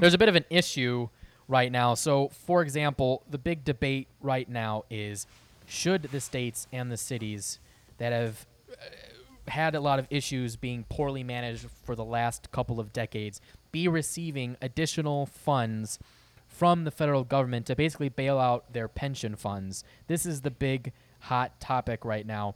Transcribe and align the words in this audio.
there's 0.00 0.14
a 0.14 0.18
bit 0.18 0.28
of 0.28 0.36
an 0.36 0.44
issue 0.50 1.08
right 1.48 1.70
now. 1.70 1.94
So, 1.94 2.28
for 2.28 2.62
example, 2.62 3.22
the 3.28 3.38
big 3.38 3.64
debate 3.64 4.08
right 4.20 4.48
now 4.48 4.84
is 4.90 5.26
should 5.66 6.02
the 6.04 6.20
states 6.20 6.66
and 6.72 6.90
the 6.90 6.96
cities 6.96 7.58
that 7.98 8.12
have 8.12 8.46
uh, 8.70 9.50
had 9.50 9.74
a 9.74 9.80
lot 9.80 9.98
of 9.98 10.06
issues 10.10 10.56
being 10.56 10.84
poorly 10.88 11.22
managed 11.22 11.66
for 11.84 11.94
the 11.94 12.04
last 12.04 12.50
couple 12.50 12.80
of 12.80 12.92
decades 12.92 13.40
be 13.72 13.88
receiving 13.88 14.56
additional 14.62 15.26
funds 15.26 15.98
from 16.46 16.84
the 16.84 16.90
federal 16.90 17.24
government 17.24 17.66
to 17.66 17.76
basically 17.76 18.08
bail 18.08 18.38
out 18.38 18.72
their 18.72 18.88
pension 18.88 19.36
funds. 19.36 19.84
This 20.06 20.24
is 20.24 20.40
the 20.40 20.50
big 20.50 20.92
hot 21.18 21.60
topic 21.60 22.04
right 22.04 22.26
now. 22.26 22.54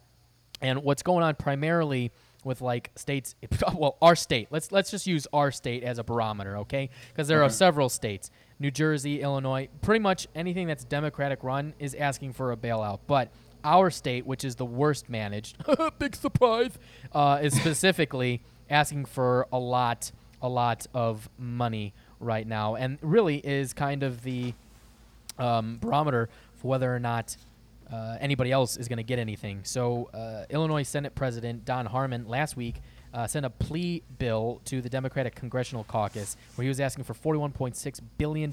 And 0.61 0.83
what's 0.83 1.03
going 1.03 1.23
on 1.23 1.35
primarily 1.35 2.11
with 2.43 2.61
like 2.61 2.91
states 2.95 3.35
well 3.73 3.97
our 4.01 4.15
state. 4.15 4.47
Let's 4.51 4.71
let's 4.71 4.91
just 4.91 5.07
use 5.07 5.27
our 5.33 5.51
state 5.51 5.83
as 5.83 5.97
a 5.97 6.03
barometer 6.03 6.57
okay? 6.59 6.89
Because 7.09 7.27
there 7.27 7.43
are 7.43 7.49
several 7.49 7.89
states. 7.89 8.31
New 8.59 8.71
jersey 8.71 9.21
illinois 9.21 9.67
pretty 9.81 9.99
much 9.99 10.27
anything 10.35 10.67
that's 10.67 10.83
democratic 10.83 11.43
run 11.43 11.73
is 11.79 11.95
asking 11.95 12.33
for 12.33 12.51
a 12.51 12.57
bailout. 12.57 12.99
But 13.07 13.29
our 13.63 13.89
state 13.89 14.25
which 14.25 14.43
is 14.43 14.55
the 14.55 14.65
worst 14.65 15.09
managed 15.09 15.57
big 15.99 16.15
surprise 16.15 16.71
uh, 17.13 17.39
is 17.41 17.53
specifically 17.53 18.41
asking 18.69 19.05
for 19.05 19.47
a 19.51 19.59
lot 19.59 20.11
a 20.41 20.49
lot 20.49 20.85
of 20.93 21.29
money 21.37 21.93
right 22.19 22.45
now. 22.45 22.75
And 22.75 22.99
really 23.01 23.37
is 23.37 23.73
kind 23.73 24.03
of 24.03 24.23
the 24.23 24.53
um, 25.39 25.77
barometer 25.79 26.29
for 26.55 26.67
whether 26.67 26.93
or 26.93 26.99
not 26.99 27.37
uh, 27.93 28.17
anybody 28.19 28.51
else 28.51 28.75
is 28.77 28.87
going 28.87 28.97
to 28.97 29.03
get 29.03 29.19
anything. 29.19 29.59
So, 29.63 30.09
uh, 30.13 30.45
Illinois 30.49 30.83
Senate 30.83 31.13
President 31.13 31.63
Don 31.63 31.85
Harmon 31.85 32.27
last 32.27 32.57
week 32.57 32.81
uh, 33.13 33.27
sent 33.27 33.45
a 33.45 33.49
plea 33.51 34.01
bill 34.17 34.61
to 34.65 34.81
the 34.81 34.89
Democratic 34.89 35.35
Congressional 35.35 35.83
Caucus 35.83 36.35
where 36.55 36.63
he 36.63 36.69
was 36.69 36.79
asking 36.79 37.03
for 37.03 37.13
$41.6 37.13 37.99
billion 38.17 38.49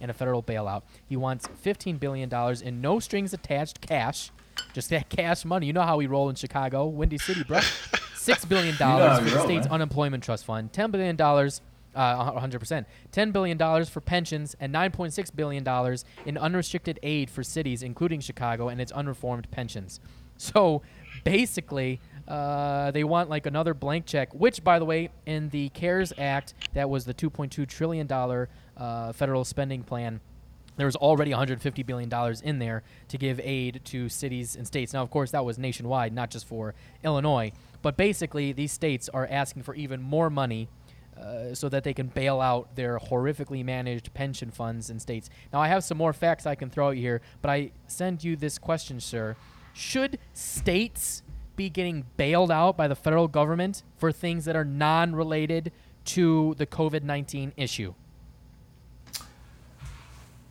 in 0.00 0.10
a 0.10 0.12
federal 0.12 0.42
bailout. 0.42 0.82
He 1.08 1.16
wants 1.16 1.48
$15 1.64 1.98
billion 1.98 2.32
in 2.62 2.80
no 2.80 3.00
strings 3.00 3.32
attached 3.32 3.80
cash, 3.80 4.30
just 4.72 4.90
that 4.90 5.08
cash 5.08 5.44
money. 5.44 5.66
You 5.66 5.72
know 5.72 5.82
how 5.82 5.96
we 5.96 6.06
roll 6.06 6.28
in 6.28 6.36
Chicago, 6.36 6.86
Windy 6.86 7.18
City, 7.18 7.42
bro. 7.42 7.58
$6 8.20 8.48
billion 8.48 8.74
how 8.74 9.18
for 9.18 9.24
the 9.24 9.34
roll, 9.34 9.44
state's 9.46 9.64
man. 9.64 9.74
unemployment 9.74 10.22
trust 10.22 10.44
fund, 10.44 10.70
$10 10.72 10.92
billion 10.92 11.16
uh, 11.94 12.32
100%. 12.32 12.84
$10 13.12 13.32
billion 13.32 13.84
for 13.86 14.00
pensions 14.00 14.56
and 14.60 14.74
$9.6 14.74 15.36
billion 15.36 15.96
in 16.26 16.38
unrestricted 16.38 16.98
aid 17.02 17.30
for 17.30 17.42
cities, 17.42 17.82
including 17.82 18.20
Chicago, 18.20 18.68
and 18.68 18.80
its 18.80 18.92
unreformed 18.92 19.50
pensions. 19.50 20.00
So 20.42 20.80
basically, 21.22 22.00
uh, 22.26 22.92
they 22.92 23.04
want 23.04 23.28
like 23.28 23.44
another 23.44 23.74
blank 23.74 24.06
check, 24.06 24.32
which, 24.32 24.64
by 24.64 24.78
the 24.78 24.86
way, 24.86 25.10
in 25.26 25.50
the 25.50 25.68
CARES 25.68 26.14
Act, 26.16 26.54
that 26.72 26.88
was 26.88 27.04
the 27.04 27.12
$2.2 27.12 27.68
trillion 27.68 28.10
uh, 28.10 29.12
federal 29.12 29.44
spending 29.44 29.82
plan. 29.82 30.20
There 30.76 30.86
was 30.86 30.96
already 30.96 31.32
$150 31.32 31.84
billion 31.84 32.10
in 32.42 32.58
there 32.58 32.82
to 33.08 33.18
give 33.18 33.38
aid 33.40 33.82
to 33.84 34.08
cities 34.08 34.56
and 34.56 34.66
states. 34.66 34.94
Now, 34.94 35.02
of 35.02 35.10
course, 35.10 35.30
that 35.32 35.44
was 35.44 35.58
nationwide, 35.58 36.14
not 36.14 36.30
just 36.30 36.46
for 36.46 36.74
Illinois. 37.04 37.52
But 37.82 37.98
basically, 37.98 38.52
these 38.52 38.72
states 38.72 39.10
are 39.10 39.26
asking 39.30 39.64
for 39.64 39.74
even 39.74 40.00
more 40.00 40.30
money 40.30 40.68
uh, 41.20 41.54
so 41.54 41.68
that 41.68 41.84
they 41.84 41.92
can 41.92 42.06
bail 42.06 42.40
out 42.40 42.74
their 42.76 42.98
horrifically 42.98 43.64
managed 43.64 44.12
pension 44.14 44.50
funds 44.50 44.90
in 44.90 44.98
states. 44.98 45.28
Now, 45.52 45.60
I 45.60 45.68
have 45.68 45.84
some 45.84 45.98
more 45.98 46.12
facts 46.12 46.46
I 46.46 46.54
can 46.54 46.70
throw 46.70 46.88
out 46.88 46.96
here, 46.96 47.20
but 47.42 47.50
I 47.50 47.72
send 47.86 48.24
you 48.24 48.36
this 48.36 48.58
question, 48.58 49.00
sir. 49.00 49.36
Should 49.74 50.18
states 50.32 51.22
be 51.56 51.68
getting 51.68 52.06
bailed 52.16 52.50
out 52.50 52.76
by 52.76 52.88
the 52.88 52.94
federal 52.94 53.28
government 53.28 53.82
for 53.98 54.12
things 54.12 54.46
that 54.46 54.56
are 54.56 54.64
non 54.64 55.14
related 55.14 55.72
to 56.06 56.54
the 56.56 56.66
COVID 56.66 57.02
19 57.02 57.52
issue? 57.56 57.94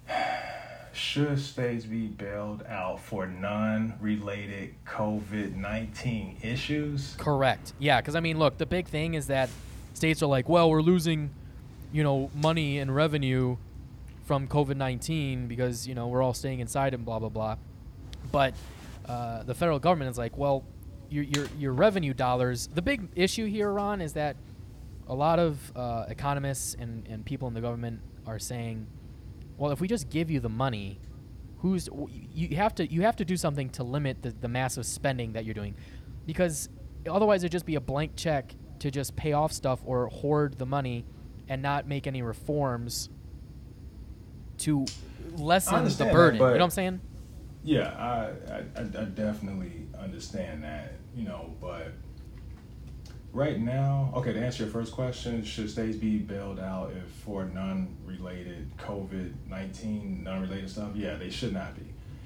Should 0.94 1.40
states 1.40 1.86
be 1.86 2.08
bailed 2.08 2.64
out 2.68 3.00
for 3.00 3.26
non-related 3.26 4.76
COVID-19 4.86 6.44
issues? 6.44 7.16
Correct. 7.18 7.72
Yeah, 7.80 8.02
because 8.02 8.16
I 8.16 8.20
mean, 8.20 8.38
look, 8.38 8.58
the 8.58 8.66
big 8.66 8.86
thing 8.86 9.14
is 9.14 9.28
that 9.28 9.50
states 9.94 10.24
are 10.24 10.28
like, 10.28 10.48
well, 10.50 10.70
we're 10.70 10.82
losing, 10.82 11.32
you 11.92 12.04
know, 12.04 12.30
money 12.34 12.80
and 12.80 12.96
revenue 12.96 13.58
from 14.26 14.48
COVID 14.48 14.78
nineteen 14.78 15.48
because 15.48 15.88
you 15.88 15.96
know 15.96 16.08
we're 16.08 16.22
all 16.22 16.34
staying 16.34 16.60
inside 16.60 16.94
and 16.94 17.04
blah 17.04 17.20
blah 17.20 17.30
blah. 17.30 17.56
But 18.32 18.54
uh, 19.08 19.44
the 19.44 19.56
federal 19.56 19.80
government 19.80 20.12
is 20.12 20.18
like, 20.18 20.38
well, 20.38 20.64
your 21.10 21.24
your 21.24 21.48
your 21.58 21.74
revenue 21.74 22.14
dollars. 22.14 22.68
The 22.68 22.82
big 22.82 23.10
issue 23.16 23.46
here, 23.46 23.72
Ron, 23.72 24.02
is 24.02 24.14
that 24.14 24.36
a 25.08 25.16
lot 25.16 25.40
of 25.40 25.72
uh, 25.76 26.06
economists 26.10 26.76
and, 26.80 27.08
and 27.08 27.26
people 27.26 27.48
in 27.48 27.56
the 27.56 27.62
government 27.62 28.00
are 28.28 28.38
saying, 28.38 28.86
well, 29.58 29.72
if 29.72 29.82
we 29.82 29.88
just 29.88 30.10
give 30.12 30.30
you 30.30 30.40
the 30.40 30.50
money, 30.50 31.00
who's 31.58 31.90
you 32.32 32.56
have 32.56 32.76
to 32.76 32.86
you 32.86 33.02
have 33.02 33.16
to 33.16 33.26
do 33.26 33.36
something 33.36 33.70
to 33.72 33.84
limit 33.84 34.22
the, 34.22 34.30
the 34.30 34.48
massive 34.48 34.86
spending 34.86 35.34
that 35.34 35.46
you're 35.46 35.56
doing, 35.56 35.74
because 36.28 36.70
otherwise 37.10 37.44
it'd 37.44 37.52
just 37.52 37.66
be 37.66 37.76
a 37.76 37.82
blank 37.82 38.16
check 38.16 38.54
to 38.80 38.92
just 38.92 39.16
pay 39.16 39.34
off 39.34 39.52
stuff 39.52 39.80
or 39.86 40.08
hoard 40.08 40.58
the 40.58 40.66
money 40.66 41.06
and 41.48 41.62
not 41.62 41.88
make 41.88 42.08
any 42.08 42.22
reforms 42.22 43.10
to 44.60 44.86
lessen 45.36 45.74
the 45.74 45.80
understand 45.80 46.10
that, 46.10 46.14
burden. 46.14 46.36
you 46.36 46.46
know 46.46 46.52
what 46.54 46.62
I'm 46.62 46.70
saying? 46.70 47.02
Yeah, 47.64 47.90
I, 47.90 48.54
I, 48.54 48.64
I 48.78 48.82
I 48.82 49.04
definitely 49.06 49.88
understand 49.98 50.64
that, 50.64 50.94
you 51.16 51.26
know, 51.26 51.54
but 51.60 51.92
right 53.34 53.60
now, 53.60 54.12
okay, 54.16 54.34
to 54.34 54.40
answer 54.40 54.64
your 54.64 54.72
first 54.72 54.94
question, 54.94 55.44
should 55.44 55.70
states 55.70 55.98
be 55.98 56.18
bailed 56.18 56.60
out 56.60 56.94
if 56.96 57.04
for 57.24 57.46
non-related 57.46 58.72
COVID-19, 58.78 60.24
non-related 60.24 60.70
stuff? 60.70 60.92
Yeah, 60.96 61.16
they 61.16 61.30
should 61.30 61.54
not 61.54 61.76
be. 61.76 61.86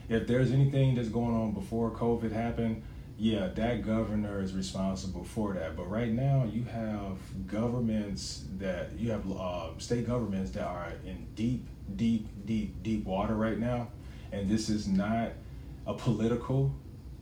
If 0.10 0.28
there's 0.28 0.52
anything 0.52 0.96
that's 0.96 1.10
going 1.10 1.34
on 1.34 1.52
before 1.54 1.92
COVID 1.92 2.32
happened, 2.32 2.84
yeah, 3.18 3.48
that 3.48 3.86
governor 3.86 4.42
is 4.42 4.54
responsible 4.54 5.24
for 5.24 5.54
that. 5.54 5.76
But 5.76 5.90
right 5.90 6.12
now, 6.12 6.50
you 6.52 6.64
have 6.64 7.18
governments 7.48 8.46
that 8.58 8.94
you 8.98 9.12
have 9.12 9.30
uh, 9.32 9.78
state 9.78 10.08
governments 10.08 10.52
that 10.52 10.66
are 10.66 10.94
in 11.06 11.28
deep, 11.36 11.68
deep, 11.96 12.28
deep, 12.46 12.82
deep 12.82 13.06
water 13.06 13.36
right 13.36 13.60
now, 13.60 13.90
and 14.32 14.50
this 14.50 14.70
is 14.70 14.88
not 14.88 15.34
a 15.86 15.94
political. 15.94 16.74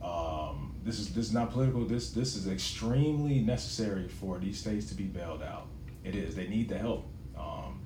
Um, 0.02 0.74
this 0.82 0.98
is 0.98 1.14
this 1.14 1.26
is 1.26 1.32
not 1.32 1.52
political. 1.52 1.84
This 1.84 2.10
this 2.10 2.36
is 2.36 2.48
extremely 2.48 3.40
necessary 3.40 4.08
for 4.08 4.38
these 4.38 4.58
states 4.58 4.86
to 4.86 4.94
be 4.94 5.04
bailed 5.04 5.42
out. 5.42 5.66
It 6.04 6.16
is. 6.16 6.34
They 6.34 6.48
need 6.48 6.68
the 6.70 6.78
help. 6.78 7.06
Um, 7.36 7.82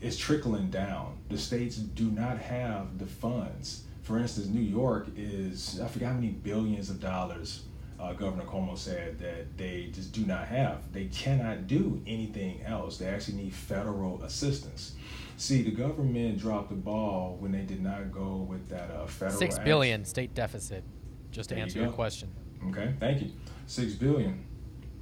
it's 0.00 0.16
trickling 0.16 0.70
down. 0.70 1.18
The 1.28 1.38
states 1.38 1.76
do 1.76 2.10
not 2.10 2.38
have 2.38 2.98
the 2.98 3.06
funds 3.06 3.84
for 4.04 4.18
instance, 4.18 4.48
New 4.48 4.60
York 4.60 5.08
is, 5.16 5.80
I 5.80 5.88
forgot 5.88 6.08
how 6.08 6.14
many 6.14 6.28
billions 6.28 6.90
of 6.90 7.00
dollars 7.00 7.62
uh, 7.98 8.12
Governor 8.12 8.44
Cuomo 8.44 8.76
said 8.76 9.18
that 9.18 9.56
they 9.56 9.90
just 9.92 10.12
do 10.12 10.26
not 10.26 10.46
have. 10.46 10.92
They 10.92 11.06
cannot 11.06 11.66
do 11.66 12.02
anything 12.06 12.62
else. 12.64 12.98
They 12.98 13.06
actually 13.06 13.38
need 13.38 13.54
federal 13.54 14.22
assistance. 14.22 14.94
See, 15.36 15.62
the 15.62 15.70
government 15.70 16.38
dropped 16.38 16.68
the 16.68 16.74
ball 16.74 17.36
when 17.40 17.52
they 17.52 17.62
did 17.62 17.82
not 17.82 18.12
go 18.12 18.46
with 18.48 18.68
that 18.68 18.90
uh, 18.90 19.06
federal. 19.06 19.38
Six 19.38 19.58
billion 19.58 20.04
state 20.04 20.34
deficit, 20.34 20.84
just 21.30 21.48
to 21.48 21.54
There 21.54 21.60
you 21.60 21.64
answer 21.64 21.80
your 21.80 21.92
question. 21.92 22.30
Okay, 22.68 22.94
thank 23.00 23.22
you. 23.22 23.30
Six 23.66 23.94
billion. 23.94 24.44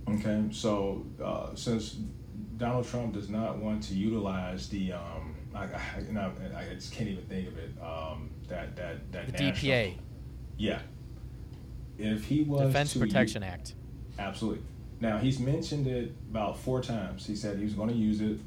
Okay, 0.08 0.44
so 0.50 1.04
uh, 1.22 1.54
since 1.54 1.96
Donald 2.56 2.86
Trump 2.86 3.14
does 3.14 3.28
not 3.28 3.58
want 3.58 3.82
to 3.84 3.94
utilize 3.94 4.68
the, 4.68 4.92
um, 4.92 5.21
I, 5.54 5.64
I, 5.64 6.00
you 6.06 6.12
know, 6.12 6.32
I 6.56 6.74
just 6.74 6.92
can't 6.92 7.08
even 7.08 7.24
think 7.24 7.48
of 7.48 7.58
it. 7.58 7.70
Um, 7.82 8.30
that 8.48 8.76
that 8.76 9.12
that 9.12 9.26
The 9.26 9.32
national- 9.44 9.72
DPA, 9.72 9.94
Yeah. 10.56 10.80
If 11.98 12.24
he 12.24 12.42
was 12.42 12.62
Defense 12.68 12.96
Protection 12.96 13.42
u- 13.42 13.48
Act. 13.48 13.74
absolutely. 14.18 14.62
Now 15.00 15.18
he's 15.18 15.38
mentioned 15.38 15.86
it 15.86 16.12
about 16.30 16.58
four 16.58 16.82
times. 16.82 17.26
He 17.26 17.36
said 17.36 17.58
he 17.58 17.64
was 17.64 17.74
going 17.74 17.90
to 17.90 17.94
use 17.94 18.20
it. 18.20 18.38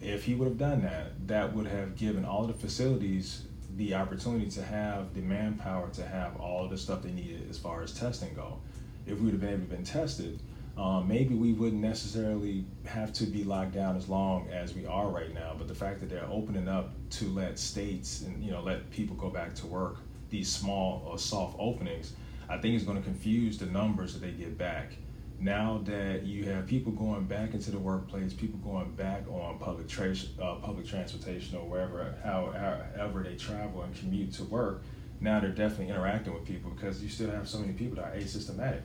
If 0.00 0.24
he 0.24 0.34
would 0.34 0.46
have 0.48 0.58
done 0.58 0.82
that, 0.82 1.26
that 1.28 1.54
would 1.54 1.66
have 1.66 1.96
given 1.96 2.24
all 2.24 2.46
the 2.46 2.52
facilities 2.52 3.44
the 3.76 3.94
opportunity 3.94 4.48
to 4.50 4.62
have 4.62 5.14
the 5.14 5.20
manpower 5.20 5.88
to 5.90 6.06
have 6.06 6.36
all 6.36 6.68
the 6.68 6.76
stuff 6.78 7.02
they 7.02 7.10
needed 7.10 7.48
as 7.50 7.58
far 7.58 7.82
as 7.82 7.92
testing 7.92 8.32
go. 8.34 8.58
If 9.06 9.18
we 9.18 9.24
would 9.24 9.32
have 9.32 9.40
been 9.40 9.50
able 9.54 9.62
to 9.64 9.70
been 9.70 9.84
tested, 9.84 10.40
um, 10.76 11.06
maybe 11.06 11.34
we 11.34 11.52
wouldn't 11.52 11.80
necessarily 11.80 12.64
have 12.84 13.12
to 13.14 13.26
be 13.26 13.44
locked 13.44 13.72
down 13.72 13.96
as 13.96 14.08
long 14.08 14.48
as 14.50 14.74
we 14.74 14.86
are 14.86 15.08
right 15.08 15.32
now. 15.32 15.54
But 15.56 15.68
the 15.68 15.74
fact 15.74 16.00
that 16.00 16.10
they're 16.10 16.28
opening 16.28 16.68
up 16.68 16.92
to 17.10 17.28
let 17.28 17.58
states 17.58 18.22
and 18.22 18.42
you 18.42 18.50
know 18.50 18.60
let 18.60 18.90
people 18.90 19.14
go 19.14 19.30
back 19.30 19.54
to 19.56 19.66
work, 19.66 19.98
these 20.30 20.50
small 20.50 21.06
or 21.06 21.18
soft 21.18 21.56
openings, 21.60 22.14
I 22.48 22.58
think 22.58 22.74
is 22.74 22.82
going 22.82 22.98
to 22.98 23.04
confuse 23.04 23.56
the 23.56 23.66
numbers 23.66 24.14
that 24.14 24.20
they 24.20 24.32
get 24.32 24.58
back. 24.58 24.96
Now 25.38 25.80
that 25.84 26.24
you 26.24 26.44
have 26.44 26.66
people 26.66 26.92
going 26.92 27.24
back 27.24 27.54
into 27.54 27.70
the 27.70 27.78
workplace, 27.78 28.32
people 28.32 28.58
going 28.58 28.92
back 28.92 29.28
on 29.28 29.58
public 29.58 29.88
tra- 29.88 30.14
uh, 30.42 30.56
public 30.56 30.86
transportation 30.86 31.56
or 31.56 31.68
wherever, 31.68 32.16
however 32.24 33.22
they 33.22 33.36
travel 33.36 33.82
and 33.82 33.94
commute 33.94 34.32
to 34.34 34.44
work, 34.44 34.82
now 35.20 35.40
they're 35.40 35.50
definitely 35.50 35.88
interacting 35.88 36.34
with 36.34 36.44
people 36.44 36.70
because 36.70 37.02
you 37.02 37.08
still 37.08 37.30
have 37.30 37.48
so 37.48 37.58
many 37.58 37.72
people 37.74 37.96
that 37.96 38.12
are 38.12 38.16
asymptomatic. 38.16 38.82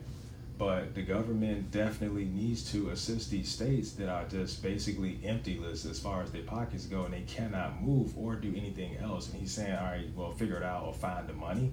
But 0.60 0.94
the 0.94 1.00
government 1.00 1.70
definitely 1.70 2.26
needs 2.26 2.70
to 2.72 2.90
assist 2.90 3.30
these 3.30 3.48
states 3.48 3.92
that 3.92 4.10
are 4.10 4.26
just 4.28 4.62
basically 4.62 5.18
empty 5.24 5.56
emptyless 5.56 5.90
as 5.90 5.98
far 5.98 6.22
as 6.22 6.30
their 6.32 6.42
pockets 6.42 6.84
go 6.84 7.04
and 7.04 7.14
they 7.14 7.22
cannot 7.22 7.82
move 7.82 8.12
or 8.18 8.34
do 8.34 8.54
anything 8.54 8.98
else. 8.98 9.30
And 9.30 9.40
he's 9.40 9.52
saying, 9.52 9.74
all 9.74 9.84
right, 9.84 10.04
well, 10.14 10.32
figure 10.32 10.56
it 10.56 10.62
out 10.62 10.84
or 10.84 10.92
find 10.92 11.26
the 11.26 11.32
money. 11.32 11.72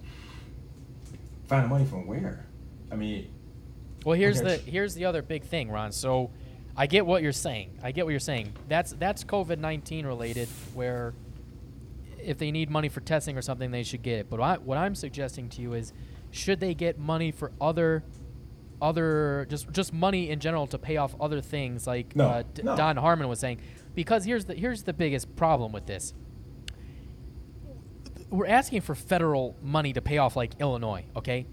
Find 1.50 1.66
the 1.66 1.68
money 1.68 1.84
from 1.84 2.08
where? 2.08 2.46
I 2.90 2.96
mean, 2.96 3.28
Well, 4.06 4.18
here's 4.18 4.40
Okay. 4.40 4.56
the 4.64 4.72
here's 4.72 4.94
the 4.94 5.04
other 5.04 5.22
big 5.22 5.44
thing, 5.44 5.70
Ron. 5.70 5.92
So, 5.92 6.32
I 6.78 6.88
get 6.88 7.06
what 7.06 7.22
you're 7.22 7.34
saying. 7.34 7.72
I 7.84 7.92
get 7.92 8.06
what 8.06 8.12
you're 8.12 8.22
saying. 8.22 8.54
That's 8.70 8.94
that's 8.94 9.26
COVID 9.26 9.58
nineteen 9.58 10.06
related, 10.06 10.48
where 10.74 11.14
if 12.24 12.38
they 12.38 12.52
need 12.52 12.70
money 12.70 12.88
for 12.88 13.02
testing 13.02 13.38
or 13.38 13.42
something, 13.42 13.70
they 13.70 13.84
should 13.84 14.02
get 14.02 14.20
it. 14.20 14.30
But 14.30 14.40
I, 14.40 14.56
what 14.60 14.78
I'm 14.78 14.96
suggesting 14.96 15.50
to 15.50 15.62
you 15.62 15.74
is, 15.74 15.92
should 16.32 16.62
they 16.62 16.74
get 16.74 16.98
money 16.98 17.32
for 17.32 17.52
other 17.60 18.04
other 18.82 19.48
just 19.50 19.72
just 19.72 19.94
money 19.94 20.30
in 20.30 20.40
general 20.40 20.68
to 20.68 20.78
pay 20.78 20.98
off 20.98 21.16
other 21.20 21.42
things 21.42 21.88
like 21.88 22.16
No, 22.16 22.26
uh, 22.28 22.44
D- 22.54 22.64
no. 22.64 22.76
Don 22.76 22.98
Harmon 22.98 23.28
was 23.28 23.40
saying? 23.40 23.60
Because 23.96 24.24
here's 24.26 24.46
the 24.46 24.54
here's 24.54 24.84
the 24.84 24.94
biggest 24.94 25.36
problem 25.36 25.72
with 25.72 25.86
this. 25.86 26.14
We're 28.30 28.48
asking 28.48 28.82
for 28.82 28.94
federal 28.94 29.56
money 29.62 29.94
to 29.94 30.02
pay 30.02 30.18
off 30.18 30.36
like 30.36 30.54
Illinois, 30.60 31.06
okay? 31.16 31.46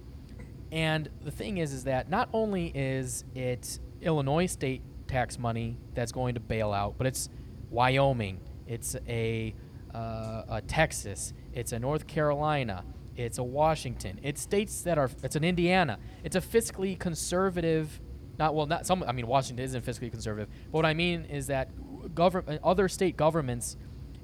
And 0.73 1.09
the 1.23 1.31
thing 1.31 1.59
is, 1.59 1.73
is 1.73 1.85
that 1.85 2.11
not 2.11 2.29
only 2.33 2.73
is 2.75 3.25
it 3.35 3.79
Illinois 4.03 4.47
state 4.47 4.83
tax 5.07 5.39
money 5.39 5.79
that's 5.95 6.11
going 6.11 6.35
to 6.35 6.41
bail 6.41 6.73
out, 6.73 6.97
but 6.99 7.07
it's 7.07 7.29
Wyoming, 7.71 8.41
it's 8.67 8.97
a, 9.07 9.55
uh, 9.95 10.43
a 10.49 10.63
Texas, 10.67 11.33
it's 11.53 11.71
a 11.71 11.79
North 11.79 12.09
Carolina, 12.09 12.85
it's 13.17 13.39
a 13.39 13.43
Washington, 13.45 14.19
it's 14.23 14.41
states 14.41 14.83
that 14.83 14.99
are, 14.99 15.11
it's 15.23 15.37
an 15.37 15.45
Indiana, 15.45 15.99
it's 16.25 16.37
a 16.37 16.41
fiscally 16.41 16.99
conservative, 16.99 18.01
not 18.39 18.55
well, 18.55 18.67
not 18.67 18.87
some. 18.87 19.05
I 19.07 19.13
mean, 19.13 19.27
Washington 19.27 19.65
isn't 19.65 19.85
fiscally 19.85 20.11
conservative, 20.11 20.49
but 20.71 20.79
what 20.79 20.87
I 20.87 20.95
mean 20.95 21.25
is 21.27 21.47
that 21.49 21.69
government, 22.15 22.61
other 22.65 22.89
state 22.89 23.17
governments, 23.17 23.77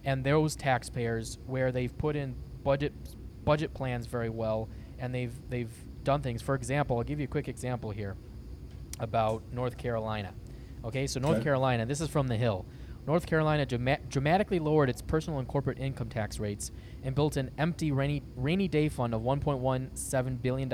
and 0.04 0.24
those 0.24 0.56
taxpayers 0.56 1.38
where 1.46 1.70
they've 1.72 1.96
put 1.96 2.16
in 2.16 2.34
budget 2.64 2.92
budget 3.44 3.72
plans 3.72 4.06
very 4.06 4.28
well 4.28 4.68
and 4.98 5.14
they've 5.14 5.32
they've 5.48 5.72
done 6.04 6.22
things. 6.22 6.42
For 6.42 6.54
example, 6.54 6.98
I'll 6.98 7.04
give 7.04 7.20
you 7.20 7.24
a 7.24 7.28
quick 7.28 7.48
example 7.48 7.90
here 7.90 8.16
about 8.98 9.42
North 9.52 9.76
Carolina. 9.76 10.32
Okay, 10.84 11.06
so 11.06 11.20
North 11.20 11.36
Okay. 11.36 11.44
Carolina, 11.44 11.86
this 11.86 12.00
is 12.00 12.08
from 12.08 12.26
the 12.26 12.36
Hill. 12.36 12.64
North 13.10 13.26
Carolina 13.26 13.66
drama- 13.66 13.98
dramatically 14.08 14.60
lowered 14.60 14.88
its 14.88 15.02
personal 15.02 15.40
and 15.40 15.48
corporate 15.48 15.80
income 15.80 16.08
tax 16.08 16.38
rates 16.38 16.70
and 17.02 17.12
built 17.12 17.36
an 17.36 17.50
empty 17.58 17.90
rainy, 17.90 18.22
rainy 18.36 18.68
day 18.68 18.88
fund 18.88 19.12
of 19.12 19.22
$1.17 19.22 20.40
billion 20.40 20.72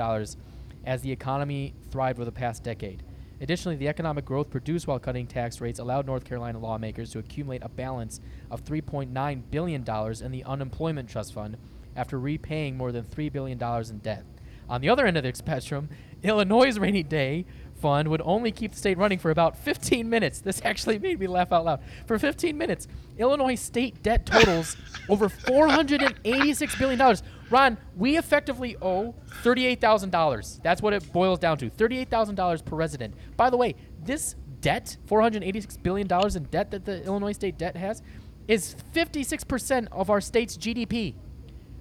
as 0.85 1.01
the 1.01 1.11
economy 1.11 1.73
thrived 1.89 2.19
over 2.19 2.25
the 2.25 2.31
past 2.31 2.63
decade. 2.63 3.01
Additionally, 3.41 3.75
the 3.75 3.87
economic 3.87 4.23
growth 4.23 4.51
produced 4.51 4.85
while 4.85 4.99
cutting 4.99 5.25
tax 5.25 5.59
rates 5.59 5.79
allowed 5.79 6.05
North 6.05 6.25
Carolina 6.25 6.59
lawmakers 6.59 7.09
to 7.09 7.17
accumulate 7.17 7.63
a 7.63 7.69
balance 7.69 8.21
of 8.51 8.63
$3.9 8.63 9.41
billion 9.49 9.83
in 10.23 10.31
the 10.31 10.43
Unemployment 10.43 11.09
Trust 11.09 11.33
Fund 11.33 11.57
after 11.95 12.19
repaying 12.19 12.77
more 12.77 12.91
than 12.91 13.03
$3 13.03 13.33
billion 13.33 13.59
in 13.89 13.97
debt. 13.97 14.23
On 14.69 14.79
the 14.79 14.89
other 14.89 15.07
end 15.07 15.17
of 15.17 15.23
the 15.23 15.33
spectrum, 15.33 15.89
Illinois' 16.21 16.77
rainy 16.77 17.01
day 17.01 17.45
fund 17.79 18.07
would 18.09 18.21
only 18.23 18.51
keep 18.51 18.71
the 18.71 18.77
state 18.77 18.97
running 18.97 19.19
for 19.19 19.31
about 19.31 19.57
15 19.57 20.09
minutes. 20.09 20.41
This 20.41 20.61
actually 20.63 20.99
made 21.07 21.19
me 21.19 21.27
laugh 21.27 21.51
out 21.51 21.65
loud. 21.65 21.79
For 22.05 22.17
15 22.19 22.57
minutes, 22.57 22.87
Illinois 23.17 23.55
state 23.55 24.01
debt 24.03 24.25
totals 24.25 24.75
over 25.09 25.29
486 25.29 26.75
billion 26.75 26.99
dollars. 26.99 27.23
Ron, 27.49 27.77
we 27.95 28.17
effectively 28.17 28.75
owe 28.81 29.15
$38,000. 29.43 30.61
That's 30.61 30.81
what 30.81 30.93
it 30.93 31.11
boils 31.13 31.39
down 31.39 31.57
to. 31.59 31.69
$38,000 31.69 32.65
per 32.65 32.75
resident. 32.75 33.13
By 33.37 33.49
the 33.49 33.57
way, 33.57 33.75
this 34.03 34.35
debt, 34.59 34.97
$486 35.07 35.81
billion 35.81 36.07
in 36.35 36.43
debt 36.45 36.71
that 36.71 36.83
the 36.85 37.03
Illinois 37.05 37.31
state 37.31 37.57
debt 37.57 37.77
has, 37.77 38.01
is 38.47 38.75
56% 38.93 39.87
of 39.91 40.09
our 40.09 40.21
state's 40.21 40.57
GDP. 40.57 41.13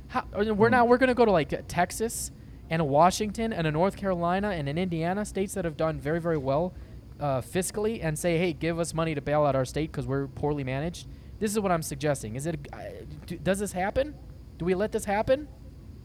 How, 0.08 0.24
we're 0.34 0.68
now 0.68 0.84
we're 0.84 0.98
going 0.98 1.08
to 1.08 1.14
go 1.14 1.24
to 1.24 1.32
like 1.32 1.66
Texas 1.68 2.30
and 2.70 2.82
a 2.82 2.84
Washington 2.84 3.52
and 3.52 3.66
a 3.66 3.70
North 3.70 3.96
Carolina 3.96 4.50
and 4.50 4.68
an 4.68 4.78
Indiana 4.78 5.24
states 5.24 5.54
that 5.54 5.64
have 5.64 5.76
done 5.76 5.98
very 5.98 6.20
very 6.20 6.38
well 6.38 6.74
uh, 7.20 7.40
fiscally 7.40 8.00
and 8.02 8.18
say, 8.18 8.38
hey, 8.38 8.52
give 8.52 8.78
us 8.78 8.92
money 8.92 9.14
to 9.14 9.20
bail 9.20 9.44
out 9.44 9.56
our 9.56 9.64
state 9.64 9.90
because 9.90 10.06
we're 10.06 10.26
poorly 10.26 10.64
managed. 10.64 11.08
This 11.38 11.50
is 11.50 11.60
what 11.60 11.72
I'm 11.72 11.82
suggesting. 11.82 12.34
Is 12.36 12.46
it? 12.46 12.68
Uh, 12.72 12.78
do, 13.26 13.36
does 13.36 13.58
this 13.58 13.72
happen? 13.72 14.14
Do 14.58 14.64
we 14.64 14.74
let 14.74 14.92
this 14.92 15.04
happen? 15.04 15.48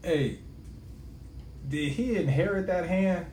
hey, 0.02 0.40
did 1.68 1.92
he 1.92 2.16
inherit 2.16 2.66
that 2.66 2.86
hand? 2.86 3.26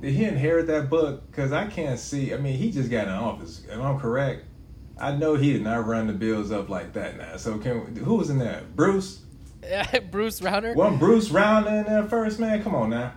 Did 0.00 0.14
he 0.14 0.24
inherit 0.24 0.66
that 0.66 0.90
book? 0.90 1.30
Because 1.30 1.52
I 1.52 1.66
can't 1.68 1.98
see. 1.98 2.34
I 2.34 2.36
mean, 2.36 2.56
he 2.56 2.72
just 2.72 2.90
got 2.90 3.06
in 3.06 3.12
office. 3.12 3.64
Am 3.70 3.80
I 3.82 3.96
correct? 3.98 4.46
I 4.98 5.12
know 5.12 5.36
he 5.36 5.52
did 5.52 5.62
not 5.62 5.86
run 5.86 6.06
the 6.08 6.12
bills 6.12 6.50
up 6.50 6.68
like 6.68 6.92
that 6.94 7.16
now. 7.16 7.36
So 7.36 7.58
can 7.58 7.96
who 7.96 8.14
was 8.14 8.30
in 8.30 8.38
there? 8.38 8.64
Bruce? 8.74 9.22
Bruce 10.10 10.40
Rauner. 10.40 10.74
Wasn't 10.74 10.98
Bruce 10.98 11.28
Rauner 11.28 11.80
in 11.80 11.84
there 11.86 12.04
first, 12.04 12.38
man? 12.38 12.62
Come 12.62 12.74
on 12.74 12.90
now. 12.90 13.14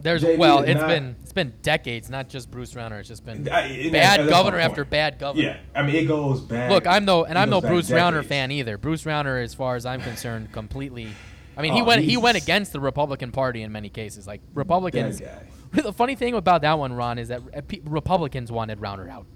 There's 0.00 0.22
JD 0.22 0.38
well, 0.38 0.60
it's 0.60 0.80
not- 0.80 0.88
been 0.88 1.16
it's 1.22 1.32
been 1.32 1.54
decades, 1.62 2.08
not 2.08 2.28
just 2.28 2.50
Bruce 2.50 2.74
Rauner. 2.74 3.00
It's 3.00 3.08
just 3.08 3.24
been 3.24 3.48
I- 3.48 3.88
bad 3.90 4.28
governor 4.28 4.58
after 4.58 4.84
bad 4.84 5.18
governor. 5.18 5.44
Yeah, 5.44 5.56
I 5.74 5.82
mean 5.82 5.96
it 5.96 6.06
goes 6.06 6.40
back. 6.40 6.70
Look, 6.70 6.86
I'm 6.86 7.04
no, 7.04 7.24
and 7.24 7.36
I'm 7.38 7.50
no 7.50 7.60
Bruce 7.60 7.90
Rauner 7.90 8.24
fan 8.24 8.52
either. 8.52 8.78
Bruce 8.78 9.04
Rauner, 9.04 9.42
as 9.42 9.54
far 9.54 9.74
as 9.76 9.84
I'm 9.86 10.00
concerned, 10.00 10.52
completely. 10.52 11.08
I 11.56 11.62
mean, 11.62 11.72
he 11.72 11.80
Oh, 11.82 11.84
went 11.84 12.04
he 12.04 12.16
went 12.16 12.36
against 12.36 12.72
the 12.72 12.78
Republican 12.80 13.32
Party 13.32 13.62
in 13.62 13.72
many 13.72 13.88
cases. 13.88 14.26
Like 14.26 14.40
Republicans. 14.54 15.20
The 15.70 15.92
funny 15.92 16.14
thing 16.14 16.32
about 16.32 16.62
that 16.62 16.78
one, 16.78 16.94
Ron, 16.94 17.18
is 17.18 17.28
that 17.28 17.42
uh, 17.54 17.60
Republicans 17.84 18.50
wanted 18.50 18.80
Rauner 18.80 19.10
out. 19.10 19.26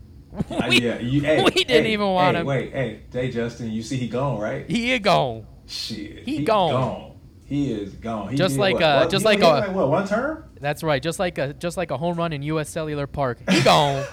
Uh, 0.51 0.69
yeah, 0.71 0.99
you, 0.99 1.21
hey, 1.21 1.43
we 1.43 1.51
didn't 1.51 1.85
hey, 1.85 1.93
even 1.93 2.07
want 2.07 2.37
hey, 2.37 2.41
him. 2.41 2.47
Wait, 2.47 2.73
hey, 2.73 3.01
Jay 3.13 3.31
Justin, 3.31 3.71
you 3.71 3.83
see 3.83 3.99
he 3.99 4.09
gone, 4.09 4.41
right? 4.41 4.65
He 4.67 4.99
gone. 4.99 5.47
Shit, 5.67 6.25
He 6.25 6.45
gone. 6.45 6.71
gone. 6.73 7.13
he 7.47 7.73
is 7.73 7.95
gone. 7.95 8.31
He 8.31 8.37
Just 8.37 8.57
like, 8.59 8.75
what, 8.75 8.83
uh, 8.83 8.99
what- 9.01 9.11
just 9.11 9.23
he 9.23 9.27
like 9.27 9.41
a- 9.41 9.63
had, 9.63 9.75
what 9.75 9.89
one 9.89 10.07
term? 10.07 10.45
That's 10.61 10.83
right. 10.83 11.03
Just 11.03 11.19
like 11.19 11.39
a 11.39 11.53
just 11.55 11.77
like 11.77 11.91
a 11.91 11.97
home 11.97 12.17
run 12.17 12.33
in 12.33 12.43
U.S. 12.43 12.69
Cellular 12.69 13.07
Park. 13.07 13.39
He 13.51 13.63
gone. 13.63 14.05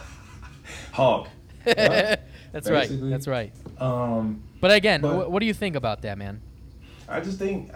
Hawk. 0.92 1.28
Yeah. 1.66 2.16
That's 2.52 2.70
right. 2.70 2.90
That's 2.92 3.28
right. 3.28 3.54
um, 3.78 4.42
But 4.60 4.72
again, 4.72 5.02
But- 5.02 5.26
wh- 5.26 5.32
what 5.32 5.40
do 5.42 5.46
you 5.46 5.54
think 5.54 5.76
about 5.76 6.02
that, 6.04 6.18
man? 6.18 6.42
I 7.08 7.20
just 7.20 7.38
think 7.40 7.72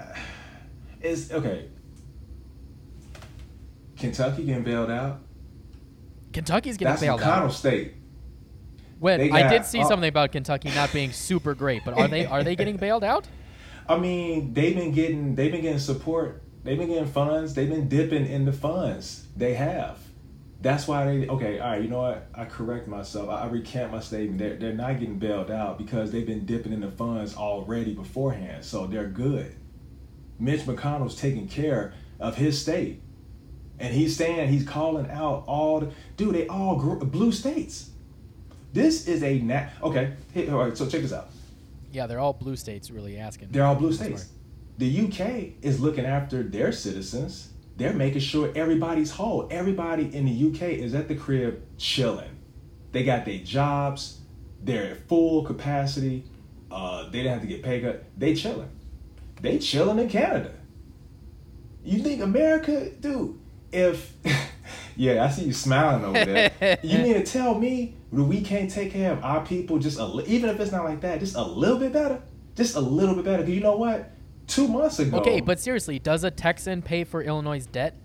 it's 1.02 1.32
okay. 1.32 1.68
Kentucky 3.98 4.46
getting 4.46 4.64
bailed 4.64 4.90
out. 4.92 5.20
Kentucky's 6.34 6.78
getting 6.78 6.92
That's 6.92 7.02
bailed 7.02 7.22
McConnell 7.22 7.46
out. 7.46 7.54
State. 7.54 7.94
When 9.00 9.20
they 9.20 9.32
I 9.32 9.48
did 9.50 9.66
see 9.66 9.80
oh. 9.82 9.88
something 9.88 10.08
about 10.10 10.32
Kentucky 10.32 10.70
not 10.74 10.92
being 10.94 11.12
super 11.12 11.54
great, 11.54 11.84
but 11.86 11.94
are 11.96 12.08
they 12.08 12.26
are 12.26 12.44
they 12.44 12.56
getting 12.56 12.78
bailed 12.78 13.04
out? 13.04 13.28
I 13.88 13.98
mean, 13.98 14.54
they've 14.54 14.76
been 14.76 14.92
getting 14.92 15.36
they've 15.36 15.52
been 15.52 15.62
getting 15.62 15.80
support. 15.80 16.42
They've 16.64 16.78
been 16.78 16.88
getting 16.88 17.08
funds. 17.08 17.54
They've 17.54 17.70
been 17.70 17.90
dipping 17.90 18.26
in 18.26 18.46
the 18.46 18.54
funds. 18.54 19.28
They 19.36 19.54
have. 19.56 20.00
That's 20.62 20.88
why 20.88 21.06
they 21.06 21.28
okay. 21.28 21.60
All 21.60 21.72
right, 21.72 21.82
you 21.82 21.90
know 21.90 22.00
what? 22.00 22.28
I 22.34 22.46
correct 22.46 22.88
myself. 22.88 23.30
I, 23.30 23.48
recant 23.48 23.92
my 23.92 24.00
statement. 24.00 24.40
They're 24.40 24.56
they're 24.56 24.74
not 24.74 24.98
getting 24.98 25.20
bailed 25.20 25.52
out 25.52 25.78
because 25.78 26.12
they've 26.12 26.26
been 26.26 26.46
dipping 26.46 26.72
in 26.72 26.80
the 26.80 26.92
funds 26.92 27.36
already 27.36 27.94
beforehand, 27.94 28.64
so 28.64 28.88
they're 28.88 29.08
good. 29.08 29.54
Mitch 30.40 30.62
McConnell's 30.62 31.16
taking 31.16 31.50
care 31.50 31.94
of 32.18 32.38
his 32.38 32.62
state, 32.62 33.02
and 33.78 33.94
he's 33.94 34.16
saying 34.16 34.50
he's 34.50 34.66
calling 34.66 35.12
out 35.12 35.44
all 35.48 35.82
the 35.82 35.92
dude. 36.16 36.34
They 36.34 36.48
all 36.48 36.78
gr- 36.78 37.04
blue 37.04 37.34
states. 37.34 37.90
This 38.72 39.06
is 39.06 39.22
a 39.22 39.40
nat. 39.40 39.74
Okay, 39.84 40.14
all 40.50 40.60
right. 40.60 40.78
So 40.78 40.88
check 40.88 41.02
this 41.02 41.12
out. 41.12 41.30
Yeah, 41.94 42.08
they're 42.08 42.20
all 42.20 42.34
blue 42.34 42.56
states. 42.56 42.90
Really 42.90 43.18
asking. 43.18 43.50
They're 43.52 43.66
all 43.66 43.76
blue 43.76 43.94
states. 43.94 44.30
The 44.80 45.08
UK 45.08 45.54
is 45.62 45.80
looking 45.80 46.06
after 46.06 46.42
their 46.42 46.72
citizens. 46.72 47.50
They're 47.78 47.94
making 47.94 48.22
sure 48.22 48.52
everybody's 48.56 49.12
whole. 49.12 49.48
Everybody 49.52 50.14
in 50.14 50.26
the 50.26 50.50
UK 50.50 50.74
is 50.74 50.96
at 50.96 51.08
the 51.08 51.16
crib 51.16 51.62
chilling. 51.78 52.40
They 52.92 53.04
got 53.04 53.26
their 53.26 53.40
jobs. 53.40 54.20
They're 54.64 54.92
at 54.92 55.08
full 55.08 55.44
capacity. 55.44 56.26
Uh, 56.72 57.10
they 57.10 57.20
didn't 57.20 57.34
have 57.34 57.42
to 57.42 57.48
get 57.48 57.62
paid 57.62 57.84
cut. 57.84 58.04
They 58.18 58.34
chilling. 58.34 58.70
They 59.42 59.60
chilling 59.60 60.00
in 60.00 60.10
Canada. 60.10 60.54
You 61.84 62.00
think 62.00 62.22
America, 62.22 62.90
dude? 62.90 63.40
If 63.72 64.14
yeah, 64.96 65.24
I 65.24 65.30
see 65.30 65.46
you 65.46 65.54
smiling 65.54 66.06
over 66.06 66.26
there. 66.26 66.80
you 66.84 67.00
mean 67.00 67.14
to 67.14 67.24
tell 67.24 67.56
me 67.56 67.96
that 68.12 68.24
we 68.24 68.42
can't 68.42 68.70
take 68.70 68.92
care 68.92 69.12
of 69.12 69.24
our 69.24 69.46
people 69.46 69.80
just 69.80 70.00
a 70.00 70.06
li- 70.06 70.26
even 70.28 70.50
if 70.50 70.60
it's 70.60 70.72
not 70.72 70.84
like 70.86 71.02
that, 71.02 71.20
just 71.20 71.36
a 71.36 71.44
little 71.44 71.78
bit 71.80 71.94
better, 71.94 72.22
just 72.56 72.76
a 72.76 72.80
little 72.80 73.16
bit 73.16 73.26
better? 73.26 73.44
Because 73.44 73.56
you 73.56 73.62
know 73.62 73.78
what? 73.78 74.12
Two 74.48 74.68
months 74.68 75.00
ago, 75.00 75.18
Okay, 75.20 75.40
but 75.40 75.60
seriously, 75.60 76.00
does 76.00 76.24
a 76.24 76.32
Texan 76.32 76.82
pay 76.82 77.04
for 77.04 77.22
Illinois' 77.24 77.66
debt? 77.66 77.96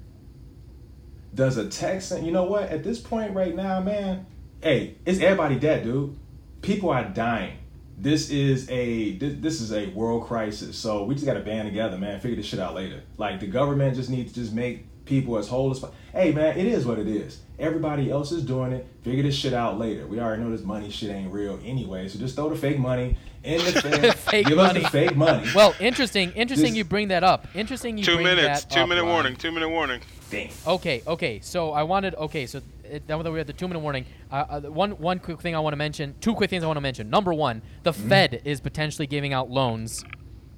does 1.34 1.56
a 1.56 1.68
Texan? 1.68 2.24
You 2.24 2.32
know 2.32 2.44
what? 2.44 2.64
At 2.64 2.82
this 2.82 2.98
point 3.00 3.34
right 3.34 3.54
now, 3.54 3.80
man, 3.80 4.26
hey, 4.62 4.96
it's 5.04 5.20
everybody 5.20 5.58
dead, 5.58 5.84
dude. 5.84 6.18
People 6.62 6.90
are 6.90 7.04
dying. 7.04 7.58
This 7.96 8.30
is 8.30 8.68
a 8.70 9.12
this, 9.18 9.34
this 9.38 9.60
is 9.60 9.72
a 9.72 9.86
world 9.88 10.24
crisis. 10.26 10.76
So 10.76 11.04
we 11.04 11.14
just 11.14 11.26
got 11.26 11.34
to 11.34 11.40
band 11.40 11.68
together, 11.68 11.98
man. 11.98 12.20
Figure 12.20 12.36
this 12.36 12.46
shit 12.46 12.60
out 12.60 12.74
later. 12.74 13.02
Like 13.16 13.40
the 13.40 13.46
government 13.46 13.96
just 13.96 14.10
needs 14.10 14.32
to 14.32 14.40
just 14.40 14.52
make 14.52 14.86
people 15.08 15.38
as 15.38 15.48
whole 15.48 15.70
as. 15.70 15.78
po- 15.80 15.92
Hey, 16.12 16.32
man, 16.32 16.58
it 16.58 16.66
is 16.66 16.84
what 16.86 16.98
it 16.98 17.06
is. 17.06 17.40
Everybody 17.58 18.10
else 18.10 18.32
is 18.32 18.42
doing 18.42 18.72
it. 18.72 18.86
Figure 19.02 19.22
this 19.22 19.34
shit 19.34 19.52
out 19.52 19.78
later. 19.78 20.06
We 20.06 20.20
already 20.20 20.42
know 20.42 20.50
this 20.50 20.62
money 20.62 20.90
shit 20.90 21.10
ain't 21.10 21.32
real 21.32 21.58
anyway. 21.64 22.08
So 22.08 22.18
just 22.18 22.34
throw 22.36 22.48
the 22.48 22.56
fake 22.56 22.78
money 22.78 23.16
in 23.44 23.58
the 23.64 23.72
thing. 23.82 24.12
Fake 24.12 24.46
Give 24.46 24.56
money. 24.56 24.80
us 24.84 24.84
the 24.84 24.90
fake 24.90 25.16
money. 25.16 25.48
Well, 25.54 25.74
interesting. 25.80 26.32
Interesting. 26.32 26.70
This- 26.70 26.76
you 26.78 26.84
bring 26.84 27.08
that 27.08 27.24
up. 27.24 27.46
Interesting. 27.54 27.98
You 27.98 28.04
Two 28.04 28.14
bring 28.14 28.24
minutes. 28.26 28.64
that 28.64 28.70
Two 28.74 28.80
up, 28.80 28.88
minute 28.88 29.02
Ron. 29.02 29.12
warning. 29.12 29.36
Two 29.36 29.52
minute 29.52 29.68
warning. 29.68 30.00
Damn. 30.30 30.50
Okay, 30.66 31.02
okay. 31.06 31.40
So 31.42 31.72
I 31.72 31.82
wanted. 31.84 32.14
Okay, 32.16 32.46
so 32.46 32.60
it, 32.84 33.02
now 33.08 33.22
that 33.22 33.30
we 33.30 33.38
had 33.38 33.46
the 33.46 33.52
two 33.52 33.66
minute 33.68 33.80
warning, 33.80 34.04
uh, 34.30 34.44
uh, 34.48 34.60
one 34.62 34.92
one 34.92 35.18
quick 35.18 35.40
thing 35.40 35.54
I 35.54 35.60
want 35.60 35.72
to 35.72 35.78
mention. 35.78 36.14
Two 36.20 36.34
quick 36.34 36.50
things 36.50 36.62
I 36.64 36.66
want 36.66 36.76
to 36.76 36.82
mention. 36.82 37.08
Number 37.10 37.32
one, 37.32 37.62
the 37.82 37.92
Mm-hmm. 37.92 38.08
Fed 38.08 38.42
is 38.44 38.60
potentially 38.60 39.06
giving 39.06 39.32
out 39.32 39.50
loans 39.50 40.04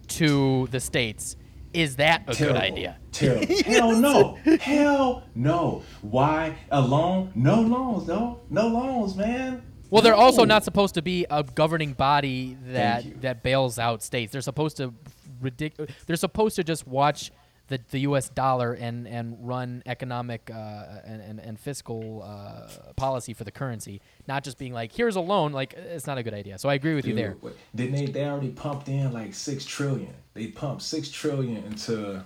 to 0.08 0.66
the 0.70 0.80
states. 0.80 1.36
Is 1.72 1.96
that 1.96 2.24
a 2.26 2.34
Terrible. 2.34 2.58
good 2.58 2.64
idea? 2.64 2.96
Terrible. 3.12 3.62
Hell 3.64 3.92
no. 3.96 4.38
Hell 4.60 5.22
no. 5.34 5.82
Why? 6.02 6.56
A 6.70 6.80
loan? 6.80 7.30
No 7.34 7.60
loans, 7.60 8.08
no. 8.08 8.40
No 8.50 8.66
loans, 8.68 9.14
man. 9.16 9.62
Well, 9.90 10.02
they're 10.02 10.14
also 10.14 10.44
not 10.44 10.62
supposed 10.64 10.94
to 10.94 11.02
be 11.02 11.26
a 11.30 11.42
governing 11.42 11.92
body 11.94 12.56
that 12.66 13.22
that 13.22 13.42
bails 13.42 13.78
out 13.78 14.02
states. 14.02 14.32
They're 14.32 14.40
supposed 14.40 14.76
to 14.78 14.94
ridic- 15.42 15.90
They're 16.06 16.16
supposed 16.16 16.56
to 16.56 16.64
just 16.64 16.86
watch 16.86 17.30
the, 17.70 17.80
the 17.90 18.00
U.S. 18.00 18.28
dollar 18.28 18.74
and, 18.74 19.08
and 19.08 19.36
run 19.40 19.82
economic 19.86 20.50
uh, 20.52 20.84
and, 21.06 21.22
and, 21.22 21.40
and 21.40 21.58
fiscal 21.58 22.22
uh, 22.22 22.68
policy 22.96 23.32
for 23.32 23.44
the 23.44 23.50
currency, 23.50 24.02
not 24.28 24.44
just 24.44 24.58
being 24.58 24.74
like, 24.74 24.92
here's 24.92 25.16
a 25.16 25.20
loan. 25.20 25.52
Like, 25.52 25.72
it's 25.72 26.06
not 26.06 26.18
a 26.18 26.22
good 26.22 26.34
idea. 26.34 26.58
So 26.58 26.68
I 26.68 26.74
agree 26.74 26.94
with 26.94 27.06
you 27.06 27.14
there. 27.14 27.36
Dude, 27.42 27.54
Didn't 27.74 27.94
they? 27.94 28.06
They 28.12 28.24
already 28.26 28.50
pumped 28.50 28.88
in 28.88 29.12
like 29.12 29.32
six 29.32 29.64
trillion. 29.64 30.12
They 30.34 30.48
pumped 30.48 30.82
six 30.82 31.08
trillion 31.10 31.64
into. 31.64 32.22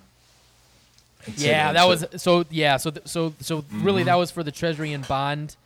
into 1.27 1.41
Yeah, 1.47 1.73
that 1.73 1.89
into- 1.91 2.09
was 2.13 2.23
so. 2.23 2.45
Yeah, 2.51 2.77
so 2.79 2.91
th- 2.91 3.07
so 3.07 3.35
so 3.41 3.65
really, 3.71 4.01
Mm-hmm. 4.01 4.07
that 4.07 4.15
was 4.17 4.31
for 4.31 4.43
the 4.43 4.53
Treasury 4.53 4.93
and 4.93 5.07
bond 5.07 5.57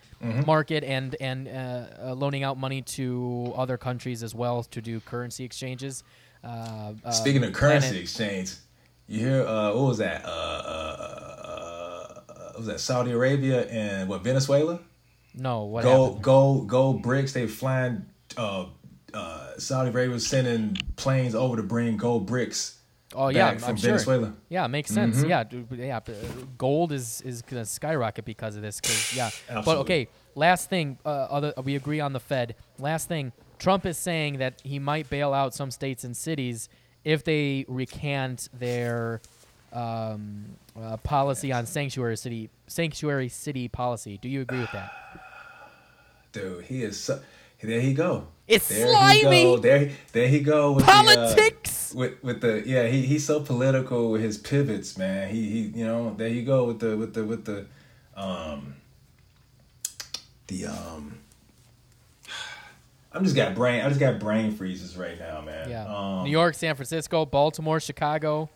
market 0.47 0.83
and 0.83 1.15
and 1.21 1.47
uh, 1.49 1.85
uh, 2.09 2.13
loaning 2.15 2.43
out 2.43 2.59
money 2.59 2.83
to 2.83 3.53
other 3.57 3.77
countries 3.77 4.23
as 4.25 4.35
well 4.35 4.65
to 4.65 4.81
do 4.81 4.99
currency 5.01 5.45
exchanges. 5.45 6.03
Uh, 6.43 6.93
uh, 7.05 7.11
Speaking 7.13 7.45
of 7.45 7.53
currency 7.53 7.89
Planet- 7.89 8.03
exchange, 8.03 8.55
you 9.09 9.21
hear 9.21 9.43
uh, 9.47 9.73
what 9.75 9.85
was 9.89 9.99
that? 9.99 10.25
Uh, 10.25 10.29
uh, 10.29 10.97
uh, 11.49 12.33
uh, 12.33 12.35
what 12.53 12.59
was 12.59 12.67
that 12.67 12.81
Saudi 12.81 13.13
Arabia 13.13 13.67
and 13.69 14.09
what 14.09 14.23
Venezuela? 14.23 14.81
no, 15.35 15.65
what 15.65 15.85
Go 15.85 16.05
happened? 16.07 16.23
go 16.25 16.63
go 16.63 16.93
bricks. 16.93 17.33
They 17.33 17.47
flying. 17.47 18.05
Uh, 18.37 18.67
uh, 19.15 19.53
Saudi 19.59 19.91
Arabia 19.91 20.13
was 20.13 20.27
sending 20.27 20.77
planes 20.97 21.35
over 21.35 21.57
to 21.57 21.63
bring 21.63 21.97
gold 21.97 22.27
bricks 22.27 22.79
Oh 23.15 23.29
yeah, 23.29 23.47
back 23.47 23.55
I'm 23.55 23.61
from 23.61 23.77
sure. 23.77 23.91
Venezuela. 23.93 24.27
Mm-hmm. 24.27 24.37
Yeah, 24.51 24.67
makes 24.67 24.91
sense. 24.91 25.25
Yeah, 25.25 25.43
dude, 25.43 25.67
yeah. 25.73 25.97
uh, 25.97 26.13
Gold 26.59 26.93
is 26.93 27.23
is 27.23 27.41
gonna 27.41 27.65
skyrocket 27.65 28.25
because 28.27 28.55
of 28.55 28.61
this. 28.63 28.81
Cause 28.83 29.15
yeah, 29.17 29.31
but 29.65 29.79
okay. 29.79 30.09
Last 30.35 30.69
thing, 30.69 30.99
uh, 31.07 31.09
other 31.09 31.55
we 31.65 31.75
agree 31.75 32.01
on 32.01 32.13
the 32.13 32.21
Fed. 32.21 32.55
Last 32.79 33.09
thing, 33.09 33.33
Trump 33.59 33.87
is 33.87 33.97
saying 33.97 34.39
that 34.39 34.61
he 34.63 34.79
might 34.79 35.09
bail 35.09 35.33
out 35.33 35.55
some 35.55 35.71
states 35.71 36.05
and 36.05 36.15
cities 36.15 36.69
if 37.05 37.25
they 37.25 37.65
recant 37.69 38.49
their 38.53 39.21
um, 39.73 40.45
uh, 40.81 40.97
policy 40.99 41.53
on 41.53 41.67
sanctuary 41.67 42.17
city 42.17 42.51
sanctuary 42.67 43.29
city 43.29 43.69
policy. 43.69 44.19
Do 44.21 44.29
you 44.29 44.41
agree 44.43 44.61
with 44.61 44.73
that? 44.73 44.93
Dude, 46.33 46.65
he 46.65 46.83
is 46.83 46.99
so. 47.01 47.21
There 47.61 47.81
he 47.81 47.93
go. 47.93 48.29
It's 48.47 48.69
there 48.69 48.87
He 48.87 48.93
slimy. 49.21 49.43
go. 49.43 49.57
There, 49.59 49.91
there 50.13 50.29
he 50.29 50.41
go. 50.41 50.73
With 50.73 50.87
The, 50.87 50.93
Politics. 50.93 51.93
uh, 51.95 51.99
with 51.99 52.23
with 52.23 52.41
the 52.41 52.63
yeah, 52.65 52.87
he 52.87 53.03
he's 53.03 53.27
so 53.27 53.41
political 53.41 54.11
with 54.13 54.23
his 54.23 54.39
pivots, 54.39 54.97
man. 54.97 55.29
He 55.31 55.51
he, 55.51 55.59
you 55.81 55.85
know, 55.85 56.15
there 56.17 56.29
you 56.29 56.43
go 56.43 56.65
with 56.65 56.79
the 56.81 56.97
with 56.97 57.15
the 57.15 57.25
with 57.25 57.45
the, 57.47 57.67
um, 58.15 58.77
the 60.47 60.67
um. 60.67 61.19
I'm 63.13 63.25
just 63.25 63.37
got 63.37 63.55
brain. 63.55 63.85
I 63.85 63.89
just 63.89 64.01
got 64.01 64.19
brain 64.19 64.53
freezes 64.53 64.97
right 64.97 65.19
now, 65.19 65.41
man. 65.41 65.71
Yeah. 65.71 65.87
Um, 65.87 66.25
New 66.25 66.31
York, 66.31 66.55
San 66.55 66.75
Francisco, 66.75 67.25
Baltimore, 67.25 67.81
Chicago. 67.81 68.51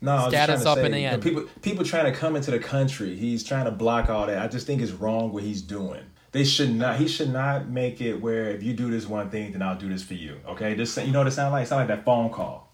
No, 0.00 0.12
I 0.12 0.14
was 0.14 0.24
just 0.24 0.44
Status 0.44 0.62
trying 0.62 0.72
up 0.72 0.74
to 0.76 0.80
say, 0.80 0.86
in 0.86 0.92
the 0.92 1.00
you 1.00 1.10
know, 1.10 1.18
people 1.18 1.44
people 1.62 1.84
trying 1.84 2.12
to 2.12 2.18
come 2.18 2.36
into 2.36 2.50
the 2.50 2.58
country. 2.58 3.16
He's 3.16 3.42
trying 3.42 3.64
to 3.64 3.70
block 3.70 4.10
all 4.10 4.26
that. 4.26 4.38
I 4.38 4.46
just 4.46 4.66
think 4.66 4.82
it's 4.82 4.92
wrong 4.92 5.32
what 5.32 5.42
he's 5.42 5.62
doing. 5.62 6.02
They 6.32 6.44
should 6.44 6.74
not. 6.74 6.98
He 6.98 7.08
should 7.08 7.32
not 7.32 7.68
make 7.68 8.02
it 8.02 8.20
where 8.20 8.50
if 8.50 8.62
you 8.62 8.74
do 8.74 8.90
this 8.90 9.06
one 9.06 9.30
thing, 9.30 9.52
then 9.52 9.62
I'll 9.62 9.78
do 9.78 9.88
this 9.88 10.02
for 10.02 10.14
you. 10.14 10.38
Okay, 10.46 10.74
this 10.74 10.96
you 10.98 11.12
know 11.12 11.20
what 11.20 11.28
it 11.28 11.30
sounds 11.30 11.52
like. 11.52 11.64
It 11.64 11.68
sounds 11.68 11.88
like 11.88 11.96
that 11.96 12.04
phone 12.04 12.28
call. 12.28 12.70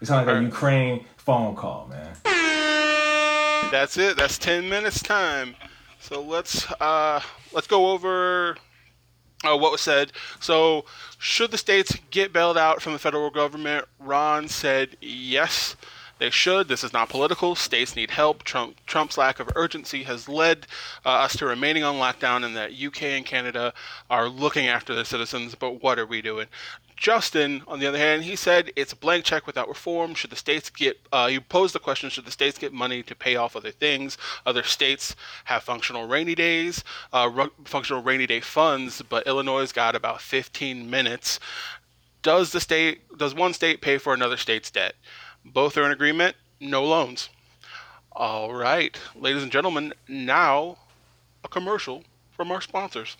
It 0.00 0.06
sounds 0.06 0.26
like 0.26 0.36
that 0.36 0.42
Ukraine 0.42 1.04
phone 1.16 1.56
call, 1.56 1.88
man. 1.88 2.14
That's 3.72 3.96
it. 3.96 4.16
That's 4.16 4.38
ten 4.38 4.68
minutes 4.68 5.02
time. 5.02 5.56
So 5.98 6.22
let's 6.22 6.70
uh, 6.80 7.20
let's 7.52 7.66
go 7.66 7.90
over 7.90 8.56
uh, 9.44 9.56
what 9.56 9.72
was 9.72 9.80
said. 9.80 10.12
So 10.40 10.84
should 11.18 11.50
the 11.50 11.58
states 11.58 11.96
get 12.10 12.32
bailed 12.32 12.58
out 12.58 12.82
from 12.82 12.92
the 12.92 12.98
federal 12.98 13.30
government? 13.30 13.86
Ron 13.98 14.48
said 14.48 14.96
yes. 15.00 15.76
They 16.18 16.30
should. 16.30 16.66
This 16.66 16.82
is 16.82 16.92
not 16.92 17.08
political. 17.08 17.54
States 17.54 17.94
need 17.94 18.10
help. 18.10 18.42
Trump, 18.42 18.76
Trump's 18.86 19.16
lack 19.16 19.38
of 19.38 19.50
urgency 19.54 20.02
has 20.02 20.28
led 20.28 20.66
uh, 21.06 21.10
us 21.10 21.36
to 21.36 21.46
remaining 21.46 21.84
on 21.84 21.94
lockdown, 21.94 22.44
and 22.44 22.56
that 22.56 22.72
UK 22.72 23.04
and 23.04 23.24
Canada 23.24 23.72
are 24.10 24.28
looking 24.28 24.66
after 24.66 24.96
their 24.96 25.04
citizens. 25.04 25.54
But 25.54 25.80
what 25.80 25.96
are 25.98 26.06
we 26.06 26.20
doing? 26.20 26.48
Justin, 26.98 27.62
on 27.68 27.78
the 27.78 27.86
other 27.86 27.96
hand, 27.96 28.24
he 28.24 28.34
said 28.34 28.72
it's 28.74 28.92
a 28.92 28.96
blank 28.96 29.24
check 29.24 29.46
without 29.46 29.68
reform. 29.68 30.14
Should 30.14 30.30
the 30.30 30.36
states 30.36 30.68
get, 30.68 30.98
uh, 31.12 31.28
he 31.28 31.38
posed 31.38 31.72
the 31.74 31.78
question, 31.78 32.10
should 32.10 32.24
the 32.24 32.32
states 32.32 32.58
get 32.58 32.72
money 32.72 33.04
to 33.04 33.14
pay 33.14 33.36
off 33.36 33.54
other 33.54 33.70
things? 33.70 34.18
Other 34.44 34.64
states 34.64 35.14
have 35.44 35.62
functional 35.62 36.08
rainy 36.08 36.34
days, 36.34 36.82
uh, 37.12 37.30
ru- 37.32 37.52
functional 37.64 38.02
rainy 38.02 38.26
day 38.26 38.40
funds, 38.40 39.00
but 39.08 39.28
Illinois 39.28 39.70
got 39.70 39.94
about 39.94 40.20
15 40.20 40.90
minutes. 40.90 41.38
Does 42.22 42.50
the 42.50 42.60
state, 42.60 43.16
does 43.16 43.32
one 43.32 43.54
state 43.54 43.80
pay 43.80 43.98
for 43.98 44.12
another 44.12 44.36
state's 44.36 44.70
debt? 44.70 44.96
Both 45.44 45.76
are 45.76 45.84
in 45.84 45.92
agreement. 45.92 46.34
No 46.60 46.84
loans. 46.84 47.28
All 48.10 48.52
right, 48.52 48.98
ladies 49.14 49.44
and 49.44 49.52
gentlemen, 49.52 49.94
now 50.08 50.78
a 51.44 51.48
commercial 51.48 52.02
from 52.32 52.50
our 52.50 52.60
sponsors. 52.60 53.16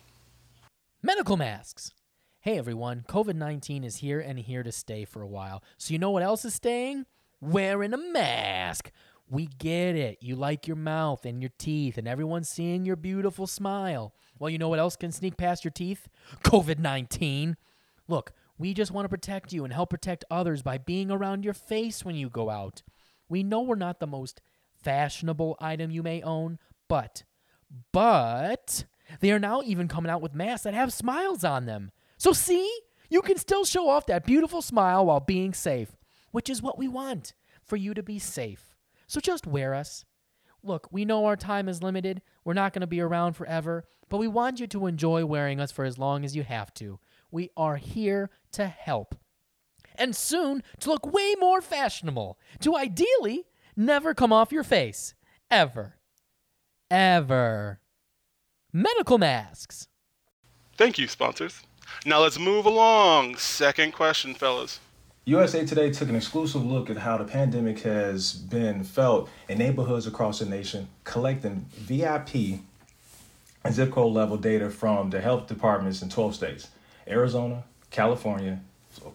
Medical 1.00 1.36
masks. 1.36 1.92
Hey 2.40 2.56
everyone, 2.56 3.04
COVID 3.08 3.34
19 3.34 3.82
is 3.82 3.96
here 3.96 4.20
and 4.20 4.38
here 4.38 4.62
to 4.62 4.70
stay 4.70 5.04
for 5.04 5.22
a 5.22 5.26
while. 5.26 5.60
So, 5.76 5.92
you 5.92 5.98
know 5.98 6.12
what 6.12 6.22
else 6.22 6.44
is 6.44 6.54
staying? 6.54 7.04
Wearing 7.40 7.92
a 7.92 7.96
mask. 7.96 8.92
We 9.28 9.48
get 9.58 9.96
it. 9.96 10.18
You 10.20 10.36
like 10.36 10.68
your 10.68 10.76
mouth 10.76 11.26
and 11.26 11.42
your 11.42 11.50
teeth, 11.58 11.98
and 11.98 12.06
everyone's 12.06 12.48
seeing 12.48 12.86
your 12.86 12.94
beautiful 12.94 13.48
smile. 13.48 14.14
Well, 14.38 14.50
you 14.50 14.56
know 14.56 14.68
what 14.68 14.78
else 14.78 14.94
can 14.94 15.10
sneak 15.10 15.36
past 15.36 15.64
your 15.64 15.72
teeth? 15.72 16.06
COVID 16.44 16.78
19. 16.78 17.56
Look, 18.06 18.30
we 18.56 18.72
just 18.72 18.92
want 18.92 19.04
to 19.04 19.10
protect 19.10 19.52
you 19.52 19.64
and 19.64 19.72
help 19.72 19.90
protect 19.90 20.24
others 20.30 20.62
by 20.62 20.78
being 20.78 21.10
around 21.10 21.44
your 21.44 21.54
face 21.54 22.04
when 22.04 22.14
you 22.14 22.30
go 22.30 22.50
out. 22.50 22.84
We 23.28 23.42
know 23.42 23.62
we're 23.62 23.74
not 23.74 23.98
the 23.98 24.06
most 24.06 24.40
fashionable 24.80 25.56
item 25.60 25.90
you 25.90 26.04
may 26.04 26.22
own, 26.22 26.60
but, 26.88 27.24
but, 27.90 28.84
they 29.18 29.32
are 29.32 29.40
now 29.40 29.60
even 29.64 29.88
coming 29.88 30.10
out 30.10 30.22
with 30.22 30.36
masks 30.36 30.62
that 30.62 30.74
have 30.74 30.92
smiles 30.92 31.42
on 31.42 31.66
them. 31.66 31.90
So, 32.18 32.32
see, 32.32 32.70
you 33.08 33.22
can 33.22 33.38
still 33.38 33.64
show 33.64 33.88
off 33.88 34.06
that 34.06 34.26
beautiful 34.26 34.60
smile 34.60 35.06
while 35.06 35.20
being 35.20 35.54
safe, 35.54 35.96
which 36.32 36.50
is 36.50 36.60
what 36.60 36.78
we 36.78 36.88
want 36.88 37.32
for 37.62 37.76
you 37.76 37.94
to 37.94 38.02
be 38.02 38.18
safe. 38.18 38.74
So, 39.06 39.20
just 39.20 39.46
wear 39.46 39.74
us. 39.74 40.04
Look, 40.62 40.88
we 40.90 41.04
know 41.04 41.24
our 41.24 41.36
time 41.36 41.68
is 41.68 41.82
limited. 41.82 42.20
We're 42.44 42.54
not 42.54 42.72
going 42.72 42.80
to 42.80 42.86
be 42.86 43.00
around 43.00 43.34
forever, 43.34 43.84
but 44.08 44.18
we 44.18 44.28
want 44.28 44.60
you 44.60 44.66
to 44.66 44.86
enjoy 44.86 45.24
wearing 45.24 45.60
us 45.60 45.70
for 45.70 45.84
as 45.84 45.98
long 45.98 46.24
as 46.24 46.34
you 46.34 46.42
have 46.42 46.74
to. 46.74 46.98
We 47.30 47.50
are 47.56 47.76
here 47.76 48.30
to 48.52 48.66
help. 48.66 49.14
And 49.94 50.14
soon 50.14 50.62
to 50.80 50.90
look 50.90 51.06
way 51.12 51.34
more 51.38 51.60
fashionable, 51.60 52.38
to 52.60 52.76
ideally 52.76 53.44
never 53.76 54.14
come 54.14 54.32
off 54.32 54.52
your 54.52 54.64
face. 54.64 55.14
Ever. 55.50 55.94
Ever. 56.90 57.80
Medical 58.72 59.18
masks. 59.18 59.88
Thank 60.76 60.98
you, 60.98 61.08
sponsors. 61.08 61.62
Now 62.04 62.20
let's 62.20 62.38
move 62.38 62.66
along. 62.66 63.36
Second 63.36 63.92
question, 63.92 64.34
fellas. 64.34 64.80
USA 65.24 65.66
Today 65.66 65.90
took 65.90 66.08
an 66.08 66.16
exclusive 66.16 66.64
look 66.64 66.88
at 66.88 66.96
how 66.96 67.18
the 67.18 67.24
pandemic 67.24 67.80
has 67.80 68.32
been 68.32 68.82
felt 68.82 69.28
in 69.48 69.58
neighborhoods 69.58 70.06
across 70.06 70.38
the 70.38 70.46
nation, 70.46 70.88
collecting 71.04 71.66
VIP 71.72 72.60
and 73.62 73.74
zip 73.74 73.90
code 73.90 74.12
level 74.12 74.38
data 74.38 74.70
from 74.70 75.10
the 75.10 75.20
health 75.20 75.46
departments 75.46 76.00
in 76.00 76.08
12 76.08 76.34
states 76.34 76.68
Arizona, 77.06 77.64
California, 77.90 78.60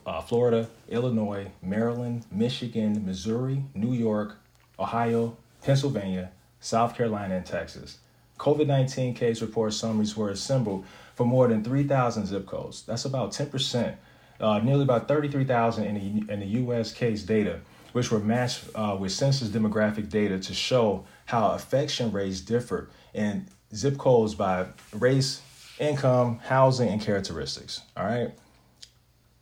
uh, 0.05 0.21
Florida, 0.21 0.69
Illinois, 0.89 1.47
Maryland, 1.61 2.25
Michigan, 2.31 3.05
Missouri, 3.05 3.63
New 3.73 3.93
York, 3.93 4.35
Ohio, 4.79 5.35
Pennsylvania, 5.63 6.31
South 6.59 6.95
Carolina, 6.95 7.35
and 7.37 7.45
Texas. 7.45 7.97
COVID 8.39 8.67
19 8.67 9.13
case 9.13 9.41
report 9.41 9.73
summaries 9.73 10.17
were 10.17 10.29
assembled 10.29 10.85
for 11.15 11.25
more 11.25 11.47
than 11.47 11.63
3,000 11.63 12.25
zip 12.25 12.45
codes. 12.45 12.83
That's 12.83 13.05
about 13.05 13.31
10%, 13.31 13.95
uh, 14.39 14.59
nearly 14.59 14.83
about 14.83 15.07
33,000 15.07 15.83
in 15.83 15.95
the, 15.95 16.33
in 16.33 16.39
the 16.39 16.45
US 16.45 16.91
case 16.91 17.23
data, 17.23 17.59
which 17.91 18.11
were 18.11 18.19
matched 18.19 18.65
uh, 18.75 18.97
with 18.99 19.11
census 19.11 19.49
demographic 19.49 20.09
data 20.09 20.39
to 20.39 20.53
show 20.53 21.05
how 21.25 21.53
infection 21.53 22.11
rates 22.11 22.41
differ 22.41 22.89
in 23.13 23.47
zip 23.75 23.97
codes 23.97 24.35
by 24.35 24.65
race, 24.93 25.41
income, 25.79 26.39
housing, 26.39 26.89
and 26.89 27.01
characteristics. 27.01 27.81
All 27.95 28.05
right. 28.05 28.31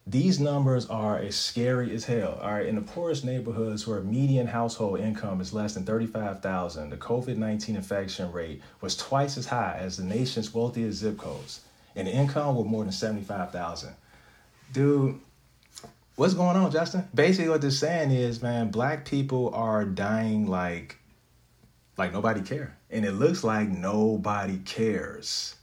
These 0.07 0.39
numbers 0.39 0.87
are 0.87 1.19
as 1.19 1.35
scary 1.35 1.93
as 1.93 2.05
hell. 2.05 2.39
All 2.41 2.53
right, 2.53 2.65
in 2.65 2.75
the 2.75 2.81
poorest 2.81 3.23
neighborhoods 3.23 3.85
where 3.85 4.01
median 4.01 4.47
household 4.47 4.99
income 4.99 5.39
is 5.41 5.53
less 5.53 5.75
than 5.75 5.83
35,000, 5.83 6.89
the 6.89 6.97
COVID-19 6.97 7.75
infection 7.75 8.31
rate 8.31 8.61
was 8.81 8.97
twice 8.97 9.37
as 9.37 9.45
high 9.45 9.77
as 9.79 9.97
the 9.97 10.03
nation's 10.03 10.53
wealthiest 10.53 10.99
zip 10.99 11.19
codes, 11.19 11.61
and 11.95 12.07
the 12.07 12.11
income 12.11 12.55
was 12.55 12.65
more 12.65 12.83
than 12.83 12.91
75,000. 12.91 13.93
Dude, 14.73 15.19
what's 16.15 16.33
going 16.33 16.57
on, 16.57 16.71
Justin? 16.71 17.07
Basically, 17.13 17.49
what 17.49 17.61
they're 17.61 17.69
saying 17.69 18.09
is, 18.09 18.41
man, 18.41 18.71
black 18.71 19.05
people 19.05 19.53
are 19.53 19.85
dying 19.85 20.47
like, 20.47 20.97
like 21.97 22.11
nobody 22.11 22.41
care, 22.41 22.75
and 22.89 23.05
it 23.05 23.11
looks 23.11 23.43
like 23.43 23.69
nobody 23.69 24.57
cares 24.57 25.55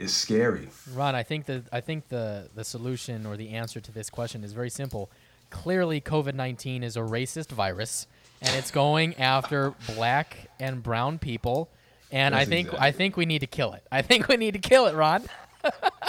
is 0.00 0.16
scary. 0.16 0.68
Ron, 0.94 1.14
I 1.14 1.22
think 1.22 1.46
that 1.46 1.64
I 1.72 1.80
think 1.80 2.08
the 2.08 2.48
the 2.54 2.64
solution 2.64 3.26
or 3.26 3.36
the 3.36 3.50
answer 3.50 3.80
to 3.80 3.92
this 3.92 4.10
question 4.10 4.42
is 4.42 4.52
very 4.52 4.70
simple. 4.70 5.10
Clearly, 5.50 6.00
COVID 6.00 6.34
nineteen 6.34 6.82
is 6.82 6.96
a 6.96 7.00
racist 7.00 7.50
virus, 7.50 8.06
and 8.40 8.54
it's 8.56 8.70
going 8.70 9.16
after 9.16 9.74
black 9.94 10.50
and 10.58 10.82
brown 10.82 11.18
people. 11.18 11.68
And 12.10 12.34
That's 12.34 12.46
I 12.46 12.50
think 12.50 12.68
exactly. 12.68 12.88
I 12.88 12.92
think 12.92 13.16
we 13.16 13.26
need 13.26 13.40
to 13.40 13.46
kill 13.46 13.72
it. 13.74 13.84
I 13.92 14.02
think 14.02 14.26
we 14.28 14.36
need 14.36 14.54
to 14.54 14.58
kill 14.58 14.86
it, 14.86 14.94
Ron. 14.94 15.24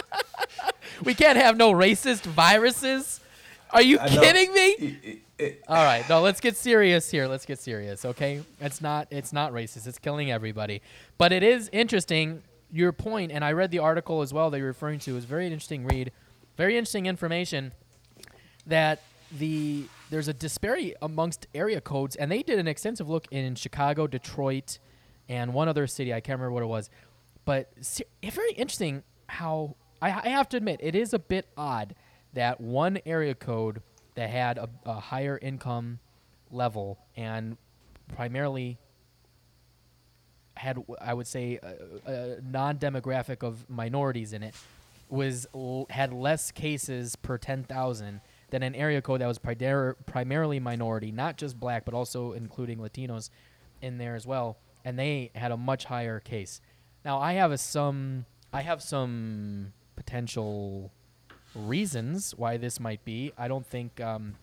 we 1.04 1.13
can't 1.13 1.38
have 1.38 1.58
no 1.58 1.71
racist 1.71 2.21
viruses. 2.21 3.19
Are 3.71 3.82
you 3.82 3.99
kidding 3.99 4.54
me? 4.54 4.67
It, 4.67 5.04
it, 5.04 5.19
it, 5.38 5.63
All 5.67 5.84
right, 5.84 6.08
no, 6.10 6.21
let's 6.21 6.41
get 6.41 6.58
serious 6.58 7.10
here. 7.10 7.27
Let's 7.27 7.45
get 7.45 7.60
serious, 7.60 8.04
okay? 8.06 8.43
It's 8.60 8.82
not 8.82 9.08
it's 9.12 9.34
not 9.34 9.54
racist. 9.54 9.88
It's 9.88 9.99
killing 9.99 10.32
everybody. 10.32 10.82
But 11.17 11.32
it 11.32 11.43
is 11.43 11.69
interesting 11.71 12.43
your 12.71 12.91
point, 12.91 13.31
and 13.31 13.43
I 13.43 13.51
read 13.51 13.71
the 13.71 13.79
article 13.79 14.21
as 14.21 14.34
well 14.34 14.49
that 14.49 14.57
you're 14.57 14.67
referring 14.67 14.99
to. 14.99 15.17
is 15.17 15.25
very 15.25 15.45
interesting 15.45 15.86
read, 15.86 16.12
very 16.57 16.77
interesting 16.77 17.05
information 17.05 17.73
that 18.65 19.01
the 19.38 19.86
there's 20.10 20.27
a 20.27 20.34
disparity 20.34 20.93
amongst 21.01 21.47
area 21.53 21.81
codes, 21.81 22.15
and 22.15 22.31
they 22.31 22.43
did 22.43 22.60
an 22.60 22.67
extensive 22.67 23.10
look 23.10 23.27
in 23.31 23.55
Chicago, 23.55 24.07
Detroit, 24.07 24.79
and 25.29 25.53
one 25.53 25.67
other 25.67 25.88
city. 25.88 26.13
I 26.13 26.19
can't 26.19 26.39
remember 26.39 26.53
what 26.53 26.63
it 26.63 26.67
was, 26.67 26.89
but 27.45 27.71
it's 27.77 28.01
eh, 28.23 28.29
very 28.29 28.51
interesting 28.53 29.03
how 29.27 29.75
I, 30.01 30.10
I 30.10 30.29
have 30.29 30.49
to 30.49 30.57
admit 30.57 30.79
it 30.81 30.95
is 30.95 31.13
a 31.13 31.19
bit 31.19 31.47
odd 31.55 31.95
that 32.34 32.60
one 32.60 32.99
area 33.05 33.36
code 33.36 33.81
that 34.15 34.29
had 34.29 34.57
a, 34.57 34.69
a 34.86 34.99
higher 34.99 35.38
income 35.41 35.99
level 36.49 36.99
and 37.15 37.57
primarily 38.15 38.77
had 40.62 40.78
I 41.02 41.13
would 41.13 41.26
say 41.26 41.60
a, 41.63 42.12
a 42.12 42.41
non-demographic 42.43 43.41
of 43.41 43.67
minorities 43.67 44.32
in 44.32 44.43
it 44.43 44.54
was 45.10 45.47
had 45.89 46.13
less 46.13 46.52
cases 46.52 47.15
per 47.15 47.38
10,000 47.38 48.21
than 48.52 48.63
an 48.63 48.76
area 48.76 49.02
code 49.02 49.21
that 49.21 49.28
was 49.28 49.39
primar- 49.39 49.95
primarily 50.06 50.60
minority, 50.60 51.12
not 51.12 51.36
just 51.38 51.60
black 51.60 51.84
but 51.84 51.95
also 51.95 52.34
including 52.34 52.78
Latinos 52.78 53.32
in 53.82 53.97
there 53.97 54.15
as 54.15 54.28
well, 54.28 54.58
and 54.86 55.00
they 55.00 55.32
had 55.34 55.52
a 55.52 55.58
much 55.58 55.86
higher 55.86 56.19
case. 56.19 56.62
Now 57.04 57.17
I 57.17 57.34
have 57.34 57.52
a 57.52 57.58
some 57.58 58.26
I 58.54 58.62
have 58.62 58.84
some 58.84 59.74
potential 59.95 60.91
reasons 61.56 62.36
why 62.38 62.58
this 62.58 62.80
might 62.80 63.04
be. 63.04 63.32
I 63.36 63.47
don't 63.47 63.65
think 63.65 64.00
um, 64.00 64.36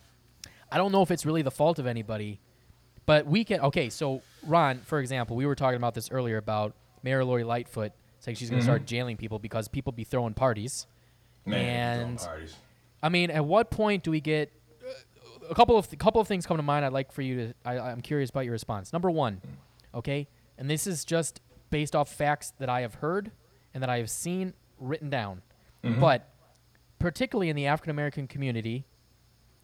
I 0.73 0.79
don't 0.79 0.91
know 0.91 1.03
if 1.03 1.13
it's 1.13 1.25
really 1.25 1.43
the 1.43 1.53
fault 1.53 1.79
of 1.79 1.87
anybody 1.87 2.41
but 3.09 3.27
we 3.27 3.43
can 3.43 3.61
okay. 3.61 3.89
So 3.89 4.21
Ron, 4.47 4.81
for 4.81 5.01
example, 5.01 5.35
we 5.35 5.47
were 5.47 5.55
talking 5.55 5.79
about 5.79 5.95
this 5.95 6.11
earlier 6.11 6.37
about 6.37 6.75
Mayor 7.03 7.25
Lori 7.25 7.43
Lightfoot 7.43 7.93
saying 8.21 8.37
she's 8.37 8.51
going 8.51 8.61
to 8.61 8.63
mm-hmm. 8.63 8.71
start 8.71 8.85
jailing 8.85 9.17
people 9.17 9.39
because 9.39 9.67
people 9.67 9.93
be 9.93 10.05
throwing 10.05 10.35
parties. 10.35 10.87
Man, 11.47 12.01
and 12.01 12.19
parties. 12.19 12.55
I 13.03 13.09
mean, 13.09 13.31
at 13.31 13.47
what 13.47 13.71
point 13.71 14.03
do 14.03 14.11
we 14.11 14.21
get 14.21 14.53
uh, 14.87 15.47
a 15.49 15.55
couple 15.55 15.79
of 15.79 15.89
th- 15.89 15.99
couple 15.99 16.21
of 16.21 16.29
things 16.29 16.45
come 16.45 16.59
to 16.59 16.63
mind? 16.63 16.85
I'd 16.85 16.93
like 16.93 17.11
for 17.11 17.23
you 17.23 17.37
to. 17.37 17.55
I, 17.65 17.79
I'm 17.79 18.03
curious 18.03 18.29
about 18.29 18.45
your 18.45 18.53
response. 18.53 18.93
Number 18.93 19.11
one, 19.11 19.41
okay, 19.95 20.29
and 20.59 20.69
this 20.69 20.87
is 20.87 21.07
just 21.07 21.41
based 21.71 21.97
off 21.97 22.13
facts 22.13 22.53
that 22.59 22.69
I 22.69 22.83
have 22.83 22.97
heard 22.97 23.31
and 23.73 23.83
that 23.83 23.89
I 23.89 23.97
have 23.97 24.11
seen 24.11 24.53
written 24.79 25.09
down, 25.09 25.41
mm-hmm. 25.83 25.99
but 25.99 26.29
particularly 26.99 27.49
in 27.49 27.57
the 27.57 27.69
African 27.69 27.91
American 27.91 28.27
community, 28.27 28.85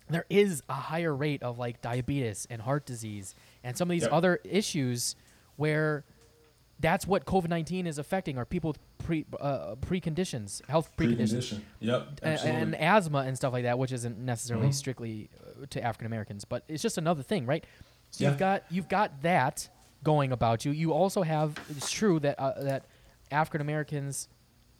there 0.09 0.27
is 0.29 0.63
a 0.69 0.75
higher 0.75 1.15
rate 1.15 1.43
of 1.43 1.59
like 1.59 1.81
diabetes 1.81 2.47
and 2.51 2.61
heart 2.63 2.85
disease 2.85 3.35
and 3.63 3.77
some 3.77 3.89
of 3.89 3.93
these 3.93 4.03
yep. 4.03 4.13
other 4.13 4.41
issues 4.45 5.17
where 5.57 6.05
that's 6.81 7.07
what 7.07 7.25
COVID 7.25 7.49
nineteen 7.49 7.87
is 7.87 7.99
affecting 7.99 8.37
are 8.37 8.45
people 8.45 8.71
with 8.71 8.79
pre 8.99 9.25
uh, 9.41 9.77
preconditions, 9.77 10.67
health 10.69 10.91
preconditions, 10.97 11.61
yep, 11.81 12.09
and, 12.23 12.41
and, 12.41 12.75
asthma 12.75 13.21
and 13.21 13.37
stuff 13.37 13.53
like 13.53 13.63
that, 13.63 13.79
which 13.79 13.93
isn't 13.93 14.19
necessarily 14.19 14.67
mm-hmm. 14.67 14.73
strictly 14.73 15.31
uh, 15.41 15.67
to 15.71 15.83
African 15.83 16.07
Americans, 16.07 16.45
but 16.45 16.65
it's 16.69 16.83
just 16.83 16.99
another 16.99 17.23
thing, 17.23 17.47
right? 17.47 17.65
So 18.11 18.25
yeah. 18.25 18.31
you've 18.31 18.39
got 18.39 18.65
you've 18.71 18.89
got 18.89 19.23
that 19.23 19.69
going 20.03 20.33
about 20.33 20.65
you. 20.65 20.73
You 20.73 20.93
also 20.93 21.23
have 21.23 21.55
it's 21.71 21.91
true 21.91 22.19
that 22.21 22.39
uh, 22.39 22.63
that 22.63 22.85
African 23.31 23.61
Americans, 23.61 24.29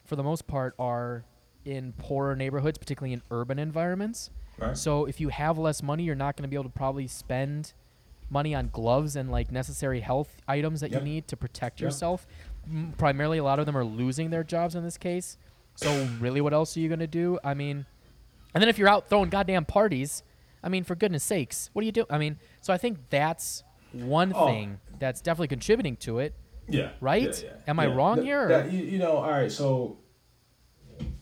for 0.05 0.17
the 0.17 0.23
most 0.23 0.47
part, 0.47 0.75
are 0.79 1.25
in 1.65 1.93
poorer 1.93 2.37
neighborhoods, 2.37 2.79
particularly 2.79 3.13
in 3.13 3.23
urban 3.31 3.59
environments. 3.59 4.31
Right. 4.59 4.77
So 4.77 5.07
if 5.07 5.21
you 5.21 5.29
have 5.31 5.59
less 5.59 5.83
money, 5.83 6.05
you're 6.05 6.15
not 6.15 6.37
going 6.37 6.43
to 6.43 6.49
be 6.49 6.57
able 6.57 6.65
to 6.65 6.77
probably 6.77 7.07
spend 7.07 7.73
money 8.31 8.55
on 8.55 8.69
gloves 8.73 9.17
and 9.17 9.31
like 9.31 9.53
necessary 9.53 10.01
health 10.01 10.37
items 10.49 10.81
that 10.81 10.91
yep. 10.91 11.01
you 11.01 11.05
need 11.05 11.29
to 11.29 11.37
protect 11.37 11.81
yep. 11.81 11.87
yourself. 11.87 12.27
M- 12.67 12.95
primarily, 12.97 13.39
a 13.39 13.45
lot 13.45 13.59
of 13.59 13.67
them 13.67 13.77
are 13.77 13.85
losing 13.85 14.31
their 14.31 14.45
jobs 14.45 14.75
in 14.75 14.83
this 14.85 14.97
case. 14.97 15.37
So 15.77 16.09
really, 16.21 16.41
what 16.41 16.53
else 16.53 16.77
are 16.77 16.81
you 16.81 16.89
going 16.89 17.01
to 17.01 17.07
do? 17.07 17.39
I 17.45 17.55
mean, 17.55 17.85
and 18.55 18.63
then 18.63 18.69
if 18.69 18.79
you're 18.79 18.89
out 18.89 19.09
throwing 19.09 19.29
goddamn 19.29 19.65
parties, 19.65 20.23
I 20.63 20.69
mean, 20.69 20.85
for 20.85 20.95
goodness 20.95 21.25
sakes, 21.25 21.69
what 21.73 21.83
do 21.83 21.87
you 21.87 21.93
do? 21.93 22.07
I 22.09 22.19
mean, 22.19 22.39
so 22.61 22.73
I 22.73 22.79
think 22.79 22.99
that's 23.11 23.65
one 23.93 24.33
Oh. 24.35 24.47
thing 24.47 24.79
that's 24.99 25.21
definitely 25.21 25.49
contributing 25.49 25.97
to 25.99 26.21
it. 26.21 26.35
Yeah. 26.69 26.93
Right? 27.01 27.43
yeah, 27.43 27.51
yeah, 27.51 27.57
Am 27.67 27.79
I 27.79 27.87
wrong 27.87 28.17
That- 28.17 28.25
here, 28.25 28.49
that- 28.49 28.73
you, 28.73 28.85
you 28.85 28.99
know, 28.99 29.19
all 29.19 29.31
right. 29.31 29.53
So 29.53 29.99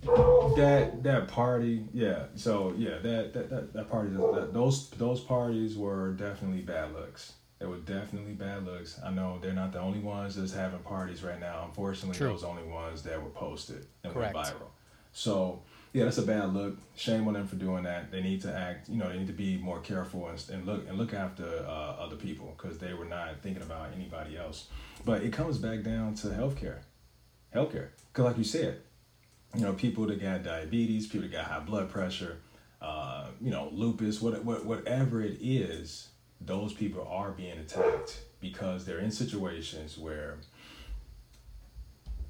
that 0.03 1.03
that 1.03 1.29
party, 1.29 1.85
yeah. 1.93 2.25
So 2.35 2.75
yeah, 2.77 2.99
that 2.99 3.33
that 3.33 3.51
that, 3.51 3.73
that 3.73 3.91
party, 3.91 4.11
that, 4.11 4.51
those 4.53 4.91
those 4.91 5.21
parties 5.21 5.77
were 5.77 6.13
definitely 6.13 6.63
bad 6.63 6.93
looks. 6.93 7.33
They 7.59 7.67
were 7.67 7.77
definitely 7.77 8.33
bad 8.33 8.67
looks. 8.67 8.99
I 9.05 9.11
know 9.11 9.39
they're 9.41 9.53
not 9.53 9.73
the 9.73 9.79
only 9.79 10.01
ones 10.01 10.35
that's 10.35 10.53
having 10.53 10.81
parties 10.81 11.23
right 11.23 11.39
now. 11.39 11.63
Unfortunately, 11.65 12.19
True. 12.19 12.31
those 12.31 12.43
only 12.43 12.65
ones 12.65 13.05
that 13.05 13.23
were 13.23 13.31
posted 13.31 13.87
and 14.03 14.13
Correct. 14.13 14.35
went 14.35 14.49
viral. 14.49 14.71
So 15.13 15.63
yeah, 15.93 16.05
that's 16.05 16.19
a 16.19 16.23
bad 16.23 16.55
look. 16.55 16.79
Shame 16.97 17.29
on 17.29 17.35
them 17.35 17.47
for 17.47 17.57
doing 17.57 17.85
that. 17.85 18.11
They 18.11 18.23
need 18.23 18.43
to 18.43 18.53
act. 18.53 18.89
You 18.89 18.97
know, 18.97 19.09
they 19.09 19.19
need 19.19 19.27
to 19.29 19.33
be 19.33 19.59
more 19.59 19.79
careful 19.79 20.27
and, 20.29 20.43
and 20.51 20.67
look 20.67 20.89
and 20.89 20.99
look 20.99 21.15
after 21.15 21.45
uh, 21.45 21.97
other 22.01 22.17
people 22.17 22.57
because 22.57 22.79
they 22.79 22.95
were 22.95 23.05
not 23.05 23.43
thinking 23.43 23.63
about 23.63 23.91
anybody 23.95 24.37
else. 24.37 24.69
But 25.05 25.23
it 25.23 25.33
comes 25.33 25.59
back 25.59 25.83
down 25.83 26.15
to 26.17 26.29
healthcare, 26.29 26.79
healthcare. 27.55 27.89
Because 28.13 28.25
like 28.25 28.39
you 28.39 28.45
said, 28.45 28.81
you 29.55 29.63
know, 29.63 29.73
people 29.73 30.07
that 30.07 30.21
got 30.21 30.43
diabetes, 30.43 31.07
people 31.07 31.23
that 31.23 31.33
got 31.33 31.45
high 31.45 31.61
blood 31.61 31.91
pressure, 31.91 32.39
uh, 32.81 33.27
you 33.41 33.51
know, 33.51 33.69
lupus, 33.73 34.21
what, 34.21 34.45
what, 34.45 34.65
whatever 34.65 35.21
it 35.21 35.39
is, 35.41 36.09
those 36.41 36.73
people 36.73 37.07
are 37.09 37.31
being 37.31 37.59
attacked 37.59 38.23
because 38.41 38.85
they're 38.85 38.99
in 38.99 39.11
situations 39.11 39.97
where 39.99 40.39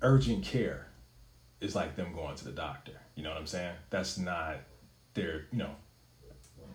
urgent 0.03 0.45
care 0.45 0.89
is 1.61 1.75
like 1.75 1.97
them 1.97 2.13
going 2.13 2.35
to 2.37 2.45
the 2.45 2.53
doctor. 2.53 3.01
You 3.15 3.23
know 3.23 3.31
what 3.31 3.39
I'm 3.39 3.47
saying? 3.47 3.75
That's 3.91 4.19
not 4.19 4.57
their, 5.15 5.47
you 5.53 5.59
know, 5.59 5.71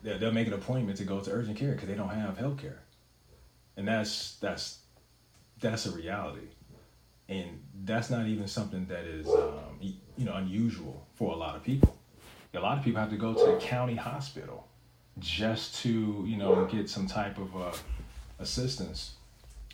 they'll, 0.02 0.32
make 0.32 0.48
an 0.48 0.54
appointment 0.54 0.98
to 1.00 1.04
go 1.04 1.20
to 1.20 1.32
urgent 1.32 1.58
care 1.58 1.74
because 1.74 1.90
they 1.90 1.96
don't 1.96 2.10
have 2.10 2.38
health 2.38 2.58
care. 2.58 2.80
And 3.76 3.88
that's, 3.88 4.38
that's, 4.38 4.80
that's 5.60 5.86
a 5.86 5.92
reality. 5.92 6.48
And 7.30 7.62
that's 7.84 8.10
not 8.10 8.28
even 8.28 8.48
something 8.48 8.86
that 8.86 9.04
is, 9.04 9.28
um, 9.28 9.80
you 10.18 10.26
know, 10.26 10.34
unusual 10.34 11.06
for 11.16 11.34
a 11.34 11.36
lot 11.36 11.56
of 11.56 11.64
people. 11.64 11.96
A 12.54 12.60
lot 12.60 12.78
of 12.78 12.84
people 12.84 13.00
have 13.00 13.12
to 13.12 13.18
go 13.18 13.34
to 13.34 13.52
the 13.52 13.58
county 13.60 13.96
hospital 13.96 14.68
just 15.20 15.82
to, 15.84 16.26
you 16.28 16.38
know, 16.38 16.66
get 16.66 16.90
some 16.90 17.06
type 17.06 17.38
of 17.38 17.56
uh, 17.56 17.72
assistance. 18.40 19.14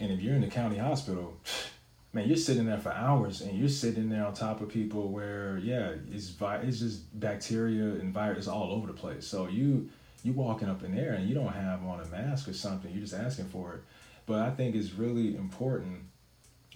And 0.01 0.11
if 0.11 0.19
you're 0.19 0.35
in 0.35 0.41
the 0.41 0.47
county 0.47 0.77
hospital, 0.77 1.37
man, 2.13 2.27
you're 2.27 2.35
sitting 2.35 2.65
there 2.65 2.79
for 2.79 2.91
hours 2.91 3.41
and 3.41 3.57
you're 3.57 3.69
sitting 3.69 4.09
there 4.09 4.25
on 4.25 4.33
top 4.33 4.59
of 4.59 4.69
people 4.69 5.09
where, 5.09 5.57
yeah, 5.59 5.93
it's 6.11 6.29
vi- 6.29 6.57
it's 6.57 6.79
just 6.79 7.19
bacteria 7.19 7.83
and 7.83 8.13
virus 8.13 8.47
all 8.47 8.71
over 8.73 8.87
the 8.87 8.93
place. 8.93 9.25
So 9.25 9.47
you 9.47 9.89
you 10.23 10.31
walking 10.33 10.69
up 10.69 10.83
in 10.83 10.95
there 10.95 11.13
and 11.13 11.27
you 11.27 11.35
don't 11.35 11.51
have 11.51 11.83
on 11.85 11.99
a 11.99 12.05
mask 12.05 12.47
or 12.47 12.53
something, 12.53 12.91
you're 12.91 13.01
just 13.01 13.13
asking 13.13 13.45
for 13.45 13.75
it. 13.75 13.81
But 14.25 14.39
I 14.39 14.51
think 14.51 14.75
it's 14.75 14.93
really 14.93 15.35
important 15.35 16.03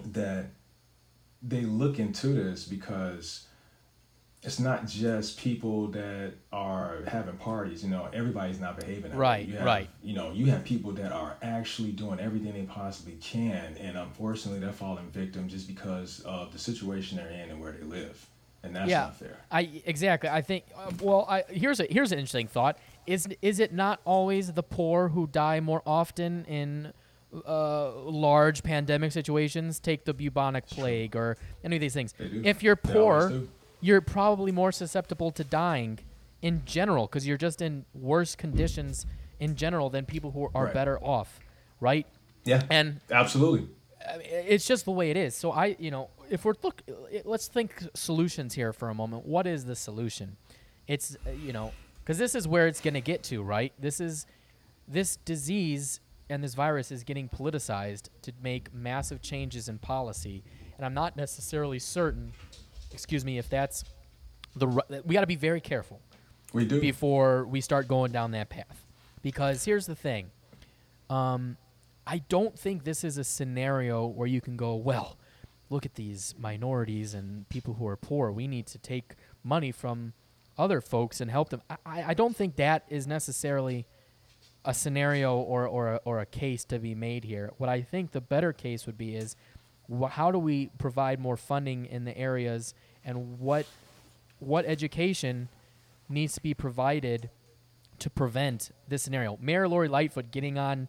that 0.04 0.48
they 1.42 1.62
look 1.62 1.98
into 1.98 2.28
this 2.28 2.66
because 2.66 3.48
it's 4.48 4.60
not 4.62 4.88
just 4.88 5.38
people 5.38 5.88
that 5.88 6.32
are 6.54 7.00
having 7.06 7.36
parties. 7.36 7.84
You 7.84 7.90
know, 7.90 8.08
everybody's 8.14 8.62
not 8.62 8.80
behaving. 8.80 9.12
that 9.12 9.12
way. 9.12 9.18
Right, 9.18 9.48
You 9.48 9.58
have, 9.58 9.66
right. 9.66 9.90
You 10.02 10.16
know, 10.16 10.32
you 10.32 10.46
have 10.46 10.64
people 10.64 10.94
that 10.94 11.12
are 11.12 11.36
actually 11.42 11.92
doing 11.92 12.22
everything 12.22 12.54
they 12.54 12.62
possibly 12.62 13.18
can, 13.20 13.76
and 13.78 13.98
unfortunately, 13.98 14.62
they're 14.62 14.72
falling 14.72 15.10
victim 15.10 15.50
just 15.50 15.68
because 15.68 16.22
of 16.22 16.54
the 16.54 16.60
situation 16.60 17.18
they're 17.18 17.30
in 17.30 17.50
and 17.50 17.60
where 17.60 17.74
they 17.74 17.84
live, 17.84 18.26
and 18.64 18.74
that's 18.74 18.90
yeah, 18.90 19.02
not 19.02 19.20
fair. 19.20 19.38
I 19.52 19.82
exactly. 19.84 20.30
I 20.30 20.42
think. 20.42 20.64
Uh, 20.74 20.92
well, 21.02 21.26
I, 21.28 21.44
here's 21.50 21.82
a 21.82 21.88
here's 21.90 22.14
an 22.14 22.20
interesting 22.20 22.48
thought. 22.48 22.78
Is 23.06 23.28
is 23.42 23.60
it 23.60 23.74
not 23.74 24.00
always 24.06 24.54
the 24.54 24.64
poor 24.64 25.10
who 25.10 25.28
die 25.28 25.60
more 25.60 25.82
often 25.86 26.46
in 26.46 26.94
uh, 27.46 27.92
large 27.92 28.64
pandemic 28.64 29.12
situations? 29.12 29.82
Take 29.82 30.06
the 30.06 30.14
bubonic 30.14 30.68
plague 30.68 31.18
or 31.18 31.36
any 31.66 31.76
of 31.76 31.82
these 31.82 31.94
things. 31.94 32.14
If 32.18 32.64
you're 32.64 32.78
poor. 32.78 33.44
You're 33.82 34.02
probably 34.02 34.52
more 34.52 34.72
susceptible 34.72 35.32
to 35.32 35.44
dying 35.44 36.00
in 36.42 36.64
general 36.66 37.08
because 37.08 37.28
you're 37.28 37.38
just 37.38 37.62
in 37.62 37.86
worse 37.94 38.36
conditions 38.36 39.06
in 39.40 39.56
general 39.56 39.90
than 39.90 40.06
people 40.06 40.32
who 40.32 40.50
are 40.56 40.66
Right. 40.66 40.74
better 40.74 41.00
off, 41.04 41.40
right? 41.80 42.06
Yeah, 42.44 42.64
And 42.70 43.02
absolutely. 43.12 43.68
It's 44.24 44.66
just 44.66 44.86
the 44.86 44.92
way 44.92 45.10
it 45.12 45.18
is. 45.18 45.36
So 45.36 45.52
I, 45.52 45.76
you 45.80 45.92
know, 45.92 46.10
if 46.30 46.46
we're 46.46 46.54
look, 46.64 46.82
let's 47.26 47.48
think 47.48 47.84
solutions 47.94 48.54
here 48.54 48.72
for 48.72 48.90
a 48.90 48.94
moment. 48.94 49.26
What 49.26 49.46
is 49.46 49.66
the 49.66 49.76
solution? 49.76 50.38
It's 50.88 51.18
uh, 51.28 51.32
you 51.32 51.52
know, 51.52 51.74
because 52.04 52.18
this 52.18 52.34
is 52.34 52.48
where 52.48 52.68
it's 52.68 52.80
going 52.80 52.94
to 52.94 53.02
get 53.02 53.22
to, 53.24 53.44
right? 53.44 53.74
This 53.78 54.00
is 54.00 54.26
this 54.88 55.18
disease 55.18 56.00
and 56.30 56.42
this 56.44 56.54
virus 56.56 56.92
is 56.92 57.04
getting 57.04 57.28
politicized 57.28 58.08
to 58.22 58.32
make 58.42 58.74
massive 58.74 59.22
changes 59.22 59.68
in 59.68 59.78
policy, 59.80 60.44
and 60.78 60.86
I'm 60.86 60.94
not 60.94 61.18
necessarily 61.18 61.80
certain. 61.80 62.32
Excuse 62.98 63.24
me, 63.24 63.38
if 63.38 63.48
that's 63.48 63.84
the 64.56 64.66
we 65.06 65.14
got 65.14 65.22
to 65.22 65.28
be 65.28 65.36
very 65.36 65.62
careful 65.62 66.02
We 66.52 66.66
do. 66.66 66.82
before 66.82 67.46
we 67.46 67.62
start 67.62 67.88
going 67.88 68.12
down 68.12 68.32
that 68.32 68.50
path. 68.50 68.84
Because 69.22 69.64
here's 69.66 69.86
the 69.86 69.94
thing. 69.96 70.32
Um, 71.12 71.58
I 72.08 72.24
don't 72.28 72.58
think 72.58 72.86
this 72.86 73.04
is 73.04 73.20
a 73.20 73.24
scenario 73.24 74.08
where 74.08 74.28
you 74.28 74.42
can 74.42 74.58
go, 74.58 74.74
well, 74.76 75.16
look 75.70 75.86
at 75.86 75.94
these 75.94 76.34
minorities 76.40 77.14
and 77.14 77.48
people 77.50 77.76
who 77.76 77.86
are 77.86 77.96
poor. 77.98 78.32
We 78.32 78.48
need 78.48 78.66
to 78.68 78.80
take 78.80 79.14
money 79.44 79.72
from 79.72 80.14
other 80.58 80.82
folks 80.82 81.22
and 81.22 81.30
help 81.30 81.50
them. 81.50 81.62
I, 81.70 81.76
I 81.86 82.04
I 82.10 82.14
don't 82.16 82.36
think 82.36 82.56
that 82.56 82.84
is 82.90 83.06
necessarily 83.06 83.86
a 84.66 84.74
scenario 84.74 85.38
or, 85.38 85.68
or, 85.68 85.94
a, 85.94 86.00
or 86.04 86.20
a 86.20 86.26
case 86.26 86.66
to 86.66 86.80
be 86.80 86.96
made 86.96 87.24
here. 87.26 87.52
What 87.58 87.70
I 87.70 87.82
think 87.84 88.12
the 88.12 88.22
better 88.22 88.52
case 88.54 88.86
would 88.88 88.98
be 88.98 89.16
is 89.16 89.36
wh- 89.88 90.10
how 90.10 90.32
do 90.32 90.40
we 90.40 90.72
provide 90.80 91.20
more 91.20 91.38
funding 91.38 91.86
in 91.86 92.04
the 92.06 92.18
areas 92.18 92.74
and 93.08 93.40
what 93.40 93.66
what 94.40 94.66
education 94.66 95.50
needs 96.08 96.36
to 96.36 96.42
be 96.42 96.54
provided 96.54 97.30
to 98.00 98.10
prevent 98.12 98.70
this 98.88 99.02
scenario. 99.02 99.38
Mayor 99.42 99.68
Lori 99.68 99.88
Lightfoot 99.88 100.30
getting 100.32 100.58
on 100.60 100.88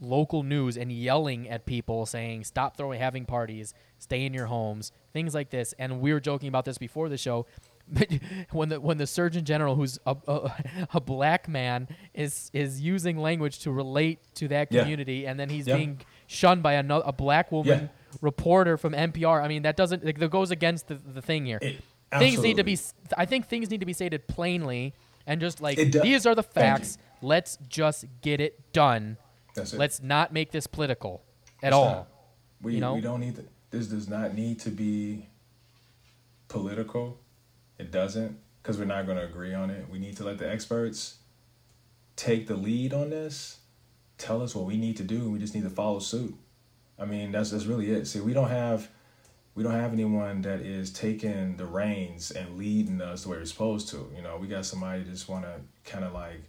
local 0.00 0.42
news 0.42 0.76
and 0.76 0.92
yelling 0.92 1.48
at 1.48 1.64
people 1.64 2.04
saying 2.04 2.44
stop 2.44 2.76
throwing 2.76 3.00
having 3.00 3.24
parties, 3.24 3.72
stay 3.98 4.26
in 4.26 4.34
your 4.34 4.46
homes, 4.46 4.92
things 5.14 5.34
like 5.34 5.48
this. 5.50 5.72
And 5.78 6.00
we 6.00 6.12
were 6.12 6.20
joking 6.20 6.48
about 6.48 6.64
this 6.66 6.76
before 6.76 7.08
the 7.08 7.16
show. 7.16 7.46
But 7.88 8.08
when 8.50 8.68
the 8.68 8.80
when 8.80 8.98
the 8.98 9.06
Surgeon 9.06 9.44
General, 9.44 9.74
who's 9.76 9.98
a, 10.04 10.16
a, 10.28 10.52
a 10.94 11.00
black 11.00 11.48
man, 11.48 11.88
is 12.12 12.50
is 12.52 12.80
using 12.80 13.16
language 13.18 13.60
to 13.60 13.70
relate 13.72 14.18
to 14.34 14.48
that 14.48 14.70
Yeah. 14.70 14.82
community, 14.82 15.26
and 15.26 15.40
then 15.40 15.48
he's 15.48 15.66
Yeah. 15.66 15.76
being 15.76 16.00
shunned 16.26 16.62
by 16.62 16.74
another 16.74 17.04
a 17.06 17.12
black 17.12 17.50
woman 17.52 17.80
Yeah. 17.84 17.88
Reporter 18.20 18.76
from 18.76 18.92
NPR. 18.92 19.42
I 19.42 19.48
mean, 19.48 19.62
that 19.62 19.76
doesn't 19.76 20.04
like, 20.04 20.18
that 20.18 20.30
goes 20.30 20.50
against 20.50 20.88
the, 20.88 20.94
the 20.94 21.22
thing 21.22 21.46
here. 21.46 21.58
It- 21.60 21.82
things 22.18 22.40
need 22.40 22.58
to 22.58 22.64
be. 22.64 22.78
I 23.16 23.26
think 23.26 23.48
things 23.48 23.70
need 23.70 23.80
to 23.80 23.86
be 23.86 23.92
stated 23.92 24.28
plainly 24.28 24.94
and 25.26 25.40
just 25.40 25.60
like 25.60 25.76
these 25.78 26.26
are 26.26 26.34
the 26.34 26.42
facts. 26.42 26.98
Let's 27.22 27.56
just 27.68 28.04
get 28.20 28.40
it 28.40 28.72
done. 28.72 29.16
That's 29.54 29.72
it. 29.72 29.78
Let's 29.78 30.02
not 30.02 30.32
make 30.32 30.50
this 30.52 30.66
political 30.66 31.22
at 31.62 31.68
It's 31.68 31.74
all. 31.74 31.84
not. 31.86 32.08
We, 32.62 32.74
you 32.74 32.80
know? 32.80 32.94
we 32.94 33.00
don't 33.00 33.20
need 33.20 33.36
to, 33.36 33.44
this 33.70 33.86
does 33.88 34.08
not 34.08 34.34
need 34.34 34.60
to 34.60 34.70
be 34.70 35.28
political. 36.48 37.18
It 37.78 37.90
doesn't 37.90 38.38
because 38.62 38.78
we're 38.78 38.84
not 38.84 39.06
going 39.06 39.18
to 39.18 39.24
agree 39.24 39.54
on 39.54 39.70
it. 39.70 39.86
We 39.90 39.98
need 39.98 40.16
to 40.18 40.24
let 40.24 40.38
the 40.38 40.50
experts 40.50 41.16
take 42.16 42.46
the 42.46 42.54
lead 42.54 42.92
on 42.94 43.10
this, 43.10 43.58
tell 44.18 44.40
us 44.42 44.54
what 44.54 44.64
we 44.66 44.76
need 44.76 44.96
to 44.98 45.02
do, 45.02 45.16
and 45.16 45.32
we 45.32 45.38
just 45.38 45.54
need 45.54 45.64
to 45.64 45.70
follow 45.70 45.98
suit. 45.98 46.34
I 46.98 47.04
mean, 47.04 47.32
that's 47.32 47.50
that's 47.50 47.66
really 47.66 47.90
it. 47.90 48.06
See, 48.06 48.20
we 48.20 48.32
don't 48.32 48.50
have 48.50 48.88
we 49.54 49.62
don't 49.62 49.72
have 49.72 49.92
anyone 49.92 50.42
that 50.42 50.60
is 50.60 50.92
taking 50.92 51.56
the 51.56 51.66
reins 51.66 52.30
and 52.30 52.58
leading 52.58 53.00
us 53.00 53.22
the 53.22 53.30
way 53.30 53.38
we're 53.38 53.44
supposed 53.44 53.88
to. 53.90 54.10
You 54.14 54.22
know, 54.22 54.36
we 54.36 54.48
got 54.48 54.66
somebody 54.66 55.02
that 55.02 55.10
just 55.10 55.28
want 55.28 55.44
to 55.44 55.60
kind 55.90 56.04
of 56.04 56.12
like 56.12 56.42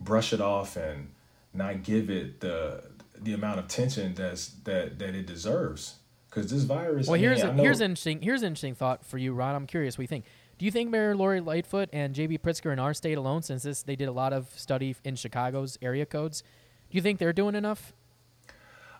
brush 0.00 0.32
it 0.32 0.40
off 0.40 0.76
and 0.76 1.10
not 1.54 1.82
give 1.82 2.10
it 2.10 2.40
the 2.40 2.84
the 3.18 3.32
amount 3.32 3.58
of 3.58 3.64
attention 3.64 4.14
that's 4.14 4.48
that 4.64 4.98
that 4.98 5.14
it 5.14 5.26
deserves. 5.26 5.96
Because 6.28 6.50
this 6.50 6.64
virus. 6.64 7.06
Well, 7.06 7.18
here's 7.18 7.42
mean, 7.42 7.60
a, 7.60 7.62
here's 7.62 7.80
an 7.80 7.92
interesting 7.92 8.20
here's 8.20 8.42
an 8.42 8.48
interesting 8.48 8.74
thought 8.74 9.04
for 9.04 9.16
you, 9.16 9.32
Ron. 9.32 9.54
I'm 9.54 9.66
curious 9.66 9.96
what 9.96 10.02
you 10.02 10.08
think. 10.08 10.26
Do 10.58 10.64
you 10.64 10.70
think 10.70 10.90
Mayor 10.90 11.14
Lori 11.14 11.40
Lightfoot 11.40 11.90
and 11.92 12.14
J.B. 12.14 12.38
Pritzker 12.38 12.72
in 12.72 12.78
our 12.78 12.94
state 12.94 13.18
alone, 13.18 13.42
since 13.42 13.62
this 13.62 13.82
they 13.82 13.96
did 13.96 14.08
a 14.08 14.12
lot 14.12 14.32
of 14.32 14.48
study 14.56 14.96
in 15.04 15.16
Chicago's 15.16 15.78
area 15.80 16.04
codes, 16.04 16.42
do 16.90 16.96
you 16.96 17.02
think 17.02 17.18
they're 17.18 17.32
doing 17.32 17.54
enough? 17.54 17.94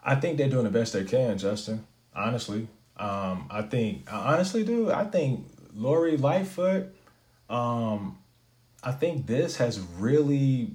I 0.06 0.14
think 0.14 0.38
they're 0.38 0.48
doing 0.48 0.64
the 0.64 0.70
best 0.70 0.92
they 0.92 1.02
can, 1.04 1.36
Justin. 1.36 1.84
Honestly, 2.14 2.68
um, 2.96 3.48
I 3.50 3.62
think 3.62 4.10
I 4.10 4.34
honestly 4.34 4.64
do. 4.64 4.90
I 4.90 5.04
think 5.04 5.44
Lori 5.74 6.16
Lightfoot. 6.16 6.94
Um, 7.50 8.18
I 8.82 8.92
think 8.92 9.26
this 9.26 9.56
has 9.56 9.80
really 9.98 10.70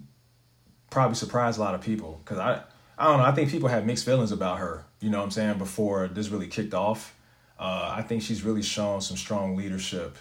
probably 0.89 1.15
surprised 1.15 1.57
a 1.57 1.61
lot 1.61 1.73
of 1.73 1.81
people 1.81 2.19
because 2.23 2.37
I 2.37 2.61
I 2.97 3.05
don't 3.05 3.19
know. 3.19 3.23
I 3.23 3.31
think 3.31 3.49
people 3.49 3.69
had 3.69 3.87
mixed 3.87 4.05
feelings 4.05 4.33
about 4.33 4.59
her. 4.59 4.85
You 4.99 5.09
know 5.09 5.19
what 5.19 5.23
I'm 5.23 5.31
saying 5.31 5.57
before 5.57 6.09
this 6.09 6.27
really 6.27 6.47
kicked 6.47 6.73
off. 6.73 7.15
Uh, 7.57 7.93
I 7.95 8.01
think 8.01 8.21
she's 8.23 8.43
really 8.43 8.61
shown 8.61 9.01
some 9.01 9.15
strong 9.15 9.55
leadership 9.55 10.17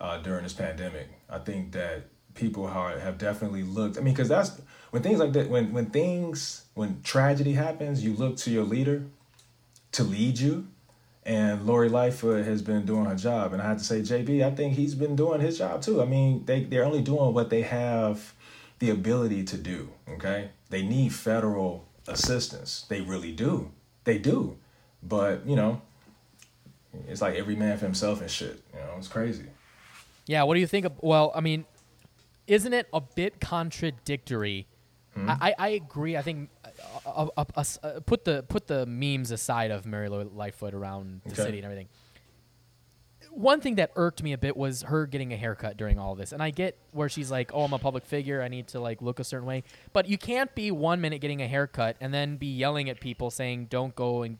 uh, 0.00 0.18
during 0.18 0.42
this 0.42 0.52
pandemic. 0.52 1.08
I 1.30 1.38
think 1.38 1.72
that 1.72 2.04
people 2.34 2.66
have 2.68 3.18
definitely 3.18 3.62
looked. 3.62 3.98
I 3.98 4.00
mean, 4.00 4.14
because 4.14 4.28
that's 4.28 4.60
when 4.90 5.02
things 5.02 5.18
like 5.18 5.32
that, 5.32 5.48
when 5.48 5.72
when 5.72 5.86
things 5.86 6.64
when 6.74 7.02
tragedy 7.02 7.52
happens, 7.52 8.04
you 8.04 8.14
look 8.14 8.36
to 8.38 8.50
your 8.50 8.64
leader 8.64 9.04
to 9.92 10.02
lead 10.02 10.38
you. 10.38 10.68
And 11.22 11.66
Lori 11.66 11.90
Lightfoot 11.90 12.46
has 12.46 12.62
been 12.62 12.86
doing 12.86 13.04
her 13.04 13.14
job, 13.14 13.52
and 13.52 13.60
I 13.60 13.68
have 13.68 13.78
to 13.78 13.84
say, 13.84 14.00
JB, 14.00 14.42
I 14.42 14.50
think 14.52 14.74
he's 14.74 14.94
been 14.94 15.16
doing 15.16 15.40
his 15.40 15.58
job 15.58 15.82
too. 15.82 16.00
I 16.00 16.06
mean, 16.06 16.44
they 16.46 16.64
they're 16.64 16.84
only 16.84 17.02
doing 17.02 17.34
what 17.34 17.50
they 17.50 17.62
have 17.62 18.34
the 18.78 18.90
ability 18.90 19.44
to 19.44 19.58
do. 19.58 19.90
Okay, 20.08 20.50
they 20.70 20.82
need 20.82 21.12
federal 21.12 21.86
assistance. 22.08 22.86
They 22.88 23.02
really 23.02 23.32
do. 23.32 23.70
They 24.04 24.18
do. 24.18 24.56
But 25.02 25.46
you 25.46 25.56
know, 25.56 25.82
it's 27.06 27.20
like 27.20 27.36
every 27.36 27.54
man 27.54 27.76
for 27.78 27.84
himself 27.84 28.20
and 28.20 28.30
shit. 28.30 28.62
You 28.72 28.80
know, 28.80 28.94
it's 28.96 29.08
crazy. 29.08 29.44
Yeah, 30.26 30.44
what 30.44 30.54
do 30.54 30.60
you 30.60 30.66
think 30.66 30.86
of? 30.86 30.92
Well, 31.00 31.32
I 31.34 31.40
mean, 31.40 31.64
isn't 32.50 32.72
it 32.72 32.88
a 32.92 33.00
bit 33.00 33.40
contradictory? 33.40 34.66
Hmm? 35.14 35.30
I, 35.30 35.54
I 35.58 35.68
agree. 35.70 36.16
I 36.16 36.22
think 36.22 36.50
uh, 37.06 37.28
uh, 37.36 37.44
uh, 37.56 37.64
uh, 37.82 38.00
put 38.06 38.24
the 38.24 38.44
put 38.48 38.66
the 38.66 38.86
memes 38.86 39.30
aside 39.30 39.70
of 39.70 39.86
Mary 39.86 40.08
Lou 40.08 40.24
Lightfoot 40.24 40.74
around 40.74 41.22
the 41.24 41.32
Okay. 41.32 41.42
city 41.44 41.58
and 41.58 41.64
everything. 41.64 41.88
One 43.32 43.60
thing 43.60 43.76
that 43.76 43.92
irked 43.94 44.22
me 44.24 44.32
a 44.32 44.38
bit 44.38 44.56
was 44.56 44.82
her 44.82 45.06
getting 45.06 45.32
a 45.32 45.36
haircut 45.36 45.76
during 45.76 45.98
all 46.00 46.16
this, 46.16 46.32
and 46.32 46.42
I 46.42 46.50
get 46.50 46.76
where 46.92 47.08
she's 47.08 47.30
like, 47.30 47.52
"Oh, 47.54 47.62
I'm 47.62 47.72
a 47.72 47.78
public 47.78 48.04
figure. 48.04 48.42
I 48.42 48.48
need 48.48 48.66
to 48.68 48.80
like 48.80 49.00
look 49.00 49.20
a 49.20 49.24
certain 49.24 49.46
way." 49.46 49.62
But 49.92 50.08
you 50.08 50.18
can't 50.18 50.52
be 50.54 50.70
one 50.72 51.00
minute 51.00 51.20
getting 51.20 51.40
a 51.40 51.46
haircut 51.46 51.96
and 52.00 52.12
then 52.12 52.36
be 52.36 52.48
yelling 52.48 52.90
at 52.90 52.98
people 52.98 53.30
saying, 53.30 53.66
"Don't 53.66 53.94
go 53.94 54.22
and 54.22 54.38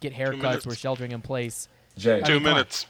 get 0.00 0.12
haircuts. 0.14 0.66
We're 0.66 0.74
sheltering 0.74 1.12
in 1.12 1.22
place." 1.22 1.68
Jay, 1.96 2.20
Two 2.20 2.34
mean, 2.34 2.42
minutes. 2.44 2.86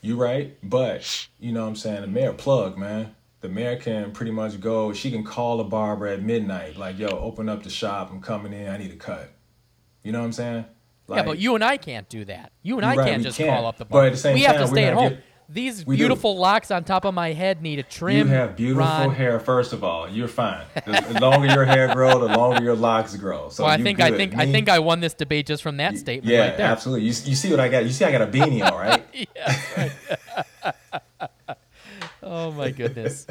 you 0.00 0.16
right, 0.16 0.56
but 0.62 1.28
you 1.38 1.52
know 1.52 1.62
what 1.62 1.68
I'm 1.68 1.76
saying. 1.76 2.00
The 2.00 2.06
mayor 2.08 2.32
plug, 2.32 2.78
man. 2.78 3.14
The 3.40 3.48
mayor 3.48 3.76
can 3.76 4.10
pretty 4.12 4.32
much 4.32 4.60
go. 4.60 4.92
She 4.92 5.10
can 5.10 5.22
call 5.22 5.60
a 5.60 5.64
barber 5.64 6.06
at 6.08 6.22
midnight, 6.22 6.76
like, 6.76 6.98
"Yo, 6.98 7.06
open 7.08 7.48
up 7.48 7.62
the 7.62 7.70
shop. 7.70 8.10
I'm 8.10 8.20
coming 8.20 8.52
in. 8.52 8.68
I 8.68 8.76
need 8.78 8.90
a 8.90 8.96
cut." 8.96 9.30
You 10.02 10.10
know 10.12 10.18
what 10.20 10.24
I'm 10.26 10.32
saying? 10.32 10.64
yeah, 11.08 11.14
Like, 11.16 11.24
but 11.26 11.38
you 11.38 11.54
and 11.54 11.62
I 11.62 11.76
can't 11.76 12.08
do 12.08 12.24
that. 12.24 12.52
You 12.62 12.76
and 12.78 12.84
I 12.86 12.96
right, 12.96 13.08
can't 13.08 13.22
just 13.22 13.38
can't. 13.38 13.50
call 13.50 13.66
up 13.66 13.78
the 13.78 13.84
But 13.84 14.06
at 14.06 14.12
the 14.12 14.18
same 14.18 14.34
we 14.34 14.42
have 14.42 14.56
to 14.58 14.66
stay 14.66 14.84
at 14.84 14.94
home. 14.94 15.10
get- 15.10 15.22
These 15.50 15.86
We 15.86 15.96
do. 15.96 16.02
beautiful 16.02 16.36
locks 16.36 16.70
on 16.70 16.84
top 16.84 17.06
of 17.06 17.14
my 17.14 17.32
head 17.32 17.62
need 17.62 17.78
a 17.78 17.82
trim. 17.82 18.16
You 18.28 18.34
have 18.34 18.54
beautiful 18.54 18.84
Ron. 18.84 19.14
hair. 19.14 19.40
First 19.40 19.72
of 19.72 19.82
all, 19.82 20.06
you're 20.08 20.28
fine. 20.28 20.64
The, 20.74 21.06
the 21.14 21.20
longer 21.20 21.46
your 21.46 21.64
hair 21.64 21.94
grow, 21.94 22.18
the 22.18 22.36
longer 22.36 22.62
your 22.62 22.76
locks 22.76 23.16
grow. 23.16 23.48
So 23.48 23.64
Well, 23.64 23.72
I 23.72 23.80
think 23.82 23.98
I 24.00 24.10
think 24.10 24.36
I 24.36 24.44
think 24.50 24.68
I 24.68 24.78
won 24.80 25.00
this 25.00 25.14
debate 25.14 25.46
just 25.46 25.62
from 25.62 25.78
that 25.78 25.96
statement 25.96 26.30
Yeah, 26.30 26.48
right 26.48 26.56
there. 26.58 26.66
absolutely. 26.66 27.06
You, 27.06 27.14
you 27.24 27.34
see 27.34 27.50
what 27.50 27.60
I 27.60 27.68
got? 27.70 27.84
You 27.84 27.90
see 27.92 28.04
I 28.04 28.12
got 28.12 28.20
a 28.22 28.26
beanie 28.26 28.62
on, 28.62 28.74
right? 28.78 29.02
yeah, 29.36 29.60
right. 29.78 29.92
Oh 32.28 32.52
my 32.52 32.70
goodness. 32.70 33.26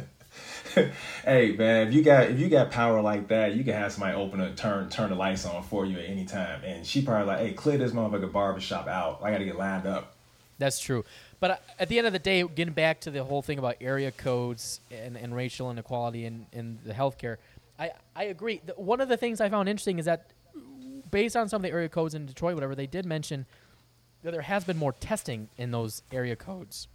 hey 1.24 1.56
man, 1.58 1.88
if 1.88 1.94
you 1.94 2.04
got 2.04 2.30
if 2.30 2.40
you 2.40 2.50
got 2.50 2.72
power 2.72 3.02
like 3.02 3.28
that, 3.30 3.56
you 3.56 3.64
can 3.64 3.74
have 3.74 3.92
somebody 3.92 4.16
open 4.16 4.40
a 4.40 4.54
turn 4.56 4.90
turn 4.90 5.10
the 5.10 5.16
lights 5.16 5.46
on 5.46 5.64
for 5.64 5.86
you 5.86 5.98
at 5.98 6.06
any 6.06 6.26
time. 6.26 6.62
And 6.64 6.86
she 6.86 7.02
probably 7.02 7.28
like, 7.28 7.40
hey, 7.40 7.54
clear 7.54 7.78
this 7.78 7.92
motherfucker 7.92 8.32
barbershop 8.32 8.88
out. 8.88 9.20
I 9.24 9.32
got 9.32 9.40
to 9.40 9.46
get 9.46 9.58
lined 9.58 9.88
up. 9.88 10.16
That's 10.60 10.80
true. 10.80 11.06
But 11.40 11.52
uh, 11.52 11.56
at 11.80 11.90
the 11.90 12.00
end 12.00 12.08
of 12.08 12.14
the 12.14 12.20
day, 12.20 12.44
getting 12.44 12.74
back 12.74 13.02
to 13.02 13.12
the 13.12 13.24
whole 13.24 13.42
thing 13.42 13.60
about 13.60 13.76
area 13.80 14.12
codes 14.12 14.82
and, 14.90 15.16
and 15.16 15.36
racial 15.36 15.70
inequality 15.70 16.26
in, 16.26 16.48
in 16.52 16.80
the 16.84 16.94
healthcare, 16.94 17.38
I, 17.78 17.92
I 18.16 18.24
agree. 18.26 18.62
One 18.76 19.02
of 19.02 19.08
the 19.08 19.18
things 19.18 19.40
I 19.40 19.50
found 19.50 19.70
interesting 19.70 20.00
is 20.00 20.06
that 20.06 20.32
based 21.12 21.36
on 21.36 21.48
some 21.48 21.58
of 21.58 21.64
the 21.64 21.72
area 21.72 21.90
codes 21.90 22.16
in 22.16 22.26
Detroit, 22.26 22.56
whatever, 22.56 22.74
they 22.74 22.88
did 22.88 23.06
mention 23.06 23.46
that 24.24 24.32
there 24.32 24.42
has 24.42 24.64
been 24.64 24.78
more 24.78 24.94
testing 24.94 25.48
in 25.58 25.70
those 25.70 26.02
area 26.12 26.36
codes 26.36 26.88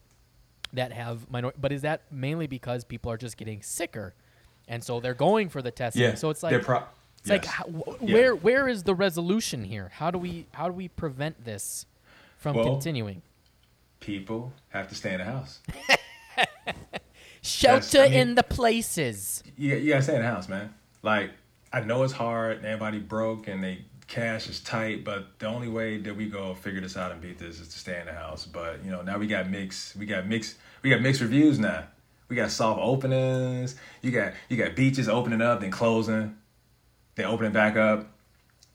that 0.73 0.93
have 0.93 1.31
minor. 1.31 1.53
But 1.61 1.73
is 1.73 1.83
that 1.83 2.03
mainly 2.11 2.47
because 2.47 2.85
people 2.85 3.11
are 3.13 3.17
just 3.17 3.37
getting 3.37 3.63
sicker, 3.63 4.15
and 4.69 4.83
so 4.83 5.01
they're 5.01 5.15
going 5.15 5.49
for 5.49 5.63
the 5.63 5.71
testing? 5.71 6.03
Yeah. 6.03 6.15
So 6.15 6.31
it's 6.31 6.43
like 6.43 6.63
pro- 6.63 6.85
it's 7.19 7.31
like 7.31 7.45
yes. 7.45 7.53
how, 7.55 7.65
wh- 7.67 8.03
Yeah. 8.03 8.15
where 8.15 8.35
where 8.35 8.69
is 8.69 8.83
the 8.83 8.95
resolution 8.95 9.65
here? 9.65 9.91
How 9.95 10.11
do 10.11 10.19
we 10.19 10.47
how 10.53 10.67
do 10.69 10.73
we 10.75 10.89
prevent 10.89 11.45
this 11.45 11.87
from 12.39 12.57
Well, 12.57 12.65
continuing? 12.65 13.23
people 14.01 14.53
have 14.71 14.89
to 14.89 14.95
stay 14.97 15.13
in 15.13 15.19
the 15.19 15.25
house. 15.25 15.61
Shelter 17.43 18.01
I 18.03 18.09
mean- 18.09 18.19
in 18.19 18.35
the 18.37 18.43
places. 18.43 19.43
You, 19.57 19.77
you 19.77 19.91
gotta 19.93 20.03
stay 20.03 20.15
in 20.17 20.23
the 20.23 20.29
house, 20.29 20.49
man. 20.49 20.73
Like 21.03 21.31
I 21.73 21.81
know 21.81 22.03
it's 22.05 22.13
hard. 22.13 22.59
and 22.59 22.67
Everybody 22.67 22.99
broke 22.99 23.49
and 23.49 23.63
they 23.63 23.85
cash 24.13 24.47
is 24.47 24.61
tight, 24.61 25.05
but 25.05 25.39
the 25.39 25.47
only 25.47 25.69
way 25.69 25.97
that 25.97 26.15
we 26.15 26.29
go 26.29 26.53
figure 26.53 26.83
this 26.83 26.99
out 26.99 27.13
and 27.13 27.21
beat 27.23 27.39
this 27.39 27.59
is 27.59 27.69
to 27.69 27.79
stay 27.79 27.99
in 27.99 28.07
the 28.07 28.13
house. 28.13 28.45
But 28.45 28.85
you 28.85 28.91
know 28.91 29.01
now 29.01 29.17
we 29.17 29.27
got 29.27 29.49
mix, 29.49 29.97
We 29.97 30.05
got 30.05 30.27
mix, 30.27 30.57
We 30.83 30.91
got 30.91 31.01
mixed 31.01 31.23
reviews 31.23 31.59
now. 31.59 31.85
We 32.29 32.37
got 32.37 32.51
soft 32.51 32.79
openings. 32.81 33.75
You 34.03 34.11
got 34.11 34.35
you 34.51 34.59
got 34.59 34.77
beaches 34.77 35.09
opening 35.09 35.41
up 35.41 35.61
then 35.61 35.71
closing, 35.71 36.37
then 37.15 37.27
opening 37.27 37.53
back 37.53 37.77
up. 37.77 38.07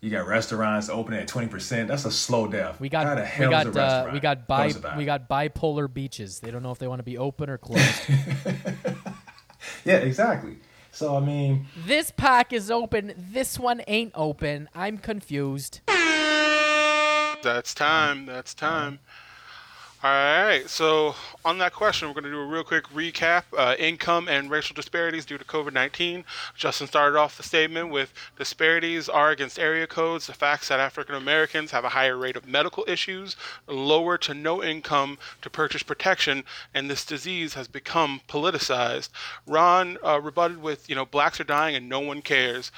You 0.01 0.09
got 0.09 0.27
restaurants 0.27 0.89
opening 0.89 1.19
at 1.19 1.27
twenty 1.27 1.47
percent. 1.47 1.87
That's 1.87 2.05
a 2.05 2.11
slow 2.11 2.47
death. 2.47 2.79
We 2.79 2.89
got 2.89 3.05
we 3.39 3.47
got 3.47 3.67
a 3.67 3.79
uh, 3.79 4.09
we 4.11 4.19
got 4.19 4.47
bi 4.47 4.73
we 4.97 5.05
got 5.05 5.29
bipolar 5.29 5.91
beaches. 5.91 6.39
They 6.39 6.49
don't 6.49 6.63
know 6.63 6.71
if 6.71 6.79
they 6.79 6.87
want 6.87 6.99
to 6.99 7.03
be 7.03 7.17
open 7.17 7.49
or 7.49 7.59
closed. 7.59 8.09
yeah, 9.85 9.97
exactly. 9.97 10.57
So 10.97 11.15
I 11.15 11.19
mean, 11.19 11.67
this 11.85 12.09
pack 12.09 12.51
is 12.51 12.71
open. 12.71 13.13
This 13.15 13.59
one 13.59 13.83
ain't 13.85 14.13
open. 14.15 14.67
I'm 14.73 14.97
confused. 14.97 15.81
That's 17.43 17.75
time. 17.75 18.25
That's 18.25 18.55
time. 18.55 18.97
All 20.03 20.11
right. 20.11 20.69
So, 20.69 21.15
on 21.43 21.57
that 21.57 21.73
question, 21.73 22.07
we're 22.07 22.13
going 22.13 22.25
to 22.25 22.29
do 22.29 22.39
a 22.39 22.45
real 22.45 22.63
quick 22.63 22.83
recap 22.89 23.45
uh, 23.57 23.73
income 23.79 24.27
and 24.27 24.47
racial 24.47 24.75
disparities 24.75 25.25
due 25.25 25.39
to 25.39 25.43
COVID 25.43 25.73
19. 25.73 26.23
Justin 26.55 26.85
started 26.85 27.17
off 27.17 27.35
the 27.35 27.41
statement 27.41 27.89
with 27.89 28.13
disparities 28.37 29.09
are 29.09 29.31
against 29.31 29.57
area 29.57 29.87
codes, 29.87 30.27
the 30.27 30.33
facts 30.33 30.67
that 30.67 30.79
African 30.79 31.15
Americans 31.15 31.71
have 31.71 31.83
a 31.83 31.89
higher 31.89 32.15
rate 32.15 32.35
of 32.35 32.47
medical 32.47 32.85
issues, 32.87 33.35
lower 33.65 34.19
to 34.19 34.35
no 34.35 34.63
income 34.63 35.17
to 35.41 35.49
purchase 35.49 35.81
protection, 35.81 36.43
and 36.75 36.91
this 36.91 37.03
disease 37.03 37.55
has 37.55 37.67
become 37.67 38.21
politicized. 38.29 39.09
Ron 39.47 39.97
uh, 40.05 40.21
rebutted 40.21 40.61
with, 40.61 40.87
you 40.87 40.95
know, 40.95 41.07
blacks 41.07 41.39
are 41.39 41.43
dying 41.43 41.75
and 41.75 41.89
no 41.89 42.01
one 42.01 42.21
cares. 42.21 42.71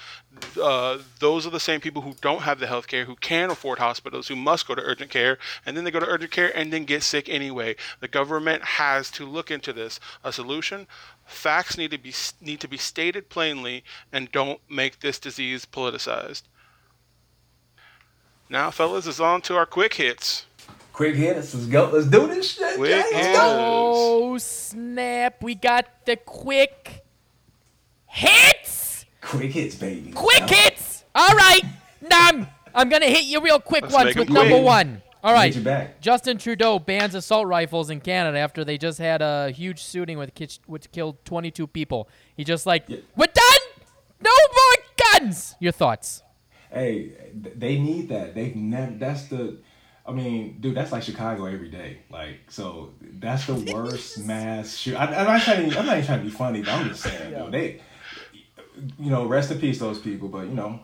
Uh, 0.61 0.97
those 1.19 1.45
are 1.45 1.51
the 1.51 1.59
same 1.59 1.79
people 1.79 2.01
who 2.01 2.15
don't 2.21 2.41
have 2.41 2.59
the 2.59 2.67
health 2.67 2.87
care, 2.87 3.05
who 3.05 3.15
can 3.15 3.49
afford 3.49 3.79
hospitals, 3.79 4.27
who 4.27 4.35
must 4.35 4.67
go 4.67 4.75
to 4.75 4.81
urgent 4.81 5.11
care, 5.11 5.37
and 5.65 5.77
then 5.77 5.83
they 5.83 5.91
go 5.91 5.99
to 5.99 6.05
urgent 6.05 6.31
care 6.31 6.51
and 6.57 6.73
then 6.73 6.85
get 6.85 7.03
sick 7.03 7.29
anyway. 7.29 7.75
The 7.99 8.07
government 8.07 8.63
has 8.63 9.11
to 9.11 9.25
look 9.25 9.51
into 9.51 9.71
this. 9.71 9.99
A 10.23 10.33
solution: 10.33 10.87
facts 11.25 11.77
need 11.77 11.91
to 11.91 11.97
be 11.97 12.13
need 12.41 12.59
to 12.61 12.67
be 12.67 12.77
stated 12.77 13.29
plainly, 13.29 13.83
and 14.11 14.31
don't 14.31 14.59
make 14.69 14.99
this 14.99 15.19
disease 15.19 15.65
politicized. 15.65 16.43
Now, 18.49 18.71
fellas, 18.71 19.05
is 19.05 19.19
on 19.21 19.41
to 19.41 19.55
our 19.55 19.67
quick 19.67 19.93
hits. 19.93 20.45
quick 20.99 21.15
hits. 21.15 21.53
Let's 21.53 21.67
go. 21.67 21.89
Let's 21.93 22.07
do 22.07 22.27
this 22.27 22.51
shit. 22.51 22.75
Quick 22.75 22.89
Jay. 22.89 23.03
Let's 23.13 23.37
go. 23.37 23.43
Oh 23.45 24.37
snap! 24.37 25.41
We 25.41 25.55
got 25.55 25.85
the 26.05 26.17
quick 26.17 27.05
hits. 28.05 28.58
Quick 29.29 29.51
hits, 29.51 29.75
baby. 29.75 30.11
Quick 30.11 30.41
Now, 30.41 30.47
hits. 30.47 31.03
All 31.15 31.35
right. 31.35 31.61
Nam. 32.01 32.47
I'm 32.73 32.89
gonna 32.89 33.07
hit 33.07 33.23
you 33.25 33.41
real 33.41 33.59
quick 33.59 33.83
Let's 33.83 33.93
once 33.93 34.05
make 34.07 34.15
'em 34.15 34.19
with 34.21 34.29
number 34.29 34.55
quick. 34.55 34.63
one. 34.65 35.01
All 35.23 35.33
right, 35.33 35.53
you 35.53 35.61
back. 35.61 35.99
Justin 36.01 36.37
Trudeau 36.37 36.79
bans 36.79 37.13
assault 37.13 37.45
rifles 37.47 37.89
in 37.89 37.99
Canada 37.99 38.37
after 38.37 38.63
they 38.63 38.77
just 38.77 38.99
had 38.99 39.21
a 39.21 39.51
huge 39.51 39.83
shooting 39.83 40.17
with 40.17 40.33
kitch- 40.33 40.59
which 40.65 40.89
killed 40.91 41.23
22 41.25 41.67
people. 41.67 42.07
He 42.37 42.43
just 42.45 42.65
like, 42.65 42.85
Yeah. 42.87 42.97
we're 43.17 43.25
done. 43.25 43.83
No 44.23 44.31
more 44.31 45.19
guns. 45.19 45.55
Your 45.59 45.73
thoughts? 45.73 46.23
Hey, 46.71 47.11
they 47.33 47.77
need 47.79 48.09
that. 48.09 48.33
They've 48.35 48.55
never. 48.55 48.93
That's 48.93 49.23
the. 49.25 49.57
I 50.05 50.11
mean, 50.11 50.57
dude, 50.59 50.75
that's 50.75 50.91
like 50.91 51.03
Chicago 51.03 51.45
every 51.45 51.69
day. 51.69 51.97
Like, 52.09 52.39
so 52.49 52.93
that's 53.19 53.45
the 53.45 53.55
worst 53.73 54.19
mass 54.19 54.75
shoot. 54.77 54.95
I, 54.95 55.05
I'm 55.05 55.25
not 55.27 55.41
trying. 55.41 55.69
To, 55.69 55.79
I'm 55.79 55.85
not 55.85 55.93
even 55.97 56.05
trying 56.05 56.19
to 56.19 56.25
be 56.25 56.31
funny, 56.31 56.61
but 56.61 56.73
I'm 56.73 56.87
just 56.89 57.01
saying, 57.03 57.31
Yeah. 57.31 57.39
though, 57.39 57.49
they. 57.49 57.81
You 58.99 59.09
know, 59.09 59.25
rest 59.25 59.51
in 59.51 59.59
peace, 59.59 59.79
those 59.79 59.99
people. 59.99 60.27
But 60.27 60.47
you 60.47 60.53
know, 60.53 60.79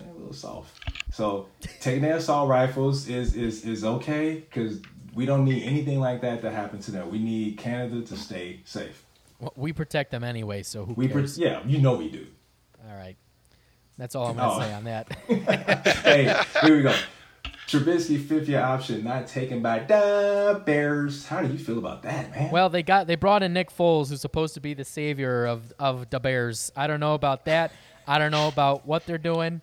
a 0.00 0.18
little 0.18 0.32
soft. 0.32 0.72
So 1.12 1.48
taking 1.80 2.02
their 2.02 2.16
assault 2.16 2.48
rifles 2.48 3.08
is 3.08 3.34
is 3.34 3.64
is 3.64 3.84
okay 3.84 4.36
because 4.36 4.80
we 5.14 5.26
don't 5.26 5.44
need 5.44 5.62
anything 5.64 6.00
like 6.00 6.20
that 6.20 6.42
to 6.42 6.50
happen 6.50 6.80
to 6.80 6.90
them. 6.90 7.10
We 7.10 7.18
need 7.18 7.58
Canada 7.58 8.02
to 8.02 8.16
stay 8.16 8.60
safe. 8.64 9.04
Well, 9.40 9.52
we 9.56 9.72
protect 9.72 10.10
them 10.10 10.24
anyway, 10.24 10.62
so 10.62 10.84
who 10.84 10.94
We, 10.94 11.08
cares? 11.08 11.38
yeah, 11.38 11.60
you 11.66 11.78
know 11.78 11.94
we 11.94 12.08
do. 12.10 12.26
All 12.88 12.96
right. 12.96 13.16
That's 13.96 14.14
all 14.14 14.28
I'm 14.28 14.36
gonna 14.36 14.52
Oh. 14.54 14.60
say 14.60 14.72
on 14.72 14.84
that. 14.84 15.12
hey, 16.04 16.42
here 16.62 16.76
we 16.76 16.82
go. 16.82 16.94
Trubisky 17.68 18.18
fifth 18.18 18.48
year 18.48 18.60
option 18.62 19.04
not 19.04 19.26
taken 19.26 19.60
by 19.60 19.80
the 19.80 20.62
Bears. 20.64 21.26
How 21.26 21.42
do 21.42 21.52
you 21.52 21.58
feel 21.58 21.76
about 21.78 22.02
that, 22.02 22.30
man? 22.30 22.50
well, 22.50 22.70
they 22.70 22.82
got 22.82 23.06
they 23.06 23.14
brought 23.14 23.42
in 23.42 23.52
Nick 23.52 23.70
Foles, 23.70 24.08
who's 24.08 24.22
supposed 24.22 24.54
to 24.54 24.60
be 24.60 24.72
the 24.72 24.84
savior 24.84 25.44
of 25.46 25.72
of 25.78 26.08
the 26.08 26.18
Bears. 26.18 26.72
I 26.74 26.86
don't 26.86 26.98
know 27.00 27.12
about 27.14 27.44
that. 27.44 27.72
I 28.06 28.18
don't 28.18 28.30
know 28.30 28.48
about 28.48 28.86
what 28.86 29.04
they're 29.04 29.18
doing. 29.18 29.60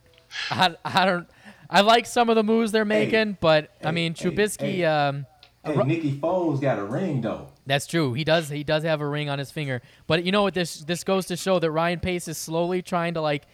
I, 0.52 0.76
I 0.86 1.06
don't. 1.06 1.28
I 1.68 1.82
like 1.82 2.06
some 2.06 2.30
of 2.30 2.36
the 2.36 2.44
moves 2.44 2.72
they're 2.72 2.86
making, 2.86 3.38
but 3.42 3.72
I 3.84 3.90
mean 3.92 4.14
Trubisky. 4.14 4.60
hey. 4.60 4.86
Um, 4.86 5.26
Hey, 5.66 5.76
Nikki 5.78 6.12
Foles 6.20 6.62
got 6.62 6.78
a 6.78 6.84
ring 6.84 7.22
though. 7.22 7.48
That's 7.66 7.88
true. 7.88 8.14
He 8.14 8.24
does. 8.24 8.50
He 8.50 8.64
does 8.64 8.84
have 8.84 9.02
a 9.02 9.08
ring 9.08 9.30
on 9.32 9.40
his 9.40 9.50
finger. 9.50 9.82
But 10.06 10.24
you 10.24 10.32
know 10.32 10.44
what? 10.44 10.54
This 10.54 10.82
this 10.82 11.04
goes 11.04 11.26
to 11.26 11.36
show 11.36 11.58
that 11.58 11.72
Ryan 11.72 12.00
Pace 12.00 12.28
is 12.28 12.38
slowly 12.38 12.84
trying 12.84 13.16
to 13.16 13.22
like 13.22 13.46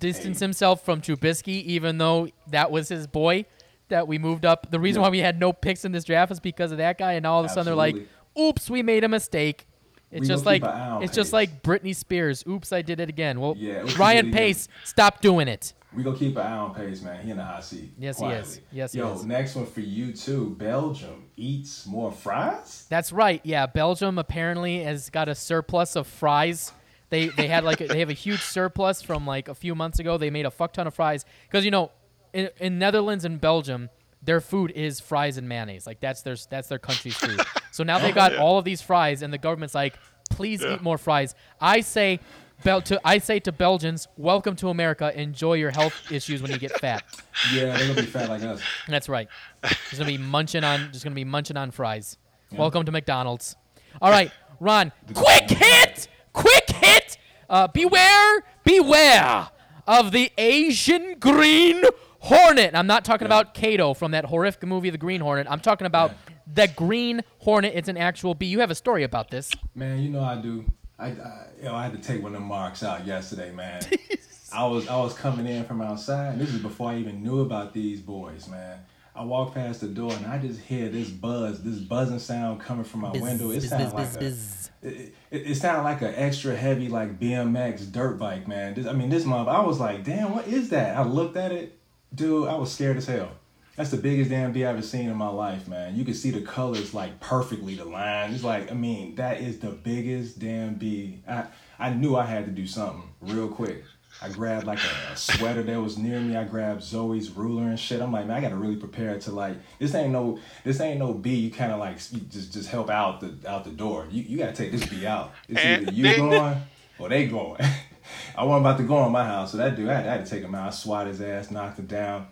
distance 0.00 0.40
Hey. 0.40 0.46
himself 0.46 0.84
from 0.84 1.00
Trubisky, 1.00 1.62
even 1.62 1.98
though 1.98 2.26
that 2.48 2.72
was 2.72 2.88
his 2.88 3.06
boy 3.06 3.44
that 3.92 4.08
we 4.08 4.18
moved 4.18 4.44
up. 4.44 4.70
The 4.70 4.78
reason 4.80 5.00
Yeah. 5.00 5.06
why 5.06 5.10
we 5.10 5.18
had 5.20 5.38
no 5.40 5.52
picks 5.52 5.84
in 5.84 5.92
this 5.92 6.04
draft 6.04 6.30
is 6.32 6.40
because 6.40 6.72
of 6.72 6.78
that 6.78 6.98
guy, 6.98 7.12
and 7.12 7.24
all 7.24 7.40
of 7.40 7.46
a 7.46 7.48
sudden 7.48 7.64
they're 7.64 7.74
like, 7.74 7.96
"Oops, 8.38 8.68
we 8.68 8.82
made 8.82 9.04
a 9.04 9.08
mistake." 9.08 9.66
It's 10.10 10.20
We 10.22 10.26
just 10.26 10.44
like 10.44 10.60
keep 10.60 10.68
an 10.70 10.76
eye 10.76 10.88
on 10.90 11.02
it's 11.02 11.14
just 11.14 11.32
like 11.32 11.62
Britney 11.62 11.96
Spears. 11.96 12.44
Oops, 12.46 12.70
I 12.70 12.82
did 12.82 13.00
it 13.00 13.08
again. 13.08 13.40
Well, 13.40 13.54
Yeah, 13.56 13.84
Ryan 13.96 14.26
it 14.26 14.28
again. 14.28 14.32
Pace, 14.32 14.68
stop 14.84 15.22
doing 15.22 15.48
it. 15.48 15.72
We 15.96 16.02
gonna 16.02 16.18
keep 16.18 16.36
an 16.36 16.42
eye 16.46 16.56
on 16.58 16.74
Pace, 16.74 17.00
man. 17.02 17.22
He 17.24 17.30
in 17.30 17.38
the 17.38 17.44
hot 17.44 17.64
seat. 17.64 17.92
Yes, 17.98 18.18
he 18.18 18.24
is. 18.26 18.30
quietly. 18.30 18.58
Yes, 18.72 18.92
he 18.92 18.98
Yo, 18.98 19.12
is. 19.14 19.24
next 19.24 19.54
one 19.56 19.64
for 19.66 19.80
you 19.80 20.12
too. 20.12 20.54
Belgium 20.58 21.24
eats 21.36 21.86
more 21.86 22.12
fries. 22.12 22.86
That's 22.90 23.10
right. 23.12 23.40
Yeah, 23.44 23.64
Belgium 23.66 24.18
apparently 24.18 24.82
has 24.84 25.08
got 25.10 25.28
a 25.30 25.34
surplus 25.34 25.96
of 25.96 26.06
fries. 26.06 26.72
They 27.08 27.28
they 27.28 27.46
had 27.46 27.64
like 27.64 27.80
a, 27.82 27.86
they 27.88 27.98
have 28.00 28.08
a 28.10 28.14
huge 28.14 28.40
surplus 28.40 29.00
from 29.02 29.26
like 29.26 29.48
a 29.48 29.54
few 29.54 29.74
months 29.74 29.98
ago. 29.98 30.16
They 30.18 30.30
made 30.30 30.46
a 30.46 30.50
fuck 30.50 30.72
ton 30.74 30.86
of 30.86 30.94
fries 30.94 31.24
because 31.46 31.64
you 31.64 31.70
know 31.70 31.90
in, 32.32 32.50
in 32.58 32.78
Netherlands 32.78 33.24
and 33.24 33.40
Belgium 33.40 33.90
their 34.22 34.40
food 34.40 34.70
is 34.70 35.00
fries 35.00 35.36
and 35.36 35.48
mayonnaise. 35.48 35.86
Like 35.86 36.00
that's 36.00 36.22
their 36.22 36.36
that's 36.48 36.68
their 36.68 36.78
country's 36.78 37.16
food. 37.16 37.40
So 37.72 37.84
now 37.84 37.98
they 37.98 38.12
got 38.12 38.36
all 38.36 38.58
of 38.58 38.66
these 38.66 38.82
fries 38.82 39.22
and 39.22 39.32
the 39.32 39.38
government's 39.38 39.74
like, 39.74 39.94
please 40.28 40.62
eat 40.62 40.82
more 40.82 40.98
fries. 40.98 41.34
I 41.60 41.80
say. 41.80 42.20
Bel- 42.64 42.82
to, 42.82 43.00
I 43.02 43.18
say 43.18 43.40
to 43.40 43.50
Belgians, 43.50 44.06
welcome 44.16 44.54
to 44.56 44.68
America. 44.68 45.10
Enjoy 45.18 45.54
your 45.54 45.70
health 45.70 45.94
issues 46.12 46.42
when 46.42 46.52
you 46.52 46.58
get 46.58 46.78
fat. 46.78 47.02
Yeah, 47.52 47.76
they're 47.76 47.88
gonna 47.88 48.02
be 48.02 48.06
fat 48.06 48.28
like 48.28 48.42
us. 48.42 48.60
That's 48.86 49.08
right. 49.08 49.26
Just 49.64 49.92
gonna 49.98 50.04
be 50.04 50.18
munching 50.18 50.62
on 50.62 50.92
just 50.92 51.02
gonna 51.02 51.16
be 51.16 51.24
munching 51.24 51.56
on 51.56 51.70
fries. 51.70 52.18
Welcome 52.52 52.84
to 52.84 52.92
McDonald's. 52.92 53.56
All 54.02 54.10
right, 54.10 54.30
Ron. 54.60 54.92
Quick 55.14 55.48
hit! 55.50 56.08
Quick 56.34 56.70
hit! 56.70 57.16
Uh, 57.48 57.68
beware, 57.68 58.44
beware 58.64 59.48
of 59.86 60.12
the 60.12 60.30
Asian 60.38 61.18
Green 61.18 61.82
Hornet. 62.22 62.76
I'm 62.76 62.86
not 62.86 63.04
talking 63.04 63.26
about 63.26 63.52
Kato 63.52 63.94
from 63.94 64.12
that 64.12 64.24
horrific 64.24 64.64
movie, 64.64 64.90
The 64.90 64.98
Green 64.98 65.20
Hornet. 65.20 65.48
I'm 65.50 65.58
talking 65.58 65.88
about 65.88 66.12
the 66.46 66.68
Green 66.68 67.22
Hornet. 67.38 67.72
It's 67.74 67.88
an 67.88 67.96
actual 67.96 68.34
bee. 68.34 68.46
You 68.46 68.60
have 68.60 68.70
a 68.70 68.76
story 68.76 69.02
about 69.02 69.30
this. 69.30 69.50
Man, 69.74 69.98
you 70.00 70.08
know 70.08 70.22
I 70.22 70.36
do. 70.36 70.64
I, 71.00 71.06
I 71.06 71.46
you 71.58 71.64
know 71.64 71.74
I 71.74 71.82
had 71.82 71.92
to 71.92 71.98
take 71.98 72.22
one 72.22 72.32
of 72.34 72.40
the 72.40 72.46
marks 72.46 72.84
out 72.84 73.04
yesterday, 73.04 73.50
man. 73.50 73.82
I 74.52 74.66
was 74.66 74.86
I 74.86 74.96
was 74.98 75.14
coming 75.14 75.46
in 75.46 75.64
from 75.64 75.80
outside, 75.80 76.38
this 76.38 76.50
is 76.50 76.60
before 76.60 76.90
I 76.90 76.98
even 76.98 77.24
knew 77.24 77.40
about 77.40 77.72
these 77.72 78.00
boys, 78.00 78.46
man. 78.48 78.78
I 79.14 79.24
walked 79.24 79.54
past 79.54 79.80
the 79.80 79.88
door 79.88 80.12
and 80.12 80.26
I 80.26 80.38
just 80.38 80.60
hear 80.60 80.88
this 80.88 81.10
buzz, 81.10 81.62
this 81.62 81.78
buzzing 81.78 82.18
sound 82.18 82.60
coming 82.60 82.84
from 82.84 83.00
my 83.00 83.10
window. 83.10 83.50
It 83.50 83.62
sounded 83.62 83.92
like 83.92 84.14
a, 84.14 84.26
it, 84.26 84.34
it, 84.82 85.14
it 85.30 85.54
sounded 85.56 85.82
like 85.82 86.00
an 86.02 86.14
extra 86.14 86.56
heavy 86.56 86.88
like 86.88 87.18
BMX 87.18 87.90
dirt 87.90 88.18
bike, 88.18 88.46
man. 88.46 88.74
This, 88.74 88.86
I 88.86 88.92
mean, 88.92 89.10
this 89.10 89.24
month 89.24 89.48
I 89.48 89.60
was 89.60 89.80
like, 89.80 90.04
damn, 90.04 90.32
what 90.32 90.46
is 90.46 90.70
that? 90.70 90.96
I 90.96 91.02
looked 91.02 91.36
at 91.36 91.52
it, 91.52 91.78
dude. 92.14 92.48
I 92.48 92.54
was 92.54 92.72
scared 92.72 92.96
as 92.96 93.06
hell. 93.06 93.30
That's 93.76 93.90
the 93.90 93.96
biggest 93.96 94.28
damn 94.28 94.52
bee 94.52 94.66
I've 94.66 94.76
ever 94.76 94.82
seen 94.82 95.08
in 95.08 95.16
my 95.16 95.28
life, 95.28 95.66
man. 95.66 95.96
You 95.96 96.04
can 96.04 96.12
see 96.12 96.30
the 96.30 96.42
colors 96.42 96.92
like 96.92 97.20
perfectly, 97.20 97.74
the 97.74 97.86
lines. 97.86 98.34
It's 98.34 98.44
like, 98.44 98.70
I 98.70 98.74
mean, 98.74 99.14
that 99.14 99.40
is 99.40 99.60
the 99.60 99.70
biggest 99.70 100.38
damn 100.38 100.74
bee. 100.74 101.22
I 101.26 101.46
I 101.78 101.90
knew 101.90 102.14
I 102.14 102.26
had 102.26 102.44
to 102.44 102.50
do 102.50 102.66
something 102.66 103.02
real 103.22 103.48
quick. 103.48 103.84
I 104.20 104.28
grabbed 104.28 104.66
like 104.66 104.78
a, 104.78 105.12
a 105.12 105.16
sweater 105.16 105.62
that 105.62 105.80
was 105.80 105.96
near 105.96 106.20
me. 106.20 106.36
I 106.36 106.44
grabbed 106.44 106.82
Zoe's 106.82 107.30
ruler 107.30 107.64
and 107.64 107.80
shit. 107.80 108.02
I'm 108.02 108.12
like, 108.12 108.26
man, 108.26 108.36
I 108.36 108.40
gotta 108.42 108.56
really 108.56 108.76
prepare 108.76 109.18
to 109.18 109.32
like 109.32 109.56
this 109.78 109.94
ain't 109.94 110.12
no 110.12 110.38
this 110.64 110.80
ain't 110.80 110.98
no 110.98 111.14
bee. 111.14 111.36
You 111.36 111.50
kind 111.50 111.72
of 111.72 111.78
like 111.78 111.96
you 112.12 112.20
just 112.20 112.52
just 112.52 112.68
help 112.68 112.90
out 112.90 113.20
the 113.20 113.50
out 113.50 113.64
the 113.64 113.70
door. 113.70 114.06
You 114.10 114.22
you 114.22 114.36
gotta 114.36 114.52
take 114.52 114.70
this 114.70 114.86
bee 114.86 115.06
out. 115.06 115.32
It's 115.48 115.58
And 115.58 115.88
either 115.88 115.92
you 115.92 116.16
going 116.16 116.58
or 116.98 117.08
they 117.08 117.26
going. 117.26 117.60
I 118.36 118.44
wasn't 118.44 118.66
about 118.66 118.78
to 118.78 118.84
go 118.84 118.96
on 118.96 119.12
my 119.12 119.24
house, 119.24 119.52
so 119.52 119.58
that 119.58 119.76
dude 119.76 119.88
I 119.88 119.94
had, 119.94 120.06
I 120.06 120.12
had 120.16 120.24
to 120.24 120.30
take 120.30 120.42
him 120.42 120.54
out. 120.54 120.68
I 120.68 120.70
swat 120.70 121.06
his 121.06 121.20
ass, 121.20 121.50
knocked 121.50 121.78
him 121.78 121.86
down, 121.86 122.28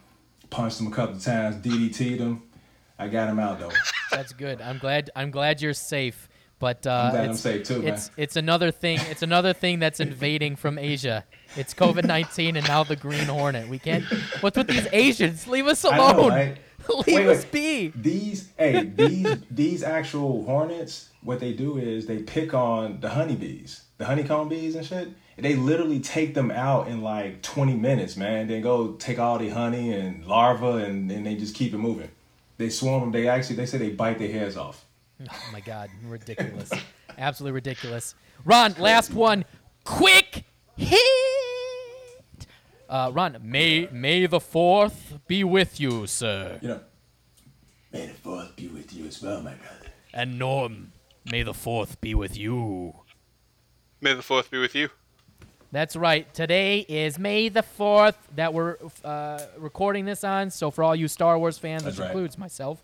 punched 0.51 0.81
him 0.81 0.87
a 0.87 0.91
couple 0.91 1.17
of 1.17 1.23
times, 1.23 1.57
DDT'd 1.57 2.21
him. 2.21 2.43
I 2.99 3.09
got 3.09 3.29
him 3.29 3.39
out 3.39 3.59
though. 3.59 3.73
That's 4.11 4.33
good. 4.33 4.61
I'm 4.61 4.79
glad. 4.79 5.11
I'm 5.17 5.31
glad 5.31 5.63
you're 5.63 5.73
safe. 5.73 6.29
But 6.59 6.87
uh, 6.87 6.91
I'm 6.91 7.11
glad 7.13 7.25
I'm 7.25 7.31
it's, 7.31 7.41
safe 7.41 7.67
too, 7.67 7.79
man. 7.81 7.95
it's 7.95 8.11
it's 8.19 8.37
another 8.37 8.71
thing. 8.71 8.99
It's 9.09 9.23
another 9.23 9.55
thing 9.55 9.79
that's 9.79 9.99
invading 9.99 10.57
from 10.57 10.79
Asia. 10.79 11.25
It's 11.57 11.73
COVID 11.73 12.05
nineteen 12.05 12.57
and 12.57 12.69
now 12.69 12.85
the 12.85 12.97
Green 12.97 13.25
Hornet. 13.25 13.69
We 13.69 13.79
can't. 13.79 14.05
What's 14.43 14.59
with 14.59 14.67
these 14.69 14.87
Asians? 14.93 15.47
Leave 15.49 15.67
us 15.67 15.83
I 15.87 15.97
know, 15.97 16.11
alone. 16.19 16.31
right? 16.31 16.59
Leave 17.07 17.17
Wait, 17.17 17.27
us 17.29 17.45
wait. 17.45 17.53
be. 17.53 17.93
These 17.97 18.53
hey 18.59 18.85
these 18.85 19.37
these 19.51 19.83
actual 19.83 20.45
hornets, 20.45 21.09
what 21.23 21.41
they 21.41 21.55
do 21.55 21.79
is 21.79 22.05
they 22.05 22.19
pick 22.19 22.53
on 22.53 23.01
the 23.01 23.09
honeybees, 23.09 23.85
the 23.97 24.05
honeycomb 24.05 24.51
bees 24.51 24.75
and 24.75 24.85
shit. 24.85 25.09
They 25.43 25.55
literally 25.55 26.01
take 26.01 26.35
them 26.35 26.51
out 26.51 26.89
in 26.89 27.03
like 27.03 27.43
20 27.43 27.75
minutes, 27.75 28.17
man. 28.17 28.47
They 28.47 28.61
go 28.61 28.93
take 28.93 29.19
all 29.19 29.39
the 29.39 29.49
honey 29.51 29.93
and 29.93 30.27
larvae 30.27 30.85
and, 30.85 31.11
and 31.11 31.27
they 31.27 31.37
just 31.37 31.55
keep 31.55 31.73
it 31.73 31.79
moving. 31.79 32.11
They 32.59 32.69
swarm 32.69 33.01
them. 33.01 33.13
They 33.13 33.29
actually 33.29 33.57
they 33.57 33.67
say 33.67 33.79
they 33.79 33.91
bite 33.91 34.19
their 34.19 34.31
heads 34.31 34.57
off. 34.57 34.85
Oh 35.31 35.49
my 35.53 35.61
God, 35.61 35.91
ridiculous. 36.05 36.71
Absolutely 37.19 37.55
ridiculous. 37.55 38.15
Ron, 38.45 38.75
last 38.79 39.13
one. 39.13 39.45
Quick 39.85 40.45
hit. 40.77 41.01
Uh, 42.89 43.11
Ron, 43.15 43.39
may 43.43 43.89
May 43.93 44.27
the 44.27 44.41
Fourth 44.41 45.19
be 45.27 45.45
with 45.45 45.79
you, 45.79 46.07
sir. 46.07 46.59
You 46.61 46.69
know. 46.69 46.81
May 47.93 48.07
the 48.07 48.15
fourth 48.15 48.57
be 48.57 48.69
with 48.69 48.93
you 48.95 49.07
as 49.07 49.21
well, 49.23 49.43
my 49.43 49.55
brother. 49.55 49.93
And 50.13 50.39
Norm, 50.39 50.93
may 51.31 51.43
the 51.43 51.55
Fourth 51.55 52.01
be 52.01 52.15
with 52.15 52.37
you. 52.37 52.95
May 54.01 54.15
the 54.15 54.23
fourth 54.23 54.51
be 54.51 54.59
with 54.59 54.75
you. 54.75 54.91
That's 55.73 55.95
right. 55.95 56.33
Today 56.35 56.81
is 56.81 57.17
May 57.17 57.49
the 57.49 57.63
4th 57.63 58.17
that 58.35 58.53
we're 58.53 58.77
uh, 59.05 59.41
recording 59.57 60.05
this 60.05 60.25
on. 60.25 60.51
So, 60.51 60.73
for 60.73 60.83
all 60.83 60.97
you 60.97 61.07
Star 61.07 61.39
Wars 61.39 61.59
fans, 61.59 61.85
That's 61.85 61.97
which 61.97 62.01
right. 62.03 62.11
includes 62.11 62.37
myself, 62.37 62.83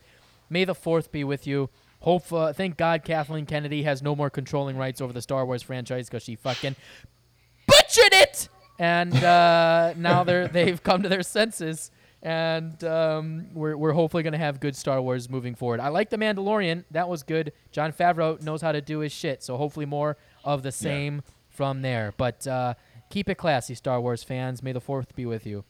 May 0.48 0.64
the 0.64 0.74
4th 0.74 1.10
be 1.10 1.24
with 1.24 1.48
you. 1.48 1.68
Hope, 2.00 2.32
uh, 2.32 2.52
thank 2.52 2.76
God 2.76 3.02
Kathleen 3.02 3.44
Kennedy 3.44 3.82
has 3.82 4.02
no 4.02 4.14
more 4.14 4.30
controlling 4.30 4.76
rights 4.76 5.00
over 5.00 5.12
the 5.12 5.20
Star 5.22 5.44
Wars 5.44 5.62
franchise 5.62 6.08
because 6.08 6.22
she 6.22 6.36
fucking 6.36 6.76
butchered 7.66 8.12
it. 8.12 8.48
And 8.78 9.12
uh, 9.16 9.94
now 9.96 10.22
they're, 10.22 10.46
they've 10.46 10.80
come 10.80 11.02
to 11.02 11.08
their 11.08 11.24
senses. 11.24 11.90
And 12.22 12.82
um, 12.84 13.46
we're, 13.52 13.76
we're 13.76 13.92
hopefully 13.92 14.22
going 14.22 14.32
to 14.32 14.38
have 14.38 14.60
good 14.60 14.76
Star 14.76 15.02
Wars 15.02 15.28
moving 15.28 15.56
forward. 15.56 15.80
I 15.80 15.88
like 15.88 16.10
The 16.10 16.18
Mandalorian. 16.18 16.84
That 16.92 17.08
was 17.08 17.24
good. 17.24 17.52
Jon 17.72 17.92
Favreau 17.92 18.40
knows 18.40 18.62
how 18.62 18.70
to 18.70 18.80
do 18.80 19.00
his 19.00 19.10
shit. 19.10 19.42
So, 19.42 19.56
hopefully, 19.56 19.86
more 19.86 20.16
of 20.44 20.62
the 20.62 20.72
same 20.72 21.22
from 21.56 21.82
there. 21.82 22.12
But 22.16 22.46
uh, 22.46 22.74
keep 23.10 23.28
it 23.28 23.36
classy, 23.36 23.74
Star 23.74 24.00
Wars 24.00 24.22
fans. 24.22 24.62
May 24.62 24.72
the 24.72 24.80
4th 24.80 25.14
be 25.14 25.26
with 25.26 25.46
you. 25.46 25.64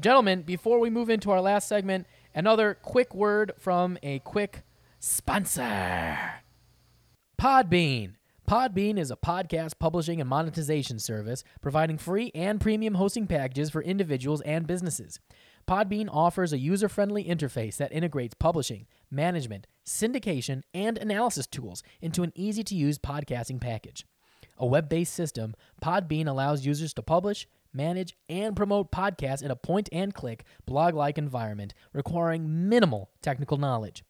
Gentlemen, 0.00 0.42
before 0.42 0.80
we 0.80 0.90
move 0.90 1.08
into 1.08 1.30
our 1.30 1.40
last 1.40 1.68
segment, 1.68 2.06
another 2.34 2.74
quick 2.82 3.14
word 3.14 3.52
from 3.58 3.96
a 4.02 4.18
quick 4.18 4.62
sponsor 4.98 6.18
Podbean. 7.40 8.14
Podbean 8.48 8.98
is 8.98 9.10
a 9.10 9.16
podcast 9.16 9.78
publishing 9.78 10.20
and 10.20 10.28
monetization 10.28 10.98
service 10.98 11.44
providing 11.62 11.96
free 11.96 12.30
and 12.34 12.60
premium 12.60 12.94
hosting 12.94 13.26
packages 13.26 13.70
for 13.70 13.82
individuals 13.82 14.40
and 14.42 14.66
businesses. 14.66 15.20
Podbean 15.66 16.08
offers 16.12 16.52
a 16.52 16.58
user 16.58 16.88
friendly 16.88 17.24
interface 17.24 17.76
that 17.78 17.92
integrates 17.92 18.34
publishing, 18.34 18.86
management, 19.14 19.66
syndication, 19.86 20.62
and 20.72 20.98
analysis 20.98 21.46
tools 21.46 21.82
into 22.00 22.22
an 22.22 22.32
easy 22.34 22.64
to 22.64 22.74
use 22.74 22.98
podcasting 22.98 23.60
package. 23.60 24.06
A 24.58 24.66
web 24.66 24.88
based 24.88 25.14
system, 25.14 25.54
Podbean 25.82 26.26
allows 26.26 26.66
users 26.66 26.94
to 26.94 27.02
publish, 27.02 27.46
manage, 27.72 28.16
and 28.28 28.54
promote 28.54 28.92
podcasts 28.92 29.42
in 29.42 29.50
a 29.50 29.56
point 29.56 29.88
and 29.92 30.14
click, 30.14 30.44
blog 30.66 30.94
like 30.94 31.18
environment 31.18 31.74
requiring 31.92 32.68
minimal 32.68 33.10
technical 33.20 33.56
knowledge. 33.56 34.04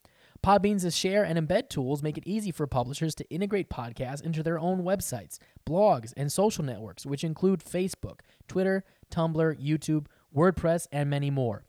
Podbean's 0.44 0.94
share 0.94 1.24
and 1.24 1.38
embed 1.38 1.70
tools 1.70 2.02
make 2.02 2.18
it 2.18 2.26
easy 2.26 2.50
for 2.50 2.66
publishers 2.66 3.14
to 3.14 3.30
integrate 3.30 3.70
podcasts 3.70 4.22
into 4.22 4.42
their 4.42 4.58
own 4.58 4.82
websites, 4.82 5.38
blogs, 5.66 6.12
and 6.18 6.30
social 6.30 6.62
networks, 6.62 7.06
which 7.06 7.24
include 7.24 7.64
Facebook, 7.64 8.20
Twitter, 8.46 8.84
Tumblr, 9.10 9.58
YouTube, 9.58 10.04
WordPress, 10.36 10.86
and 10.92 11.08
many 11.08 11.30
more. 11.30 11.64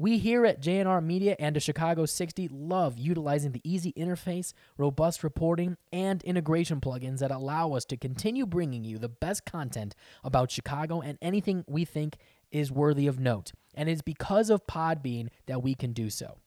We 0.00 0.16
here 0.16 0.46
at 0.46 0.62
JNR 0.62 1.04
Media 1.04 1.36
and 1.38 1.54
the 1.54 1.60
Chicago 1.60 2.06
60 2.06 2.48
love 2.48 2.98
utilizing 2.98 3.52
the 3.52 3.60
easy 3.70 3.92
interface, 3.92 4.54
robust 4.78 5.22
reporting, 5.22 5.76
and 5.92 6.22
integration 6.22 6.80
plugins 6.80 7.18
that 7.18 7.30
allow 7.30 7.74
us 7.74 7.84
to 7.84 7.98
continue 7.98 8.46
bringing 8.46 8.82
you 8.82 8.96
the 8.96 9.10
best 9.10 9.44
content 9.44 9.94
about 10.24 10.50
Chicago 10.50 11.02
and 11.02 11.18
anything 11.20 11.66
we 11.68 11.84
think 11.84 12.16
is 12.50 12.72
worthy 12.72 13.06
of 13.08 13.20
note. 13.20 13.52
And 13.74 13.90
it's 13.90 14.00
because 14.00 14.48
of 14.48 14.66
Podbean 14.66 15.28
that 15.44 15.62
we 15.62 15.74
can 15.74 15.92
do 15.92 16.08
so. 16.08 16.38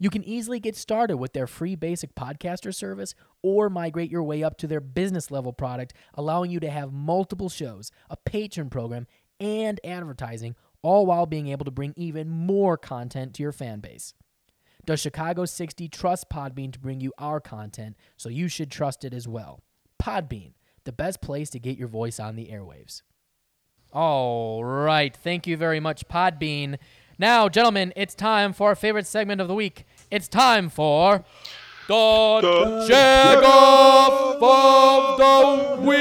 You 0.00 0.10
can 0.10 0.24
easily 0.24 0.58
get 0.58 0.74
started 0.74 1.18
with 1.18 1.34
their 1.34 1.46
free 1.46 1.76
basic 1.76 2.16
podcaster 2.16 2.74
service 2.74 3.14
or 3.44 3.70
migrate 3.70 4.10
your 4.10 4.24
way 4.24 4.42
up 4.42 4.58
to 4.58 4.66
their 4.66 4.80
business 4.80 5.30
level 5.30 5.52
product, 5.52 5.94
allowing 6.14 6.50
you 6.50 6.58
to 6.58 6.70
have 6.70 6.92
multiple 6.92 7.48
shows, 7.48 7.92
a 8.10 8.16
patron 8.16 8.68
program, 8.70 9.06
and 9.40 9.80
advertising, 9.84 10.56
all 10.82 11.06
while 11.06 11.26
being 11.26 11.48
able 11.48 11.64
to 11.64 11.70
bring 11.70 11.94
even 11.96 12.28
more 12.28 12.76
content 12.76 13.34
to 13.34 13.42
your 13.42 13.52
fan 13.52 13.80
base. 13.80 14.14
Does 14.84 15.00
Chicago 15.00 15.44
60 15.44 15.88
trust 15.88 16.30
Podbean 16.30 16.72
to 16.72 16.78
bring 16.78 17.00
you 17.00 17.12
our 17.18 17.40
content? 17.40 17.96
So 18.16 18.28
you 18.28 18.48
should 18.48 18.70
trust 18.70 19.04
it 19.04 19.12
as 19.12 19.28
well. 19.28 19.62
Podbean, 20.02 20.52
the 20.84 20.92
best 20.92 21.20
place 21.20 21.50
to 21.50 21.58
get 21.58 21.76
your 21.76 21.88
voice 21.88 22.18
on 22.18 22.36
the 22.36 22.46
airwaves. 22.46 23.02
All 23.92 24.64
right. 24.64 25.14
Thank 25.16 25.46
you 25.46 25.56
very 25.56 25.80
much, 25.80 26.08
Podbean. 26.08 26.78
Now, 27.18 27.48
gentlemen, 27.48 27.92
it's 27.96 28.14
time 28.14 28.52
for 28.52 28.68
our 28.68 28.74
favorite 28.74 29.06
segment 29.06 29.40
of 29.40 29.48
the 29.48 29.54
week. 29.54 29.84
It's 30.10 30.28
time 30.28 30.68
for 30.70 31.24
the, 31.88 32.40
The 32.86 33.44
Off 33.44 34.42
of 34.42 35.18
the 35.18 35.82
Week, 35.86 35.98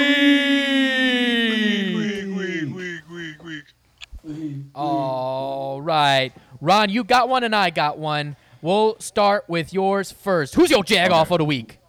All 4.77 5.81
right. 5.81 6.31
Ron, 6.61 6.89
you 6.89 7.03
got 7.03 7.29
one 7.29 7.43
and 7.43 7.55
I 7.55 7.71
got 7.71 7.97
one. 7.97 8.35
We'll 8.61 8.99
start 8.99 9.45
with 9.47 9.73
yours 9.73 10.11
first. 10.11 10.53
Who's 10.53 10.69
your 10.69 10.83
Jag 10.83 11.11
Off 11.11 11.31
of 11.31 11.39
the 11.39 11.45
Week? 11.45 11.79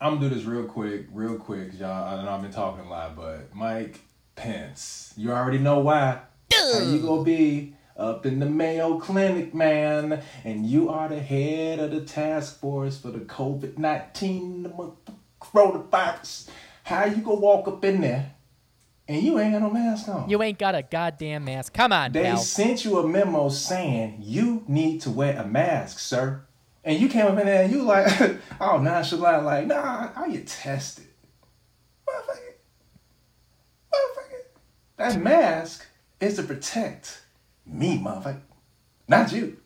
I'm 0.00 0.16
gonna 0.16 0.28
do 0.28 0.34
this 0.34 0.44
real 0.44 0.64
quick, 0.64 1.06
real 1.12 1.36
quick, 1.36 1.78
y'all. 1.78 2.18
I 2.18 2.24
know 2.24 2.30
I've 2.30 2.42
been 2.42 2.50
talking 2.50 2.84
a 2.84 2.90
lot, 2.90 3.14
but 3.14 3.54
Mike 3.54 4.00
Pence, 4.34 5.14
you 5.16 5.30
already 5.30 5.58
know 5.58 5.78
why. 5.78 6.22
How 6.52 6.80
you 6.80 6.98
gonna 6.98 7.22
be 7.22 7.74
up 7.96 8.26
in 8.26 8.40
the 8.40 8.46
Mayo 8.46 8.98
Clinic, 8.98 9.54
man? 9.54 10.20
And 10.42 10.66
you 10.66 10.90
are 10.90 11.08
the 11.08 11.20
head 11.20 11.78
of 11.78 11.92
the 11.92 12.00
task 12.00 12.58
force 12.58 12.98
for 12.98 13.12
the 13.12 13.20
COVID 13.20 13.78
nineteen 13.78 14.64
the 14.64 14.90
coronavirus. 15.40 16.48
How 16.82 17.04
you 17.04 17.18
gonna 17.18 17.38
walk 17.38 17.68
up 17.68 17.84
in 17.84 18.00
there 18.00 18.32
and 19.08 19.22
you 19.22 19.38
ain't 19.38 19.52
got 19.52 19.62
no 19.62 19.70
mask 19.70 20.08
on? 20.08 20.28
You 20.28 20.42
ain't 20.42 20.58
got 20.58 20.74
a 20.74 20.82
goddamn 20.82 21.44
mask. 21.44 21.72
Come 21.74 21.92
on, 21.92 22.12
They 22.12 22.22
pal. 22.24 22.36
sent 22.38 22.84
you 22.84 22.98
a 22.98 23.06
memo 23.06 23.48
saying 23.48 24.18
you 24.20 24.64
need 24.66 25.00
to 25.02 25.10
wear 25.10 25.38
a 25.38 25.46
mask, 25.46 25.98
sir. 25.98 26.42
And 26.84 26.98
you 27.00 27.08
came 27.08 27.26
up 27.26 27.38
in 27.38 27.46
there 27.46 27.64
and 27.64 27.72
you 27.72 27.82
like, 27.82 28.06
oh 28.60 28.78
nonchalant, 28.78 29.44
like, 29.44 29.66
nah, 29.66 30.10
are 30.16 30.28
you 30.28 30.40
tested? 30.40 31.06
Motherfucker. 32.08 32.54
Motherfucker. 33.92 34.40
That 34.96 35.20
mask 35.20 35.86
is 36.20 36.36
to 36.36 36.42
protect 36.42 37.22
me, 37.66 37.98
motherfucker. 37.98 38.40
Not 39.08 39.32
you. 39.32 39.58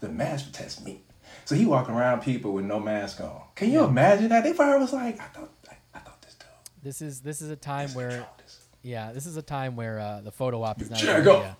The 0.00 0.08
mask 0.08 0.46
protects 0.52 0.80
me. 0.84 1.02
So 1.44 1.54
he 1.54 1.66
walking 1.66 1.94
around 1.94 2.22
people 2.22 2.52
with 2.52 2.64
no 2.64 2.78
mask 2.78 3.20
on. 3.20 3.40
Can 3.54 3.70
you 3.72 3.84
imagine 3.84 4.28
that? 4.28 4.44
They 4.44 4.52
probably 4.52 4.80
was 4.80 4.92
like, 4.92 5.18
I 5.20 5.24
I, 5.24 5.26
I 5.26 5.28
thought 5.28 5.50
this 6.88 7.02
is 7.02 7.20
this 7.20 7.42
is 7.42 7.50
a 7.50 7.56
time 7.56 7.90
where 7.90 8.26
yeah, 8.82 9.12
this 9.12 9.26
is 9.26 9.36
a 9.36 9.42
time 9.42 9.76
where 9.76 10.00
uh, 10.00 10.22
the 10.22 10.32
photo 10.32 10.62
op 10.62 10.80
is 10.80 10.88
not 10.88 11.02
a 11.02 11.04
Jag 11.04 11.24
good 11.24 11.36
off. 11.36 11.56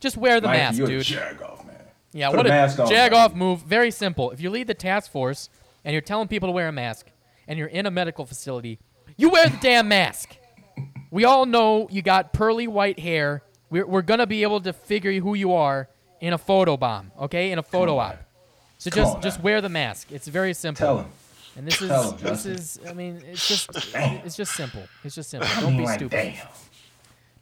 Just 0.00 0.16
wear 0.16 0.40
the 0.40 0.48
Mike, 0.48 0.58
mask, 0.58 0.78
you're 0.78 0.88
dude. 0.88 1.00
a 1.02 1.04
jag 1.04 1.42
off, 1.42 1.64
man. 1.64 1.76
Yeah, 2.12 2.28
Put 2.30 2.38
what 2.38 2.46
a 2.46 2.48
a, 2.48 2.52
mask 2.52 2.78
on, 2.80 2.90
jag 2.90 3.12
man. 3.12 3.20
off 3.20 3.34
move. 3.36 3.60
Very 3.62 3.92
simple. 3.92 4.32
If 4.32 4.40
you 4.40 4.50
lead 4.50 4.66
the 4.66 4.74
task 4.74 5.12
force 5.12 5.48
and 5.84 5.92
you're 5.92 6.00
telling 6.02 6.26
people 6.26 6.48
to 6.48 6.52
wear 6.52 6.66
a 6.66 6.72
mask 6.72 7.06
and 7.46 7.56
you're 7.56 7.68
in 7.68 7.86
a 7.86 7.90
medical 7.92 8.26
facility, 8.26 8.80
you 9.16 9.30
wear 9.30 9.48
the 9.48 9.58
damn 9.58 9.86
mask. 9.86 10.36
We 11.12 11.24
all 11.24 11.46
know 11.46 11.86
you 11.88 12.02
got 12.02 12.32
pearly 12.32 12.66
white 12.66 12.98
hair. 12.98 13.44
We're, 13.70 13.86
we're 13.86 14.02
going 14.02 14.18
to 14.18 14.26
be 14.26 14.42
able 14.42 14.60
to 14.62 14.72
figure 14.72 15.12
who 15.20 15.34
you 15.34 15.52
are 15.52 15.88
in 16.20 16.32
a 16.32 16.38
photo 16.38 16.76
bomb, 16.76 17.12
okay? 17.20 17.52
In 17.52 17.60
a 17.60 17.62
photo 17.62 17.98
op. 17.98 18.18
So 18.78 18.90
Come 18.90 19.04
just 19.04 19.22
just 19.22 19.40
wear 19.40 19.60
the 19.60 19.68
mask. 19.68 20.10
It's 20.10 20.26
very 20.26 20.52
simple. 20.52 20.84
Tell 20.84 20.98
him. 20.98 21.06
And 21.56 21.66
this 21.66 21.82
is 21.82 21.90
him, 21.90 22.16
this 22.18 22.46
is 22.46 22.80
I 22.88 22.92
mean, 22.92 23.22
it's 23.26 23.46
just 23.46 23.92
Damn. 23.92 24.24
it's 24.24 24.36
just 24.36 24.54
simple. 24.54 24.82
It's 25.04 25.14
just 25.14 25.30
simple. 25.30 25.48
Don't 25.60 25.76
be 25.76 25.84
like, 25.84 25.98
stupid. 25.98 26.16
Damn. 26.16 26.46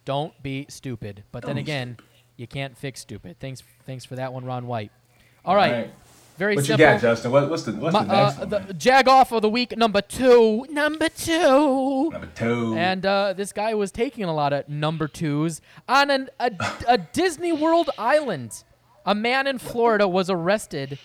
Don't 0.05 0.43
be 0.43 0.65
stupid. 0.69 1.23
But 1.31 1.43
then 1.43 1.55
Don't 1.55 1.65
be 1.65 1.71
again, 1.71 1.97
you 2.37 2.47
can't 2.47 2.77
fix 2.77 2.99
stupid. 3.01 3.37
Thanks 3.39 3.63
thanks 3.85 4.03
for 4.05 4.15
that 4.15 4.33
one, 4.33 4.43
Ron 4.45 4.67
White. 4.67 4.91
All 5.45 5.55
right. 5.55 5.91
Very 6.37 6.55
What 6.55 6.65
simple. 6.65 6.85
you 6.85 6.91
got, 6.93 7.01
Justin? 7.01 7.31
What, 7.31 7.49
what's 7.49 7.63
the 7.63 7.73
what's 7.73 7.93
My- 7.93 8.03
the 8.03 8.13
next 8.25 8.37
uh, 8.37 8.45
one? 8.47 8.67
the 8.67 8.73
jag 8.73 9.07
off 9.07 9.31
of 9.31 9.41
the 9.43 9.49
week 9.49 9.77
number 9.77 10.01
two. 10.01 10.65
Number 10.69 11.07
two. 11.09 12.09
Number 12.09 12.29
two. 12.33 12.73
And 12.75 13.05
uh, 13.05 13.33
this 13.33 13.53
guy 13.53 13.73
was 13.75 13.91
taking 13.91 14.23
a 14.23 14.33
lot 14.33 14.51
of 14.51 14.67
number 14.67 15.07
twos 15.07 15.61
on 15.87 16.09
an, 16.09 16.29
a, 16.39 16.51
a 16.87 16.97
Disney 17.13 17.51
World 17.51 17.89
island. 17.97 18.63
A 19.05 19.13
man 19.13 19.45
in 19.45 19.57
Florida 19.59 20.07
was 20.07 20.29
arrested 20.29 20.97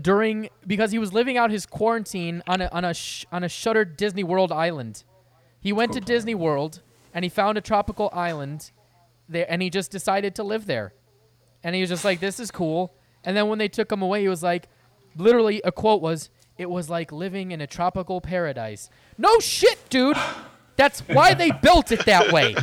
during 0.00 0.48
because 0.66 0.90
he 0.90 0.98
was 0.98 1.12
living 1.12 1.36
out 1.36 1.50
his 1.50 1.66
quarantine 1.66 2.42
on 2.46 2.60
a 2.60 2.68
on 2.72 2.84
a 2.84 2.94
sh- 2.94 3.24
on 3.30 3.44
a 3.44 3.48
shuttered 3.48 3.96
Disney 3.96 4.24
World 4.24 4.52
island. 4.52 5.04
He 5.60 5.72
went 5.72 5.92
to 5.92 6.00
Disney 6.00 6.34
World 6.34 6.82
and 7.14 7.24
he 7.24 7.28
found 7.28 7.56
a 7.56 7.60
tropical 7.60 8.10
island 8.12 8.70
there, 9.28 9.46
and 9.48 9.62
he 9.62 9.70
just 9.70 9.90
decided 9.90 10.34
to 10.34 10.42
live 10.42 10.66
there. 10.66 10.92
And 11.62 11.74
he 11.74 11.80
was 11.80 11.90
just 11.90 12.04
like, 12.04 12.20
"This 12.20 12.38
is 12.38 12.50
cool." 12.50 12.92
And 13.24 13.36
then 13.36 13.48
when 13.48 13.58
they 13.58 13.68
took 13.68 13.90
him 13.90 14.02
away, 14.02 14.20
he 14.22 14.28
was 14.28 14.42
like, 14.42 14.68
literally, 15.16 15.62
a 15.64 15.72
quote 15.72 16.02
was, 16.02 16.28
"It 16.58 16.68
was 16.68 16.90
like 16.90 17.10
living 17.10 17.52
in 17.52 17.60
a 17.60 17.66
tropical 17.66 18.20
paradise." 18.20 18.90
No 19.16 19.38
shit, 19.38 19.78
dude. 19.88 20.16
That's 20.76 21.00
why 21.00 21.34
they 21.34 21.50
built 21.50 21.92
it 21.92 22.04
that 22.06 22.32
way. 22.32 22.54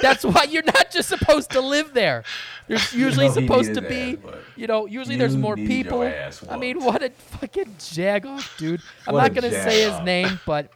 That's 0.00 0.24
why 0.24 0.44
you're 0.44 0.62
not 0.62 0.90
just 0.90 1.08
supposed 1.08 1.50
to 1.52 1.60
live 1.60 1.94
there. 1.94 2.24
There's 2.68 2.92
usually 2.92 3.28
know 3.28 3.34
supposed 3.34 3.74
to 3.74 3.80
be, 3.82 4.16
that, 4.16 4.34
you 4.56 4.66
know, 4.66 4.86
usually 4.86 5.16
there's 5.16 5.36
more 5.36 5.56
people. 5.56 6.02
I 6.48 6.56
mean, 6.56 6.84
what 6.84 7.02
a 7.02 7.10
fucking 7.10 7.76
jag 7.78 8.26
off, 8.26 8.56
dude. 8.58 8.80
I'm 9.06 9.14
What 9.14 9.22
not 9.22 9.34
gonna 9.34 9.50
say 9.50 9.90
his 9.90 9.98
name, 10.00 10.38
but 10.46 10.70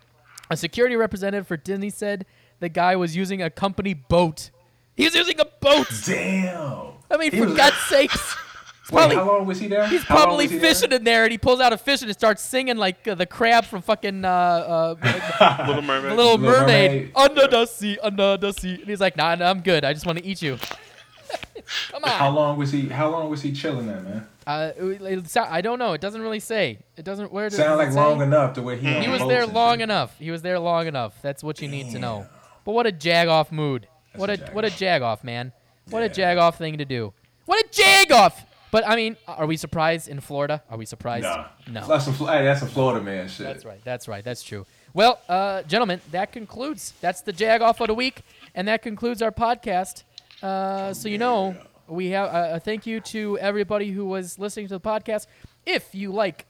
a 0.51 0.57
security 0.57 0.97
representative 0.97 1.47
for 1.47 1.57
Disney 1.57 1.91
said 1.91 2.27
the 2.61 2.69
guy 2.69 2.97
was 2.97 3.15
using 3.15 3.43
a 3.43 3.51
company 3.51 3.95
boat. 3.95 4.51
He 4.97 5.05
was 5.05 5.15
using 5.15 5.39
a 5.41 5.45
boat. 5.45 5.89
Damn. 6.07 6.87
I 7.11 7.17
mean, 7.19 7.31
He 7.33 7.39
for 7.39 7.47
was- 7.47 7.57
God's 7.57 7.77
sakes. 7.89 8.37
It's 8.85 8.93
Wait, 8.93 9.01
probably, 9.01 9.17
how 9.17 9.25
long 9.27 9.47
was 9.47 9.59
he 9.61 9.67
there? 9.69 9.87
he's 9.89 10.03
How 10.03 10.15
probably 10.17 10.45
was 10.45 10.53
he 10.53 10.59
there? 10.59 10.75
fishing 10.75 10.93
in 10.93 11.05
there, 11.05 11.23
and 11.25 11.33
he 11.33 11.39
pulls 11.39 11.59
out 11.59 11.73
a 11.73 11.79
fish 11.79 12.03
and 12.03 12.11
it 12.11 12.15
starts 12.15 12.43
singing 12.43 12.77
like 12.77 13.09
uh, 13.09 13.15
the 13.15 13.25
crab 13.25 13.65
from 13.65 13.81
fucking 13.81 14.27
uh, 14.27 14.29
uh, 14.29 15.65
Little 15.67 15.81
Mermaid. 15.81 16.13
The 16.13 16.15
Little 16.15 16.37
Little 16.37 16.39
Mermaid, 16.39 16.91
Mermaid. 16.91 17.13
under 17.17 17.47
the 17.47 17.65
sea, 17.65 17.99
under 18.03 18.37
the 18.37 18.53
sea. 18.53 18.75
And 18.75 18.85
he's 18.85 19.01
like, 19.01 19.17
nah, 19.17 19.35
nah 19.37 19.49
I'm 19.49 19.61
good. 19.63 19.85
I 19.87 19.95
just 19.95 20.05
want 20.05 20.19
to 20.19 20.25
eat 20.27 20.43
you. 20.43 20.59
Come 21.93 22.05
on. 22.05 22.11
How 22.11 22.29
long 22.31 22.59
was 22.59 22.73
he? 22.73 22.89
How 22.89 23.09
long 23.11 23.31
was 23.31 23.41
he 23.41 23.53
chilling 23.53 23.87
there, 23.87 24.01
man? 24.01 24.27
Uh, 24.47 24.73
it- 24.77 25.01
it 25.03 25.37
I 25.39 25.63
don't 25.63 25.79
know. 25.79 25.95
It 25.95 26.03
doesn't 26.03 26.21
really 26.21 26.39
say. 26.41 26.79
It 26.99 27.07
doesn't. 27.07 27.33
Where 27.33 27.49
does 27.49 27.57
Sound 27.59 27.81
it 27.81 27.85
like 27.85 27.93
say? 27.93 28.01
long 28.01 28.21
enough 28.21 28.53
to 28.55 28.63
where 28.63 28.77
he. 28.77 28.87
He 29.01 29.09
was 29.09 29.21
there 29.27 29.47
long 29.47 29.77
shit. 29.77 29.83
enough. 29.85 30.15
He 30.19 30.31
was 30.31 30.43
there 30.43 30.59
long 30.59 30.87
enough. 30.87 31.15
That's 31.23 31.43
what 31.43 31.63
you 31.63 31.69
need 31.69 31.91
to 31.93 31.99
know. 31.99 32.27
But 32.67 32.73
what 32.73 32.87
a 32.87 32.93
jag 32.93 33.29
off 33.29 33.51
mood. 33.51 33.89
what 34.15 34.29
a, 34.29 34.35
a 34.35 34.51
what 34.53 34.67
a 34.67 34.71
jag-off. 34.71 35.25
man. 35.25 35.53
What 35.89 36.03
a 36.03 36.07
Yeah. 36.09 36.13
jag 36.35 36.39
off 36.39 36.59
thing 36.59 36.77
to 36.79 36.85
do. 36.85 37.15
What 37.47 37.65
a 37.65 37.69
jag 37.73 38.13
off. 38.13 38.45
But 38.75 38.89
I 38.89 38.97
mean, 38.97 39.17
are 39.29 39.47
we 39.47 39.57
surprised 39.57 40.09
in 40.09 40.19
Florida? 40.19 40.61
Are 40.69 40.77
we 40.77 40.85
surprised? 40.85 41.23
Nah. 41.23 41.47
No. 41.71 41.87
That's. 41.87 42.11
Fl- 42.11 42.27
hey, 42.27 42.43
that's 42.43 42.59
some 42.59 42.69
Florida 42.69 43.01
man 43.01 43.29
shit. 43.29 43.47
That's 43.47 43.65
right. 43.65 43.81
That's 43.85 44.09
right. 44.09 44.25
That's 44.25 44.43
true. 44.43 44.67
Well, 44.93 45.21
uh, 45.29 45.63
gentlemen, 45.63 46.01
that 46.11 46.33
concludes. 46.33 46.93
That's 47.01 47.21
the 47.21 47.33
jag 47.33 47.63
off 47.63 47.81
of 47.81 47.87
the 47.87 47.95
week, 47.95 48.23
and 48.53 48.67
that 48.67 48.83
concludes 48.83 49.23
our 49.23 49.31
podcast. 49.31 50.03
Uh, 50.43 50.93
so 50.93 51.09
you 51.09 51.19
know, 51.19 51.55
we 51.87 52.09
have 52.09 52.35
uh, 52.35 52.57
a 52.57 52.59
thank 52.59 52.85
you 52.85 52.99
to 53.15 53.39
everybody 53.39 53.93
who 53.93 54.07
was 54.07 54.41
listening 54.41 54.67
to 54.67 54.75
the 54.75 54.81
podcast. 54.81 55.29
If 55.65 55.95
you 55.95 56.11
like 56.11 56.45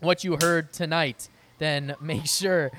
what 0.00 0.24
you 0.24 0.38
heard 0.42 0.72
tonight, 0.72 1.28
then 1.58 1.94
make 2.00 2.26
sure 2.26 2.72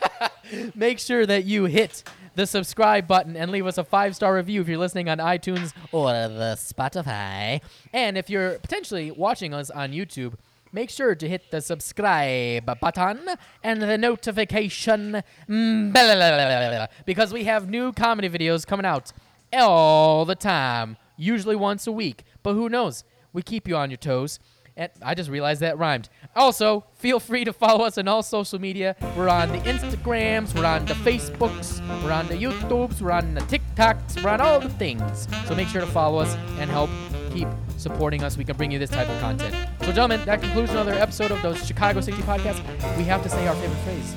make 0.74 1.00
sure 1.00 1.26
that 1.26 1.44
you 1.44 1.66
hit 1.66 2.02
the 2.34 2.46
subscribe 2.46 3.06
button 3.06 3.36
and 3.36 3.50
leave 3.50 3.66
us 3.66 3.78
a 3.78 3.84
five 3.84 4.16
star 4.16 4.34
review 4.34 4.60
if 4.60 4.68
you're 4.68 4.78
listening 4.78 5.08
on 5.08 5.18
iTunes 5.18 5.72
or 5.92 6.12
the 6.12 6.56
Spotify. 6.56 7.60
And 7.92 8.16
if 8.16 8.30
you're 8.30 8.58
potentially 8.58 9.10
watching 9.10 9.52
us 9.54 9.70
on 9.70 9.92
YouTube, 9.92 10.34
make 10.72 10.90
sure 10.90 11.14
to 11.14 11.28
hit 11.28 11.50
the 11.50 11.60
subscribe 11.60 12.64
button 12.80 13.20
and 13.62 13.82
the 13.82 13.98
notification 13.98 15.22
bell 15.46 16.88
because 17.04 17.32
we 17.32 17.44
have 17.44 17.68
new 17.68 17.92
comedy 17.92 18.28
videos 18.28 18.66
coming 18.66 18.86
out 18.86 19.12
all 19.52 20.24
the 20.24 20.34
time, 20.34 20.96
usually 21.16 21.56
once 21.56 21.86
a 21.86 21.92
week. 21.92 22.24
But 22.42 22.54
who 22.54 22.68
knows? 22.68 23.04
We 23.34 23.42
keep 23.42 23.68
you 23.68 23.76
on 23.76 23.90
your 23.90 23.98
toes. 23.98 24.38
And 24.76 24.90
I 25.02 25.14
just 25.14 25.28
realized 25.28 25.60
that 25.60 25.78
rhymed. 25.78 26.08
Also, 26.34 26.84
feel 26.94 27.20
free 27.20 27.44
to 27.44 27.52
follow 27.52 27.84
us 27.84 27.98
on 27.98 28.08
all 28.08 28.22
social 28.22 28.58
media. 28.58 28.96
We're 29.16 29.28
on 29.28 29.50
the 29.50 29.58
Instagrams, 29.58 30.54
we're 30.54 30.64
on 30.64 30.86
the 30.86 30.94
Facebooks, 30.94 31.80
we're 32.02 32.12
on 32.12 32.26
the 32.28 32.34
YouTubes, 32.34 33.02
we're 33.02 33.12
on 33.12 33.34
the 33.34 33.42
TikToks, 33.42 34.22
we're 34.22 34.30
on 34.30 34.40
all 34.40 34.60
the 34.60 34.70
things. 34.70 35.28
So 35.46 35.54
make 35.54 35.68
sure 35.68 35.82
to 35.82 35.86
follow 35.86 36.18
us 36.20 36.34
and 36.58 36.70
help 36.70 36.88
keep 37.32 37.48
supporting 37.76 38.22
us. 38.22 38.38
We 38.38 38.44
can 38.44 38.56
bring 38.56 38.70
you 38.70 38.78
this 38.78 38.90
type 38.90 39.08
of 39.08 39.20
content. 39.20 39.54
So, 39.80 39.86
gentlemen, 39.86 40.24
that 40.24 40.40
concludes 40.40 40.70
another 40.70 40.92
episode 40.92 41.30
of 41.32 41.42
the 41.42 41.54
Chicago 41.54 42.00
60 42.00 42.22
podcast. 42.22 42.96
We 42.96 43.04
have 43.04 43.22
to 43.24 43.28
say 43.28 43.46
our 43.46 43.54
favorite 43.56 43.78
phrase 43.80 44.14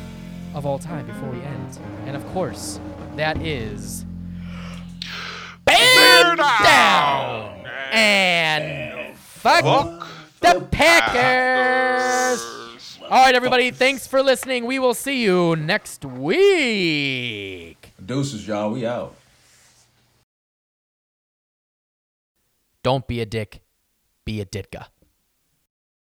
of 0.54 0.66
all 0.66 0.80
time 0.80 1.06
before 1.06 1.30
we 1.30 1.42
end. 1.42 1.80
And 2.06 2.16
of 2.16 2.26
course, 2.28 2.80
that 3.16 3.42
is 3.42 4.06
Bear 5.66 6.36
down 6.36 7.66
and 7.92 9.16
fuck 9.18 9.64
Fuck 9.64 10.05
the 10.54 10.62
Packers. 10.72 12.42
All 13.02 13.24
right, 13.24 13.36
everybody. 13.36 13.72
Thanks 13.72 14.08
for 14.08 14.22
listening. 14.22 14.66
We 14.66 14.80
will 14.80 14.94
see 14.94 15.24
you 15.24 15.56
next 15.56 16.06
week. 16.06 17.92
Deuces, 18.04 18.48
y'all. 18.48 18.72
We 18.72 18.86
out. 18.86 19.16
Don't 22.84 23.08
be 23.08 23.22
a 23.22 23.26
dick. 23.26 23.62
be 24.26 24.42
a 24.42 24.46
Ditka. 24.46 24.88